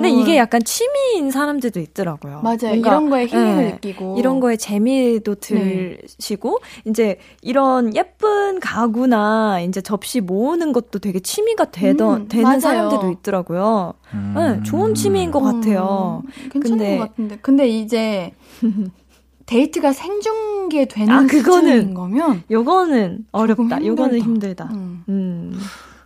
음. 0.00 0.02
근데 0.02 0.08
어. 0.16 0.20
이게 0.20 0.36
약간 0.36 0.62
취미인 0.64 1.30
사람들도 1.30 1.78
있더라고요. 1.80 2.40
맞아요. 2.42 2.74
이런 2.74 3.10
거에 3.10 3.26
힐링을 3.26 3.56
네, 3.64 3.72
느끼고 3.72 4.16
이런 4.18 4.40
거에 4.40 4.56
재미도 4.56 5.34
네. 5.36 5.98
들시고 6.00 6.60
네. 6.84 6.90
이제 6.90 7.18
이런 7.42 7.94
예쁜 7.94 8.60
가구나 8.60 9.60
이제 9.60 9.80
접시 9.80 10.20
모으는 10.20 10.72
것도 10.72 10.98
되게 10.98 11.20
취미가 11.20 11.66
되던 11.66 12.22
음, 12.22 12.28
되는 12.28 12.44
맞아요. 12.44 12.60
사람들도 12.60 13.10
있더라고요. 13.12 13.94
음. 14.14 14.34
네, 14.36 14.62
좋은 14.64 14.94
취미인 14.94 15.30
것 15.30 15.40
같아요. 15.40 16.22
음, 16.24 16.48
괜찮은 16.50 16.78
근데, 16.78 16.98
것 16.98 17.08
같은데. 17.08 17.38
근데 17.42 17.68
이제 17.68 18.32
데이트가 19.46 19.92
생중계되는 19.92 21.12
아, 21.12 21.26
그거는 21.26 21.92
거면 21.94 22.44
요거는 22.50 23.26
어렵다. 23.32 23.84
요거는 23.84 24.20
힘들다. 24.20 24.70
음. 25.08 25.58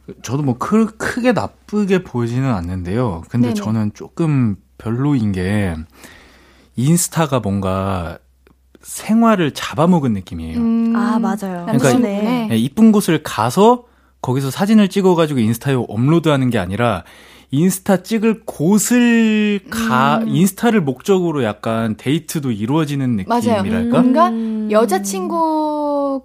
음. 0.08 0.14
저도 0.22 0.42
뭐 0.42 0.58
크, 0.58 0.96
크게 0.96 1.32
나쁘게 1.32 2.02
보이지는 2.02 2.52
않는데요. 2.52 3.22
근데 3.28 3.48
네네. 3.48 3.54
저는 3.54 3.92
조금 3.94 4.56
별로인 4.78 5.32
게 5.32 5.74
인스타가 6.76 7.40
뭔가 7.40 8.18
생활을 8.82 9.52
잡아먹은 9.52 10.12
느낌이에요. 10.12 10.58
음, 10.58 10.92
아, 10.94 11.18
맞아요. 11.18 11.66
그러니까 11.66 11.92
네. 11.98 12.48
이쁜 12.52 12.92
곳을 12.92 13.22
가서 13.22 13.84
거기서 14.20 14.50
사진을 14.50 14.88
찍어가지고 14.88 15.40
인스타에 15.40 15.74
업로드하는 15.74 16.50
게 16.50 16.58
아니라 16.58 17.04
인스타 17.50 18.02
찍을 18.02 18.42
곳을 18.46 19.60
가 19.70 20.18
음. 20.18 20.28
인스타를 20.28 20.80
목적으로 20.80 21.44
약간 21.44 21.96
데이트도 21.96 22.50
이루어지는 22.50 23.16
느낌이랄까? 23.16 24.00
뭔가 24.00 24.28
음. 24.28 24.68
여자친구가 24.70 26.20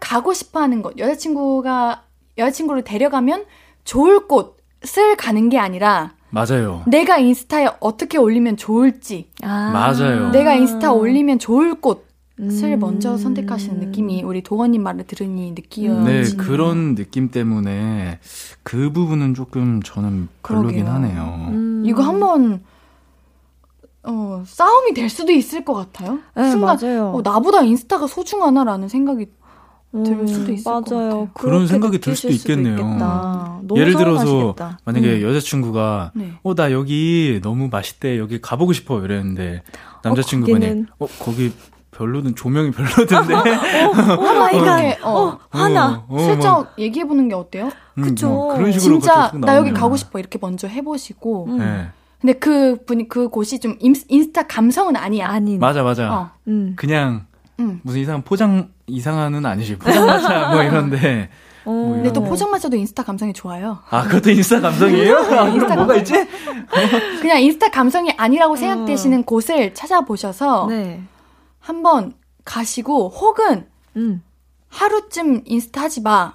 가고 0.00 0.32
싶어하는 0.32 0.82
곳, 0.82 0.98
여자친구가 0.98 2.02
여자친구를 2.38 2.82
데려가면 2.82 3.44
좋을 3.84 4.26
곳을 4.26 5.16
가는 5.16 5.48
게 5.48 5.58
아니라 5.58 6.14
맞아요. 6.30 6.82
내가 6.86 7.18
인스타에 7.18 7.68
어떻게 7.78 8.18
올리면 8.18 8.56
좋을지. 8.56 9.30
아. 9.42 9.70
맞아요. 9.72 10.30
내가 10.30 10.54
인스타 10.54 10.92
올리면 10.92 11.38
좋을 11.38 11.80
곳 11.80 12.14
을 12.40 12.72
음. 12.72 12.80
먼저 12.80 13.16
선택하시는 13.16 13.78
느낌이 13.78 14.24
우리 14.24 14.42
도원님 14.42 14.82
말을 14.82 15.06
들으니 15.06 15.52
느끼어지네요. 15.52 16.04
네, 16.24 16.36
그런 16.36 16.96
느낌 16.96 17.30
때문에 17.30 18.18
그 18.64 18.90
부분은 18.90 19.34
조금 19.34 19.80
저는 19.82 20.28
별로긴. 20.42 20.86
하네요. 20.86 21.46
음. 21.50 21.84
이거 21.86 22.02
한번 22.02 22.64
어, 24.02 24.42
싸움이 24.44 24.94
될 24.94 25.08
수도 25.08 25.30
있을 25.30 25.64
것 25.64 25.74
같아요. 25.74 26.18
네, 26.34 26.50
순간 26.50 26.76
맞아요. 26.82 27.12
어, 27.14 27.22
나보다 27.22 27.62
인스타가 27.62 28.08
소중하나라는 28.08 28.88
생각이 28.88 29.26
들 30.02 30.26
수도 30.26 30.52
있을 30.52 30.70
맞아요. 30.70 30.82
것 30.82 30.90
같아요. 30.90 31.28
그런 31.34 31.66
생각이 31.66 31.98
들 31.98 32.16
수도 32.16 32.32
있겠네요. 32.32 32.76
음. 32.80 33.76
예를 33.76 33.94
들어서 33.94 34.54
만약에 34.84 35.18
음. 35.18 35.22
여자친구가 35.22 36.12
네. 36.14 36.32
어나 36.42 36.72
여기 36.72 37.40
너무 37.42 37.68
맛있대 37.70 38.18
여기 38.18 38.40
가보고 38.40 38.72
싶어 38.72 39.00
이랬는데 39.04 39.62
남자친구분이 40.02 40.86
어, 40.98 41.04
어 41.04 41.08
거기 41.20 41.52
별로든 41.92 42.34
조명이 42.34 42.72
별로던데. 42.72 43.34
하나 43.94 44.50
이렇게 44.50 44.98
어, 45.02 45.38
하나 45.48 46.04
어, 46.08 46.18
슬쩍 46.18 46.58
어, 46.58 46.66
얘기해 46.76 47.06
보는 47.06 47.28
게 47.28 47.34
어때요? 47.36 47.70
음, 47.98 48.02
그쵸. 48.02 48.28
뭐 48.28 48.54
그런 48.54 48.72
식으로 48.72 48.98
진짜 48.98 49.30
나 49.34 49.56
여기 49.56 49.72
가고 49.72 49.96
싶어 49.96 50.18
이렇게 50.18 50.38
먼저 50.40 50.66
해보시고. 50.66 51.46
음. 51.50 51.58
네. 51.58 51.88
근데 52.20 52.32
그 52.38 52.82
분이 52.84 53.08
그 53.08 53.28
곳이 53.28 53.60
좀 53.60 53.76
인스타 53.80 54.46
감성은 54.48 54.96
아니야. 54.96 55.28
아닌. 55.28 55.60
맞아 55.60 55.82
맞아. 55.82 56.12
어. 56.12 56.30
음. 56.48 56.72
그냥 56.74 57.26
음. 57.60 57.80
무슨 57.84 58.00
이상 58.00 58.22
포장 58.22 58.70
이상한은 58.86 59.44
아니지. 59.46 59.76
포장마차 59.78 60.50
뭐 60.52 60.62
이런데. 60.62 61.28
어. 61.64 61.70
뭐 61.70 61.94
근데 61.94 62.12
또 62.12 62.22
포장마차도 62.22 62.76
인스타 62.76 63.02
감성이 63.04 63.32
좋아요. 63.32 63.78
아, 63.88 64.02
그것도 64.02 64.30
인스타 64.30 64.60
감성이에요? 64.60 65.20
네, 65.28 65.38
아, 65.38 65.48
인스타 65.48 65.76
뭐가 65.76 65.96
있지? 65.96 66.12
그냥 67.20 67.40
인스타 67.40 67.70
감성이 67.70 68.12
아니라고 68.16 68.56
생각되시는 68.56 69.20
어. 69.20 69.22
곳을 69.22 69.72
찾아보셔서 69.72 70.66
네. 70.68 71.02
한번 71.60 72.12
가시고 72.44 73.08
혹은 73.08 73.66
음. 73.96 74.22
하루쯤 74.68 75.42
인스타 75.46 75.82
하지 75.82 76.02
마. 76.02 76.34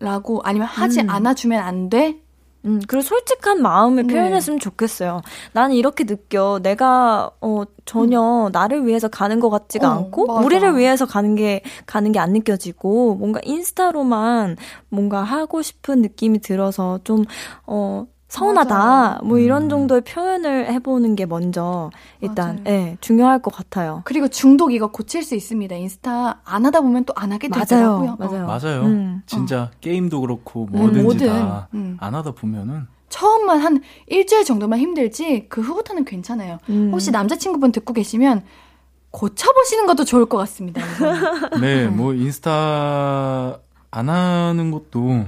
라고 0.00 0.40
아니면 0.44 0.68
하지 0.68 1.00
음. 1.00 1.08
않아 1.08 1.34
주면 1.34 1.62
안 1.62 1.88
돼? 1.88 2.18
음, 2.64 2.80
그리고 2.88 3.02
솔직한 3.02 3.60
마음을 3.62 4.06
네. 4.06 4.14
표현했으면 4.14 4.58
좋겠어요. 4.58 5.20
나는 5.52 5.74
이렇게 5.76 6.04
느껴. 6.04 6.58
내가 6.62 7.30
어 7.40 7.62
전혀 7.84 8.46
음. 8.46 8.52
나를 8.52 8.86
위해서 8.86 9.08
가는 9.08 9.38
것 9.40 9.50
같지가 9.50 9.88
어, 9.90 9.98
않고 9.98 10.26
맞아. 10.26 10.40
우리를 10.46 10.76
위해서 10.78 11.04
가는 11.06 11.34
게 11.34 11.62
가는 11.86 12.10
게 12.12 12.18
안 12.18 12.32
느껴지고 12.32 13.16
뭔가 13.16 13.40
인스타로만 13.44 14.56
뭔가 14.88 15.22
하고 15.22 15.60
싶은 15.62 16.00
느낌이 16.02 16.40
들어서 16.40 17.00
좀 17.04 17.24
어 17.66 18.06
서운하다. 18.28 18.74
맞아. 18.74 19.20
뭐 19.22 19.38
이런 19.38 19.64
음. 19.64 19.68
정도의 19.68 20.00
표현을 20.02 20.72
해보는 20.72 21.14
게 21.14 21.26
먼저 21.26 21.90
일단 22.20 22.64
예, 22.66 22.96
중요할 23.00 23.40
것 23.42 23.54
같아요. 23.54 24.02
그리고 24.04 24.28
중독 24.28 24.72
이거 24.72 24.88
고칠 24.88 25.22
수 25.22 25.34
있습니다. 25.34 25.74
인스타 25.76 26.40
안 26.44 26.66
하다 26.66 26.80
보면 26.80 27.04
또 27.04 27.14
안 27.16 27.32
하게 27.32 27.48
되더라고요. 27.48 28.16
맞아요. 28.18 28.46
맞아요. 28.46 28.82
음. 28.82 29.22
진짜 29.26 29.62
어. 29.62 29.70
게임도 29.80 30.20
그렇고 30.22 30.66
뭐든지 30.66 30.98
음, 31.00 31.04
뭐든. 31.04 31.28
다안 31.28 31.66
음. 31.74 31.96
하다 32.00 32.32
보면은 32.32 32.86
처음만 33.08 33.60
한 33.60 33.80
일주일 34.08 34.44
정도만 34.44 34.80
힘들지 34.80 35.46
그 35.48 35.60
후부터는 35.60 36.04
괜찮아요. 36.04 36.58
음. 36.70 36.90
혹시 36.92 37.12
남자친구분 37.12 37.70
듣고 37.70 37.92
계시면 37.92 38.42
고쳐보시는 39.12 39.86
것도 39.86 40.04
좋을 40.04 40.26
것 40.26 40.38
같습니다. 40.38 40.82
네, 41.60 41.86
뭐 41.86 42.14
인스타 42.14 43.58
안 43.92 44.08
하는 44.08 44.72
것도 44.72 45.26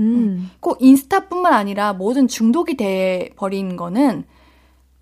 음. 0.00 0.50
꼭 0.60 0.78
인스타뿐만 0.80 1.52
아니라 1.52 1.92
모든 1.92 2.26
중독이 2.26 2.76
돼 2.76 3.30
버린 3.36 3.76
거는 3.76 4.24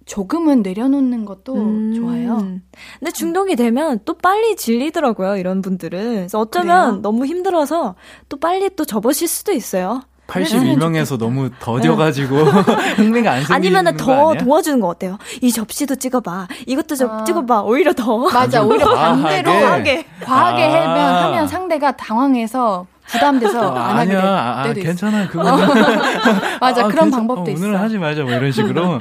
조금은 0.04 0.62
내려놓는 0.62 1.24
것도 1.24 1.54
음. 1.54 1.94
좋아요. 1.94 2.58
근데 2.98 3.12
중독이 3.12 3.56
되면 3.56 4.00
또 4.04 4.14
빨리 4.14 4.56
질리더라고요, 4.56 5.36
이런 5.36 5.60
분들은. 5.62 6.14
그래서 6.14 6.40
어쩌면 6.40 6.86
그래요? 6.88 7.02
너무 7.02 7.26
힘들어서 7.26 7.94
또 8.28 8.38
빨리 8.38 8.70
또 8.74 8.84
접으실 8.84 9.28
수도 9.28 9.52
있어요. 9.52 10.02
82명에서 10.28 11.18
너무 11.18 11.50
더뎌가지고 11.58 12.36
흥미가 12.96 13.32
안 13.32 13.36
생기는 13.44 13.54
아니면은 13.54 13.96
더 13.96 14.34
도와주는 14.34 14.78
거 14.78 14.88
어때요? 14.88 15.18
이 15.40 15.50
접시도 15.50 15.96
찍어봐. 15.96 16.46
이것도 16.66 16.94
좀 16.96 17.10
아. 17.10 17.24
찍어봐. 17.24 17.62
오히려 17.62 17.92
더 17.94 18.18
맞아. 18.18 18.62
오히려 18.62 18.92
반대로 18.94 19.50
과하게 19.50 20.04
과하게 20.22 20.64
아. 20.64 20.90
하면 20.90 21.14
하면 21.24 21.48
상대가 21.48 21.92
당황해서 21.92 22.86
부담돼서 23.06 23.74
아, 23.74 23.88
안 23.88 23.98
하게 23.98 24.10
될 24.10 24.20
아, 24.20 24.62
때도 24.64 24.80
있어. 24.80 24.86
괜찮아. 24.88 25.28
그거 25.28 25.42
맞아. 26.60 26.84
아, 26.84 26.88
그런 26.88 26.90
괜찮, 26.90 27.10
방법도 27.10 27.50
어, 27.50 27.54
있어. 27.54 27.64
오늘 27.66 27.80
하지 27.80 27.96
말자. 27.96 28.22
뭐 28.22 28.32
이런 28.32 28.52
식으로. 28.52 28.98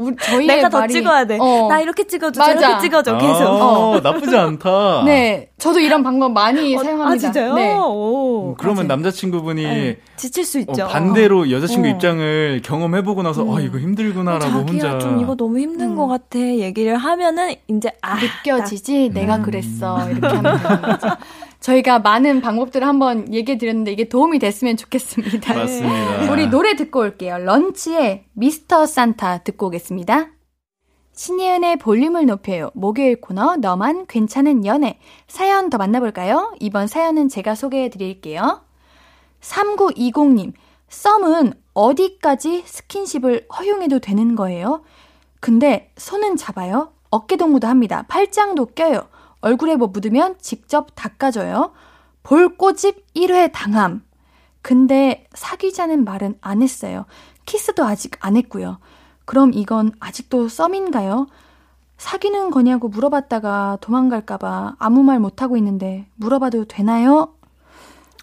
뭐. 0.00 0.08
우리, 0.08 0.16
저희 0.20 0.46
내가 0.46 0.68
말이, 0.68 0.92
더 0.92 0.98
찍어야 0.98 1.26
돼. 1.26 1.38
어. 1.40 1.68
나 1.68 1.80
이렇게 1.80 2.06
찍어줘. 2.06 2.40
맞아. 2.40 2.52
이렇게 2.52 2.80
찍어줘. 2.82 3.18
계속. 3.18 3.42
어, 3.44 3.90
어. 3.96 4.00
나쁘지 4.00 4.36
않다. 4.36 5.02
네. 5.06 5.50
저도 5.58 5.78
이런 5.78 6.02
방법 6.02 6.32
많이 6.32 6.74
어, 6.74 6.82
사용합니다. 6.82 7.14
아, 7.14 7.18
진짜요? 7.18 7.54
네. 7.54 7.76
오, 7.76 8.54
그러면 8.58 8.86
맞아요. 8.86 8.88
남자친구분이 8.88 9.62
네. 9.62 9.98
지칠 10.16 10.44
수 10.44 10.58
있죠. 10.60 10.84
어, 10.84 10.88
반대로 10.88 11.50
여자친구 11.50 11.86
어. 11.86 11.90
입장을 11.90 12.60
경험해보고 12.64 13.22
나서 13.22 13.42
음. 13.42 13.54
아 13.54 13.60
이거 13.60 13.78
힘들구나라고 13.78 14.58
어, 14.58 14.62
혼자 14.62 14.98
좀 14.98 15.20
이거 15.20 15.36
너무 15.36 15.58
힘든 15.58 15.90
음. 15.90 15.96
것 15.96 16.06
같아 16.06 16.38
얘기를 16.38 16.96
하면은 16.96 17.54
이제 17.68 17.92
아 18.00 18.16
느껴지지 18.18 19.10
딱. 19.12 19.20
내가 19.20 19.36
음. 19.36 19.42
그랬어 19.42 20.10
이렇게 20.10 20.26
하면 20.26 20.62
되는 20.62 20.82
거죠. 20.82 21.08
저희가 21.60 21.98
많은 21.98 22.40
방법들을 22.40 22.86
한번 22.86 23.32
얘기해 23.32 23.58
드렸는데 23.58 23.92
이게 23.92 24.08
도움이 24.08 24.38
됐으면 24.38 24.76
좋겠습니다. 24.76 25.54
맞습니다. 25.54 26.32
우리 26.32 26.48
노래 26.48 26.74
듣고 26.74 27.00
올게요. 27.00 27.38
런치의 27.38 28.24
미스터 28.32 28.86
산타 28.86 29.38
듣고 29.44 29.66
오겠습니다. 29.66 30.28
신예은의 31.12 31.76
볼륨을 31.76 32.24
높여요. 32.24 32.70
목요일 32.72 33.20
코너 33.20 33.56
너만 33.56 34.06
괜찮은 34.06 34.64
연애. 34.64 34.98
사연 35.28 35.68
더 35.68 35.76
만나볼까요? 35.76 36.54
이번 36.60 36.86
사연은 36.86 37.28
제가 37.28 37.54
소개해 37.54 37.90
드릴게요. 37.90 38.62
3920님, 39.42 40.54
썸은 40.88 41.52
어디까지 41.74 42.62
스킨십을 42.64 43.48
허용해도 43.58 43.98
되는 43.98 44.34
거예요? 44.34 44.82
근데 45.40 45.92
손은 45.98 46.36
잡아요? 46.36 46.92
어깨 47.10 47.36
동무도 47.36 47.66
합니다. 47.66 48.06
팔짱도 48.08 48.66
껴요. 48.74 49.09
얼굴에 49.40 49.76
뭐 49.76 49.88
묻으면 49.88 50.36
직접 50.40 50.88
닦아줘요. 50.94 51.72
볼꼬집 52.22 53.14
1회 53.14 53.50
당함. 53.52 54.02
근데 54.62 55.26
사귀자는 55.34 56.04
말은 56.04 56.36
안 56.40 56.62
했어요. 56.62 57.06
키스도 57.46 57.84
아직 57.84 58.12
안 58.20 58.36
했고요. 58.36 58.78
그럼 59.24 59.52
이건 59.54 59.92
아직도 60.00 60.48
썸인가요? 60.48 61.26
사귀는 61.96 62.50
거냐고 62.50 62.88
물어봤다가 62.88 63.78
도망갈까봐 63.80 64.76
아무 64.78 65.02
말 65.02 65.18
못하고 65.20 65.56
있는데 65.56 66.06
물어봐도 66.16 66.64
되나요? 66.64 67.34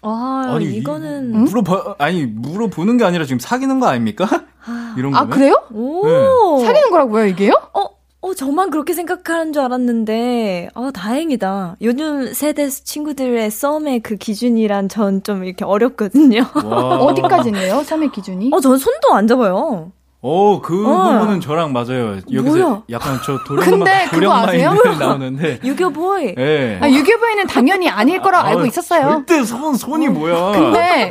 아, 0.02 0.44
아니, 0.54 0.76
이거는. 0.76 1.34
응? 1.34 1.44
물어봐, 1.44 1.96
아니, 1.98 2.24
물어보는 2.24 2.98
게 2.98 3.04
아니라 3.04 3.24
지금 3.24 3.40
사귀는 3.40 3.80
거 3.80 3.86
아닙니까? 3.86 4.26
아, 4.64 4.94
이런 4.96 5.12
거. 5.12 5.18
아, 5.18 5.26
그래요? 5.26 5.54
오. 5.72 6.06
네. 6.06 6.66
사귀는 6.66 6.90
거라고요, 6.90 7.26
이게요? 7.26 7.52
어, 7.74 7.97
어, 8.28 8.34
저만 8.34 8.70
그렇게 8.70 8.92
생각하는 8.92 9.52
줄 9.52 9.62
알았는데, 9.62 10.68
아, 10.74 10.90
다행이다. 10.92 11.76
요즘 11.80 12.32
세대 12.34 12.68
친구들의 12.68 13.50
썸의 13.50 14.00
그 14.00 14.16
기준이란 14.16 14.88
전 14.88 15.22
좀 15.24 15.44
이렇게 15.44 15.64
어렵거든요. 15.64 16.42
어디까지네요, 16.54 17.82
썸의 17.82 18.10
기준이? 18.12 18.50
어, 18.52 18.60
전 18.60 18.78
손도 18.78 19.14
안 19.14 19.26
잡아요. 19.26 19.90
어, 20.20 20.60
그 20.60 20.86
어. 20.86 21.12
부분은 21.18 21.40
저랑 21.40 21.72
맞아요. 21.72 22.18
여기서 22.32 22.56
뭐야? 22.56 22.82
약간 22.90 23.18
저 23.24 23.38
도령 23.44 23.84
도령 24.10 24.30
마인드 24.32 24.88
나오는데. 24.98 25.60
유교보이. 25.64 26.34
네. 26.34 26.78
아, 26.80 26.88
유교보이는 26.88 27.46
당연히 27.46 27.88
아닐 27.88 28.20
거라 28.20 28.42
고 28.42 28.46
아, 28.46 28.50
알고 28.50 28.66
있었어요. 28.66 29.24
절대 29.26 29.44
손 29.44 29.74
손이 29.74 30.08
어. 30.08 30.10
뭐야? 30.10 30.52
근데 30.52 31.10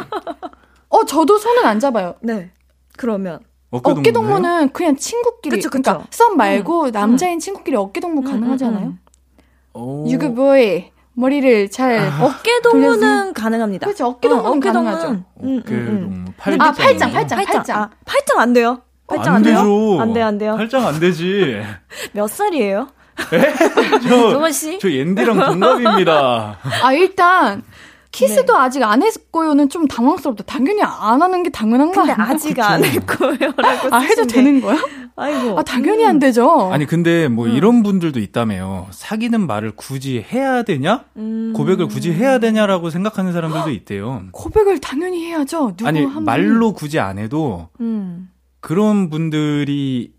어 0.90 1.06
저도 1.06 1.38
손은 1.38 1.66
안 1.66 1.80
잡아요. 1.80 2.16
네. 2.22 2.52
그러면 2.98 3.40
어깨 3.70 4.12
동무는 4.12 4.70
그냥 4.70 4.96
친구끼리 4.96 5.58
그쵸, 5.58 5.70
그쵸. 5.70 5.82
그러니까 5.84 6.08
썸 6.12 6.38
말고 6.38 6.86
음. 6.86 6.92
남자인 6.92 7.40
친구끼리 7.40 7.76
어깨 7.76 8.00
동무 8.00 8.22
음, 8.22 8.26
가능하지 8.26 8.64
음, 8.64 8.70
않아요? 8.70 8.94
유교보이 10.10 10.92
머리를 11.14 11.70
잘 11.72 12.00
아. 12.00 12.26
어깨 12.26 12.62
동무는 12.62 13.34
가능합니다. 13.34 13.86
그렇죠. 13.88 14.06
어깨 14.06 14.30
동무는 14.30 14.58
어, 14.58 14.60
가능하죠. 14.60 15.24
어깨 15.36 15.86
동무. 15.86 16.26
팔짱. 16.38 16.62
아, 16.62 16.72
팔짱, 16.72 17.12
팔짱, 17.12 17.46
팔짱. 17.46 17.78
아, 17.78 17.90
팔짱 18.06 18.40
안 18.40 18.54
돼요. 18.54 18.82
팔짱 19.08 19.28
안, 19.28 19.36
안 19.38 19.44
돼요? 19.44 19.56
되죠. 19.58 20.02
안 20.02 20.14
돼요, 20.14 20.26
안 20.26 20.38
돼요. 20.38 20.56
팔짱 20.56 20.86
안 20.86 21.00
되지. 21.00 21.62
몇 22.14 22.28
살이에요? 22.28 22.88
에? 23.34 24.00
저, 24.08 24.52
씨? 24.52 24.78
저 24.80 24.92
옌디랑 24.92 25.40
동갑입니다. 25.40 26.60
아, 26.84 26.94
일단, 26.94 27.64
키스도 28.18 28.54
네. 28.54 28.60
아직 28.60 28.84
안 28.84 29.04
했고요는 29.04 29.70
좀 29.70 29.88
당황스럽다. 29.88 30.44
당연히 30.46 30.82
안 30.82 31.22
하는 31.22 31.44
게 31.44 31.52
당연한 31.52 31.92
거 31.92 32.02
아니에요? 32.02 32.16
아직 32.18 32.60
안 32.60 32.84
했고요라고. 32.84 33.90
아, 33.96 34.00
해도 34.00 34.26
되는 34.26 34.60
거야? 34.60 34.78
아이고. 35.16 35.60
아, 35.60 35.64
당연히 35.64 36.04
음. 36.04 36.10
안 36.10 36.20
되죠. 36.20 36.72
아니, 36.72 36.86
근데 36.86 37.28
뭐 37.28 37.46
음. 37.46 37.52
이런 37.52 37.84
분들도 37.84 38.20
있다며요. 38.20 38.88
사귀는 38.92 39.46
말을 39.46 39.74
굳이 39.76 40.26
해야 40.32 40.64
되냐? 40.64 41.06
음. 41.18 41.54
고백을 41.56 41.88
굳이 41.88 42.12
해야 42.12 42.40
되냐라고 42.40 42.90
생각하는 42.90 43.34
사람들도 43.34 43.70
있대요. 43.70 44.24
고백을 44.34 44.80
당연히 44.80 45.26
해야죠. 45.26 45.76
누구 45.78 45.88
아니, 45.88 46.06
말로 46.06 46.74
굳이 46.74 47.00
안 47.00 47.20
해도 47.20 47.70
음. 47.80 48.30
그런 48.62 49.10
분들이 49.12 50.12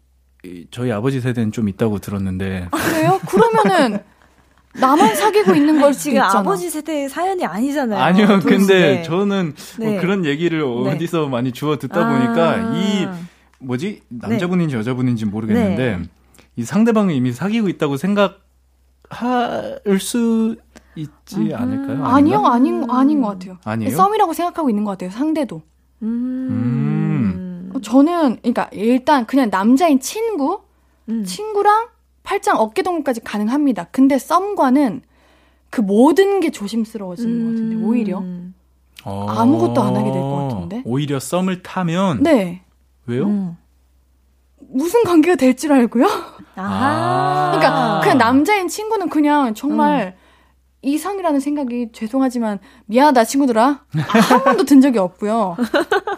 저희 0.70 0.92
아버지 0.92 1.20
세대는 1.20 1.51
좀 1.51 1.68
있다고 1.68 1.99
들었는데. 1.99 2.68
아, 2.70 2.76
그래요? 2.76 3.20
그러면은 3.28 3.99
나만 4.75 5.14
사귀고 5.14 5.55
있는 5.55 5.81
걸 5.81 5.93
지금 5.95 6.19
있잖아. 6.19 6.41
아버지 6.41 6.71
세대의 6.71 7.09
사연이 7.09 7.45
아니잖아요. 7.45 8.01
아니요, 8.01 8.41
근데 8.45 9.03
저는 9.03 9.55
뭐 9.79 9.87
네. 9.87 9.93
뭐 9.93 10.01
그런 10.01 10.25
얘기를 10.25 10.61
네. 10.61 10.91
어디서 10.91 11.29
많이 11.29 11.53
주워 11.53 11.79
듣다 11.79 12.07
아~ 12.07 12.12
보니까 12.12 12.75
이 12.77 13.09
뭐지 13.61 14.03
남자분인지 14.09 14.75
네. 14.75 14.79
여자분인지 14.79 15.27
모르겠는데 15.27 15.97
네. 15.97 16.03
이 16.57 16.64
상대방을 16.64 17.14
이미 17.14 17.33
사귀고 17.33 17.69
있다고 17.69 17.97
생각할 17.97 18.37
수 20.01 20.57
있지 20.97 21.37
음. 21.37 21.53
않을까요? 21.55 22.05
아니요, 22.05 22.45
아닌 22.47 22.89
아닌 22.91 23.21
것 23.23 23.29
같아요. 23.29 23.59
아니에요? 23.64 23.95
썸이라고 23.95 24.33
생각하고 24.33 24.69
있는 24.69 24.85
것 24.85 24.93
같아요. 24.93 25.11
상대도. 25.11 25.62
음. 26.03 27.71
음. 27.75 27.81
저는 27.83 28.39
그러니까 28.39 28.69
일단 28.73 29.27
그냥 29.27 29.51
남자인 29.51 30.01
친구, 30.01 30.61
음. 31.09 31.25
친구랑 31.25 31.89
팔짱 32.29 32.59
어깨 32.59 32.83
동무까지 32.83 33.22
가능합니다. 33.22 33.87
근데 33.91 34.18
썸과는 34.18 35.01
그 35.70 35.81
모든 35.81 36.41
게 36.41 36.51
조심스러워지는 36.51 37.31
음. 37.33 37.41
것 37.45 37.51
같은데 37.53 37.76
음. 37.76 37.85
오히려 37.85 38.22
어. 39.05 39.26
아무것도 39.31 39.81
안 39.81 39.97
하게 39.97 40.12
될 40.12 40.20
것 40.20 40.49
같은데. 40.49 40.83
오히려 40.85 41.18
썸을 41.20 41.62
타면 41.62 42.22
네. 42.22 42.61
왜요? 43.07 43.24
음. 43.24 43.57
무슨 44.61 45.05
관계가 45.05 45.37
될 45.37 45.57
줄 45.57 45.72
알고요? 45.72 46.07
아. 46.57 47.53
그러니까 47.55 48.01
그냥 48.03 48.18
남자인 48.18 48.68
친구는 48.68 49.09
그냥 49.09 49.55
정말 49.55 50.14
음. 50.14 50.29
이성이라는 50.83 51.41
생각이 51.41 51.89
죄송하지만 51.93 52.59
미안하다 52.85 53.24
친구들아 53.24 53.85
한 53.91 54.45
번도 54.45 54.64
든 54.64 54.83
적이 54.83 54.99
없고요. 54.99 55.57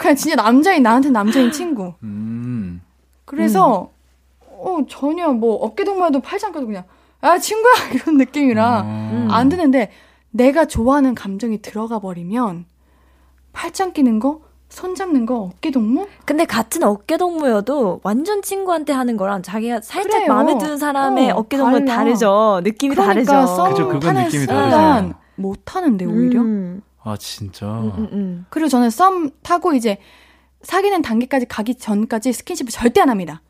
그냥 0.01 0.17
진짜 0.17 0.35
남자인 0.35 0.83
나한테 0.83 1.11
남자인 1.11 1.53
친구. 1.53 1.95
음. 2.03 2.83
그래서 3.25 3.93
어, 4.61 4.85
전혀 4.89 5.29
뭐 5.33 5.57
어깨 5.57 5.85
동무도 5.85 6.21
팔짱 6.21 6.53
껴도 6.53 6.67
그냥 6.67 6.85
아 7.21 7.39
친구야 7.39 7.73
이런 7.95 8.17
느낌이라 8.17 8.83
음. 8.83 9.29
안 9.31 9.49
드는데 9.49 9.91
내가 10.31 10.65
좋아하는 10.65 11.15
감정이 11.15 11.61
들어가 11.61 11.99
버리면 11.99 12.67
팔짱 13.53 13.93
끼는 13.93 14.21
거, 14.21 14.41
손 14.69 14.95
잡는 14.95 15.27
거 15.27 15.41
어깨 15.41 15.73
동무? 15.73 16.07
근데 16.25 16.45
같은 16.45 16.85
어깨 16.85 17.17
동무여도 17.17 18.01
완전 18.05 18.41
친구한테 18.41 18.93
하는 18.93 19.17
거랑 19.17 19.43
자기가 19.43 19.81
살짝 19.81 20.13
그래요. 20.13 20.29
마음에 20.33 20.57
드는 20.57 20.79
사람의 20.79 21.33
어, 21.33 21.43
깨 21.43 21.57
동무는 21.57 21.87
다르죠. 21.87 22.61
느낌이 22.63 22.95
그러니까 22.95 23.33
다르죠. 23.35 23.65
그죠, 23.71 23.89
그건 23.89 24.15
느낌이 24.15 24.47
다르죠. 24.47 25.15
못 25.35 25.75
하는데 25.75 26.05
오히려. 26.05 26.41
음. 26.41 26.83
아 27.03 27.17
진짜. 27.19 27.67
음, 27.67 27.93
음, 27.97 28.09
음, 28.13 28.47
그리고 28.51 28.69
저는 28.69 28.91
썸 28.91 29.31
타고 29.43 29.73
이제 29.73 29.99
사귀는 30.63 31.03
단계까지 31.03 31.47
가기 31.47 31.77
전까지 31.77 32.33
스킨십을 32.33 32.71
절대 32.71 33.01
안 33.01 33.09
합니다. 33.11 33.43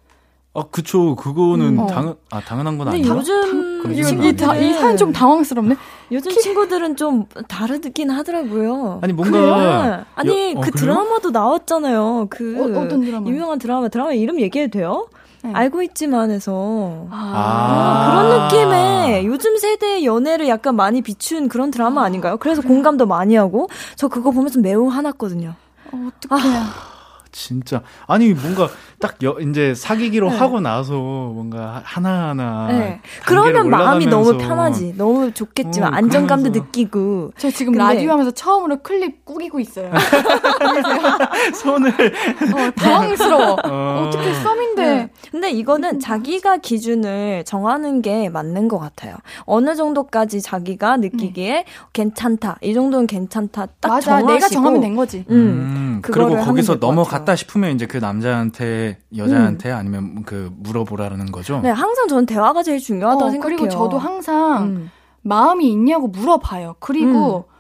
아, 0.52 0.64
그쵸. 0.70 1.14
그거는 1.14 1.78
음. 1.78 1.86
당연, 1.86 2.16
아, 2.30 2.40
당연한 2.40 2.76
건 2.76 2.88
아니죠. 2.88 3.16
요즘, 3.18 3.92
이, 3.92 3.98
이, 3.98 4.68
이 4.68 4.72
사연 4.74 4.96
좀 4.96 5.12
당황스럽네. 5.12 5.76
요즘 6.10 6.32
친구들은 6.32 6.96
좀 6.96 7.26
다르긴 7.46 8.10
하더라고요. 8.10 8.98
아니, 9.00 9.12
뭔가. 9.12 10.06
아니, 10.16 10.54
여, 10.54 10.58
어, 10.58 10.60
그 10.60 10.70
그래요? 10.72 10.94
드라마도 10.94 11.30
나왔잖아요. 11.30 12.26
그. 12.30 12.76
어, 12.76 12.88
떤 12.88 13.00
드라마? 13.00 13.28
유명한 13.28 13.58
드라마, 13.60 13.88
드라마 13.88 14.12
이름 14.12 14.40
얘기해도 14.40 14.78
돼요? 14.78 15.06
네. 15.42 15.52
알고 15.54 15.82
있지만 15.82 16.32
해서. 16.32 17.06
아. 17.10 17.32
아. 17.32 18.10
그런 18.10 18.42
느낌의 18.42 19.26
요즘 19.26 19.56
세대의 19.56 20.04
연애를 20.04 20.48
약간 20.48 20.74
많이 20.74 21.00
비춘 21.00 21.48
그런 21.48 21.70
드라마 21.70 22.02
아닌가요? 22.02 22.38
그래서 22.38 22.60
공감도 22.60 23.06
많이 23.06 23.36
하고. 23.36 23.68
저 23.94 24.08
그거 24.08 24.32
보면서 24.32 24.58
매우 24.58 24.88
화났거든요. 24.88 25.54
어, 25.92 26.08
어떡해. 26.08 26.42
아. 26.42 26.89
진짜. 27.32 27.82
아니 28.06 28.32
뭔가 28.32 28.68
딱 28.98 29.16
여, 29.22 29.36
이제 29.40 29.74
사귀기로 29.74 30.30
네. 30.30 30.36
하고 30.36 30.60
나서 30.60 30.94
뭔가 30.94 31.80
하나하나 31.84 32.66
네. 32.68 33.00
그러면 33.24 33.70
마음이 33.70 34.06
너무 34.06 34.36
편하지. 34.36 34.94
너무 34.96 35.32
좋겠지만 35.32 35.92
어, 35.92 35.96
안정감도 35.96 36.50
그러면서. 36.50 36.66
느끼고. 36.66 37.32
저 37.38 37.50
지금 37.50 37.74
근데... 37.74 37.84
라디오 37.84 38.10
하면서 38.10 38.30
처음으로 38.30 38.78
클립 38.82 39.24
꾸기고 39.24 39.60
있어요. 39.60 39.90
손을. 41.54 41.90
어, 41.90 42.70
당황스러워. 42.76 43.56
어. 43.64 44.06
어떻게 44.06 44.34
썸인데? 44.34 44.82
네. 44.82 45.10
근데 45.30 45.50
이거는 45.50 46.00
자기가 46.00 46.58
기준을 46.58 47.44
정하는 47.44 48.02
게 48.02 48.28
맞는 48.28 48.68
것 48.68 48.78
같아요. 48.78 49.16
어느 49.44 49.76
정도까지 49.76 50.42
자기가 50.42 50.96
느끼기에 50.96 51.58
음. 51.58 51.64
괜찮다. 51.92 52.58
이 52.62 52.74
정도는 52.74 53.06
괜찮다. 53.06 53.66
딱 53.80 53.88
맞아, 53.88 54.18
정하시고. 54.18 54.32
내가 54.32 54.48
정하면 54.48 54.80
된 54.80 54.96
거지. 54.96 55.24
음, 55.30 55.34
음. 55.34 55.98
그리고 56.02 56.36
거기서 56.36 56.76
넘어갔다 56.76 57.19
같다 57.20 57.36
싶으면 57.36 57.70
이제 57.74 57.86
그 57.86 57.96
남자한테 57.98 58.98
여자한테 59.16 59.70
음. 59.70 59.76
아니면 59.76 60.22
그 60.24 60.50
물어보라는 60.58 61.32
거죠. 61.32 61.60
네, 61.62 61.70
항상 61.70 62.08
저는 62.08 62.26
대화가 62.26 62.62
제일 62.62 62.78
중요하다고 62.80 63.24
어, 63.24 63.30
생각해요. 63.30 63.56
그리고 63.58 63.68
저도 63.70 63.98
항상 63.98 64.64
음. 64.64 64.90
마음이 65.22 65.70
있냐고 65.70 66.08
물어봐요. 66.08 66.76
그리고 66.80 67.44
음. 67.48 67.50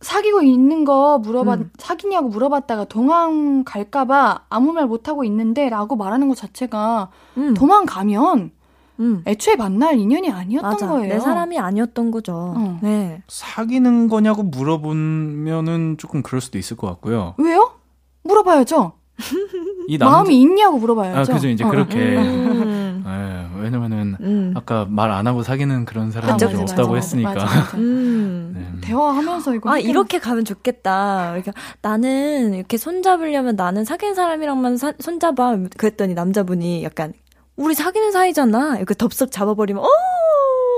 사귀고 0.00 0.42
있는 0.42 0.84
거 0.84 1.18
물어봤 1.18 1.58
음. 1.60 1.70
사귀냐고 1.78 2.28
물어봤다가 2.28 2.84
도망 2.84 3.64
갈까봐 3.64 4.42
아무 4.50 4.72
말 4.72 4.86
못 4.86 5.08
하고 5.08 5.24
있는데라고 5.24 5.96
말하는 5.96 6.28
것 6.28 6.36
자체가 6.36 7.08
음. 7.38 7.54
도망가면 7.54 8.50
음. 9.00 9.22
애초에 9.26 9.56
만날 9.56 9.98
인연이 9.98 10.30
아니었던 10.30 10.70
맞아. 10.70 10.86
거예요. 10.88 11.08
내 11.14 11.18
사람이 11.18 11.58
아니었던 11.58 12.10
거죠. 12.10 12.54
어. 12.56 12.78
네. 12.82 13.22
사귀는 13.28 14.08
거냐고 14.08 14.42
물어보면은 14.42 15.96
조금 15.98 16.22
그럴 16.22 16.40
수도 16.42 16.58
있을 16.58 16.76
것 16.76 16.86
같고요. 16.88 17.34
왜요? 17.38 17.72
물어봐야죠. 18.24 18.92
이 19.88 19.98
남... 19.98 20.10
마음이 20.10 20.40
있냐고 20.40 20.78
물어봐야죠. 20.78 21.32
아, 21.32 21.34
그죠. 21.36 21.48
이제 21.48 21.64
어. 21.64 21.68
그렇게. 21.68 21.98
음. 22.16 23.04
네, 23.06 23.46
왜냐면은, 23.62 24.16
음. 24.20 24.54
아까 24.56 24.86
말 24.88 25.10
안 25.10 25.26
하고 25.26 25.42
사귀는 25.42 25.84
그런 25.84 26.10
사람이 26.10 26.32
맞아, 26.32 26.46
없다고 26.46 26.88
맞아, 26.88 26.94
했으니까. 26.94 27.34
맞아, 27.34 27.76
음. 27.76 28.54
네. 28.80 28.88
대화하면서 28.88 29.54
이거. 29.54 29.70
아, 29.70 29.78
이렇게 29.78 30.18
가면 30.18 30.44
좋겠다. 30.44 31.26
그러니까 31.28 31.52
나는 31.82 32.54
이렇게 32.54 32.76
손잡으려면 32.76 33.56
나는 33.56 33.84
사귄 33.84 34.14
사람이랑만 34.14 34.76
사, 34.78 34.92
손잡아. 34.98 35.56
그랬더니 35.76 36.14
남자분이 36.14 36.82
약간, 36.82 37.12
우리 37.56 37.74
사귀는 37.74 38.10
사이잖아. 38.10 38.76
이렇게 38.78 38.94
덥석 38.94 39.30
잡아버리면, 39.30 39.82
어! 39.82 39.88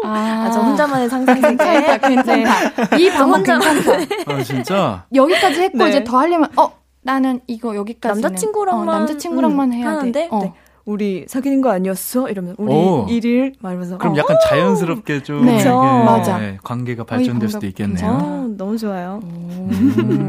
아, 0.04 0.44
아, 0.46 0.50
저 0.50 0.60
혼자만의 0.60 1.08
상상 1.08 1.36
세계. 1.36 1.48
괜찮다, 1.56 1.98
괜찮다. 1.98 2.86
네. 2.90 3.02
이 3.02 3.10
방법 3.10 3.42
괜찮다. 3.42 3.92
아, 4.26 4.42
진짜? 4.42 5.06
여기까지 5.14 5.60
했고, 5.62 5.78
네. 5.78 5.88
이제 5.88 6.04
더 6.04 6.18
하려면, 6.18 6.50
어, 6.56 6.70
나는 7.06 7.40
이거 7.46 7.74
여기까지 7.76 8.20
남자친구랑만 8.20 8.88
어, 8.88 8.92
남자친구랑만 8.98 9.68
음, 9.70 9.72
해야 9.74 9.90
하는데 9.90 10.10
돼. 10.12 10.28
어. 10.30 10.40
네. 10.40 10.52
우리 10.84 11.24
사귀는 11.28 11.62
거 11.62 11.70
아니었어? 11.70 12.28
이러면 12.28 12.56
우리 12.58 12.72
오. 12.72 13.06
1일 13.06 13.54
말면서 13.60 13.98
그럼 13.98 14.14
어. 14.14 14.16
약간 14.18 14.36
자연스럽게 14.48 15.22
좀 15.22 15.46
네. 15.46 15.60
이게 15.60 15.68
맞아. 15.68 16.40
관계가 16.62 17.04
발전될 17.04 17.48
수도 17.48 17.66
있겠네요. 17.68 18.08
어, 18.08 18.48
너무 18.56 18.76
좋아요. 18.76 19.20
음. 19.24 20.26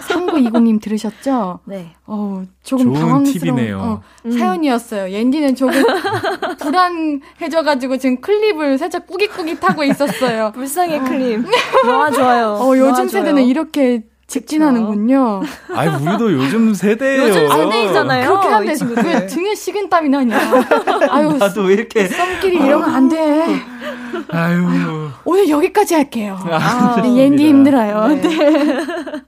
3920님 0.00 0.80
들으셨죠? 0.82 1.60
네. 1.64 1.94
어, 2.06 2.44
조금 2.62 2.92
당황스러운 2.92 3.74
어, 3.74 4.02
음. 4.26 4.32
사연이었어요. 4.32 5.10
옌디는 5.12 5.54
조금 5.54 5.82
불안해져가지고 6.60 7.96
지금 7.98 8.20
클립을 8.20 8.78
살짝 8.78 9.06
꾸깃꾸깃 9.06 9.62
하고 9.62 9.84
있었어요. 9.84 10.52
불쌍해 10.52 11.00
클립. 11.00 11.40
너무 11.84 12.10
좋아요. 12.14 12.48
어, 12.60 12.76
요즘 12.76 13.08
세대는 13.08 13.44
이렇게 13.44 14.02
직진하는군요. 14.32 15.42
아이, 15.74 15.88
우리도 15.88 16.32
요즘 16.32 16.72
세대예요. 16.74 17.22
요즘 17.28 17.48
세대이잖아요. 17.48 18.28
그렇게 18.28 18.48
하는데 18.48 19.02
왜 19.02 19.26
등에 19.26 19.54
식은 19.54 19.90
땀이 19.90 20.08
나냐. 20.08 20.38
아유, 21.10 21.32
나도 21.38 21.70
이렇게 21.70 22.08
썸끼리 22.08 22.56
이러면 22.56 22.88
안 22.88 23.08
돼. 23.10 23.44
아유. 24.30 25.10
오늘 25.24 25.48
여기까지 25.48 25.94
할게요. 25.94 26.38
아, 26.50 27.00
네, 27.02 27.14
옌디 27.14 27.46
힘들어요. 27.46 28.08
네. 28.08 28.20
네. 28.22 28.76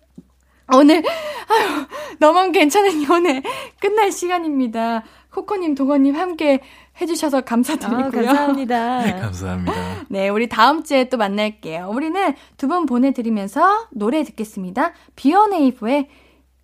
오늘 0.74 0.96
아유 0.96 1.84
너만 2.18 2.50
괜찮은 2.52 3.02
연애 3.02 3.42
끝날 3.80 4.10
시간입니다. 4.10 5.02
코코님, 5.30 5.74
동원님 5.74 6.14
함께 6.16 6.60
해주셔서 7.00 7.40
감사드리고요. 7.42 8.00
아, 8.02 8.10
감사합니다. 8.10 8.98
네, 9.04 9.12
감사합니다. 9.20 9.72
네, 10.08 10.28
우리 10.28 10.48
다음 10.48 10.82
주에 10.84 11.08
또 11.08 11.16
만날게요. 11.16 11.88
우리는 11.92 12.34
두 12.56 12.68
분 12.68 12.86
보내드리면서 12.86 13.86
노래 13.92 14.22
듣겠습니다. 14.24 14.92
비어네이브의 15.16 16.08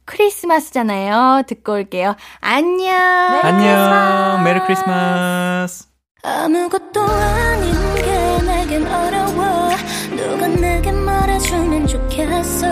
크리스마스잖아요. 0.05 1.43
듣고 1.47 1.72
올게요. 1.74 2.16
안녕. 2.41 2.97
메리 3.33 3.43
안녕. 3.43 4.45
메리 4.45 4.61
크리스마스. 4.61 5.87
아무것도 6.22 7.01
아닌 7.03 7.72
게 7.95 8.43
내겐 8.47 8.87
어려워. 8.87 9.70
누가 10.16 10.47
내게 10.49 10.91
말해주면 10.93 11.87
좋겠어. 11.87 12.66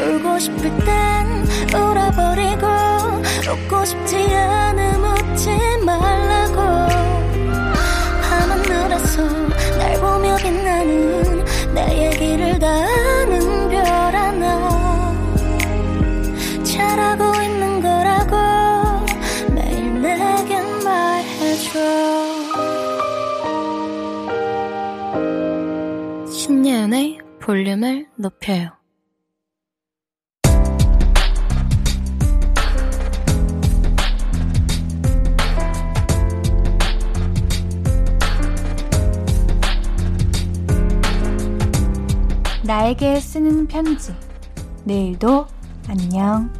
울고 0.00 0.38
싶을 0.38 0.62
땐 0.84 1.46
울어버리고, 1.74 2.66
웃고 3.52 3.84
싶지 3.84 4.16
않음 4.34 5.04
웃지 5.04 5.50
말라고. 5.84 6.85
밤하늘에서 8.96 9.22
날 9.78 10.00
보며 10.00 10.36
빛나는 10.36 11.44
내 11.74 12.06
얘기를 12.06 12.58
다 12.58 12.66
아는 12.68 13.68
별 13.68 13.84
하나. 13.84 15.12
잘하고 16.64 17.42
있는 17.42 17.80
거라고 17.82 18.36
매일 19.54 20.00
내겐 20.00 20.84
말해줘. 20.84 21.78
신예은의 26.32 27.18
볼륨을 27.40 28.06
높여요 28.16 28.70
나에게 42.66 43.20
쓰는 43.20 43.68
편지. 43.68 44.12
내일도 44.84 45.46
안녕. 45.88 46.50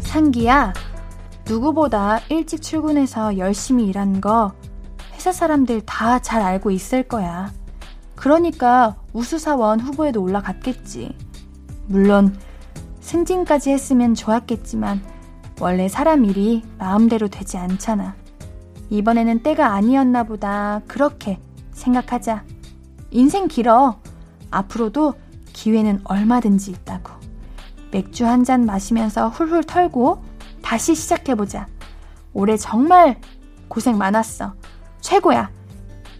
상기야, 0.00 0.72
누구보다 1.46 2.20
일찍 2.28 2.62
출근해서 2.62 3.38
열심히 3.38 3.86
일한 3.86 4.20
거 4.20 4.54
회사 5.14 5.30
사람들 5.32 5.82
다 5.82 6.18
잘 6.18 6.42
알고 6.42 6.70
있을 6.70 7.02
거야. 7.04 7.52
그러니까 8.14 8.96
우수사원 9.12 9.80
후보에도 9.80 10.22
올라갔겠지. 10.22 11.14
물론 11.86 12.36
승진까지 13.00 13.70
했으면 13.70 14.14
좋았겠지만 14.14 15.00
원래 15.60 15.88
사람 15.88 16.24
일이 16.24 16.62
마음대로 16.78 17.28
되지 17.28 17.56
않잖아. 17.56 18.14
이번에는 18.90 19.42
때가 19.42 19.72
아니었나 19.72 20.24
보다. 20.24 20.80
그렇게 20.86 21.38
생각하자. 21.72 22.44
인생 23.10 23.48
길어. 23.48 23.98
앞으로도 24.50 25.14
기회는 25.52 26.00
얼마든지 26.04 26.70
있다고. 26.70 27.12
맥주 27.90 28.26
한 28.26 28.44
잔 28.44 28.66
마시면서 28.66 29.28
훌훌 29.30 29.64
털고 29.64 30.22
다시 30.62 30.94
시작해보자. 30.94 31.66
올해 32.32 32.56
정말 32.56 33.18
고생 33.68 33.96
많았어. 33.96 34.54
최고야. 35.00 35.50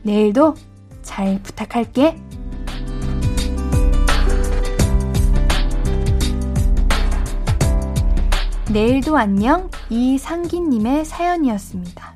내일도 0.02 0.54
잘 1.02 1.40
부탁할게. 1.42 2.16
내일도 8.76 9.16
안녕 9.16 9.70
이상기님의 9.88 11.06
사연이었습니다. 11.06 12.14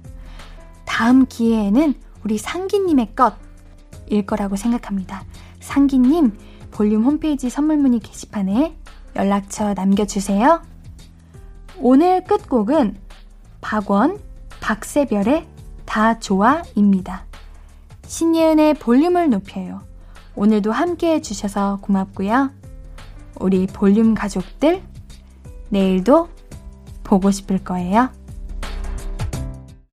다음 0.84 1.24
기회에는 1.24 1.94
우리 2.22 2.36
상기님의 2.36 3.14
것일 3.16 4.26
거라고 4.26 4.56
생각합니다. 4.56 5.24
상기님, 5.60 6.36
볼륨 6.70 7.04
홈페이지 7.04 7.48
선물 7.48 7.78
문의 7.78 7.98
게시판에 8.00 8.76
연락처 9.16 9.72
남겨주세요. 9.72 10.60
오늘 11.78 12.24
끝곡은 12.24 12.98
박원, 13.62 14.18
박세별의 14.60 15.46
다 15.86 16.18
좋아입니다. 16.18 17.24
신예은의 18.06 18.74
볼륨을 18.74 19.30
높여요. 19.30 19.80
오늘도 20.36 20.72
함께 20.72 21.14
해주셔서 21.14 21.78
고맙고요. 21.80 22.50
우리 23.36 23.66
볼륨 23.66 24.12
가족들, 24.14 24.82
내일도 25.70 26.28
보고 27.10 27.32
싶을 27.32 27.58
거예요. 27.64 28.10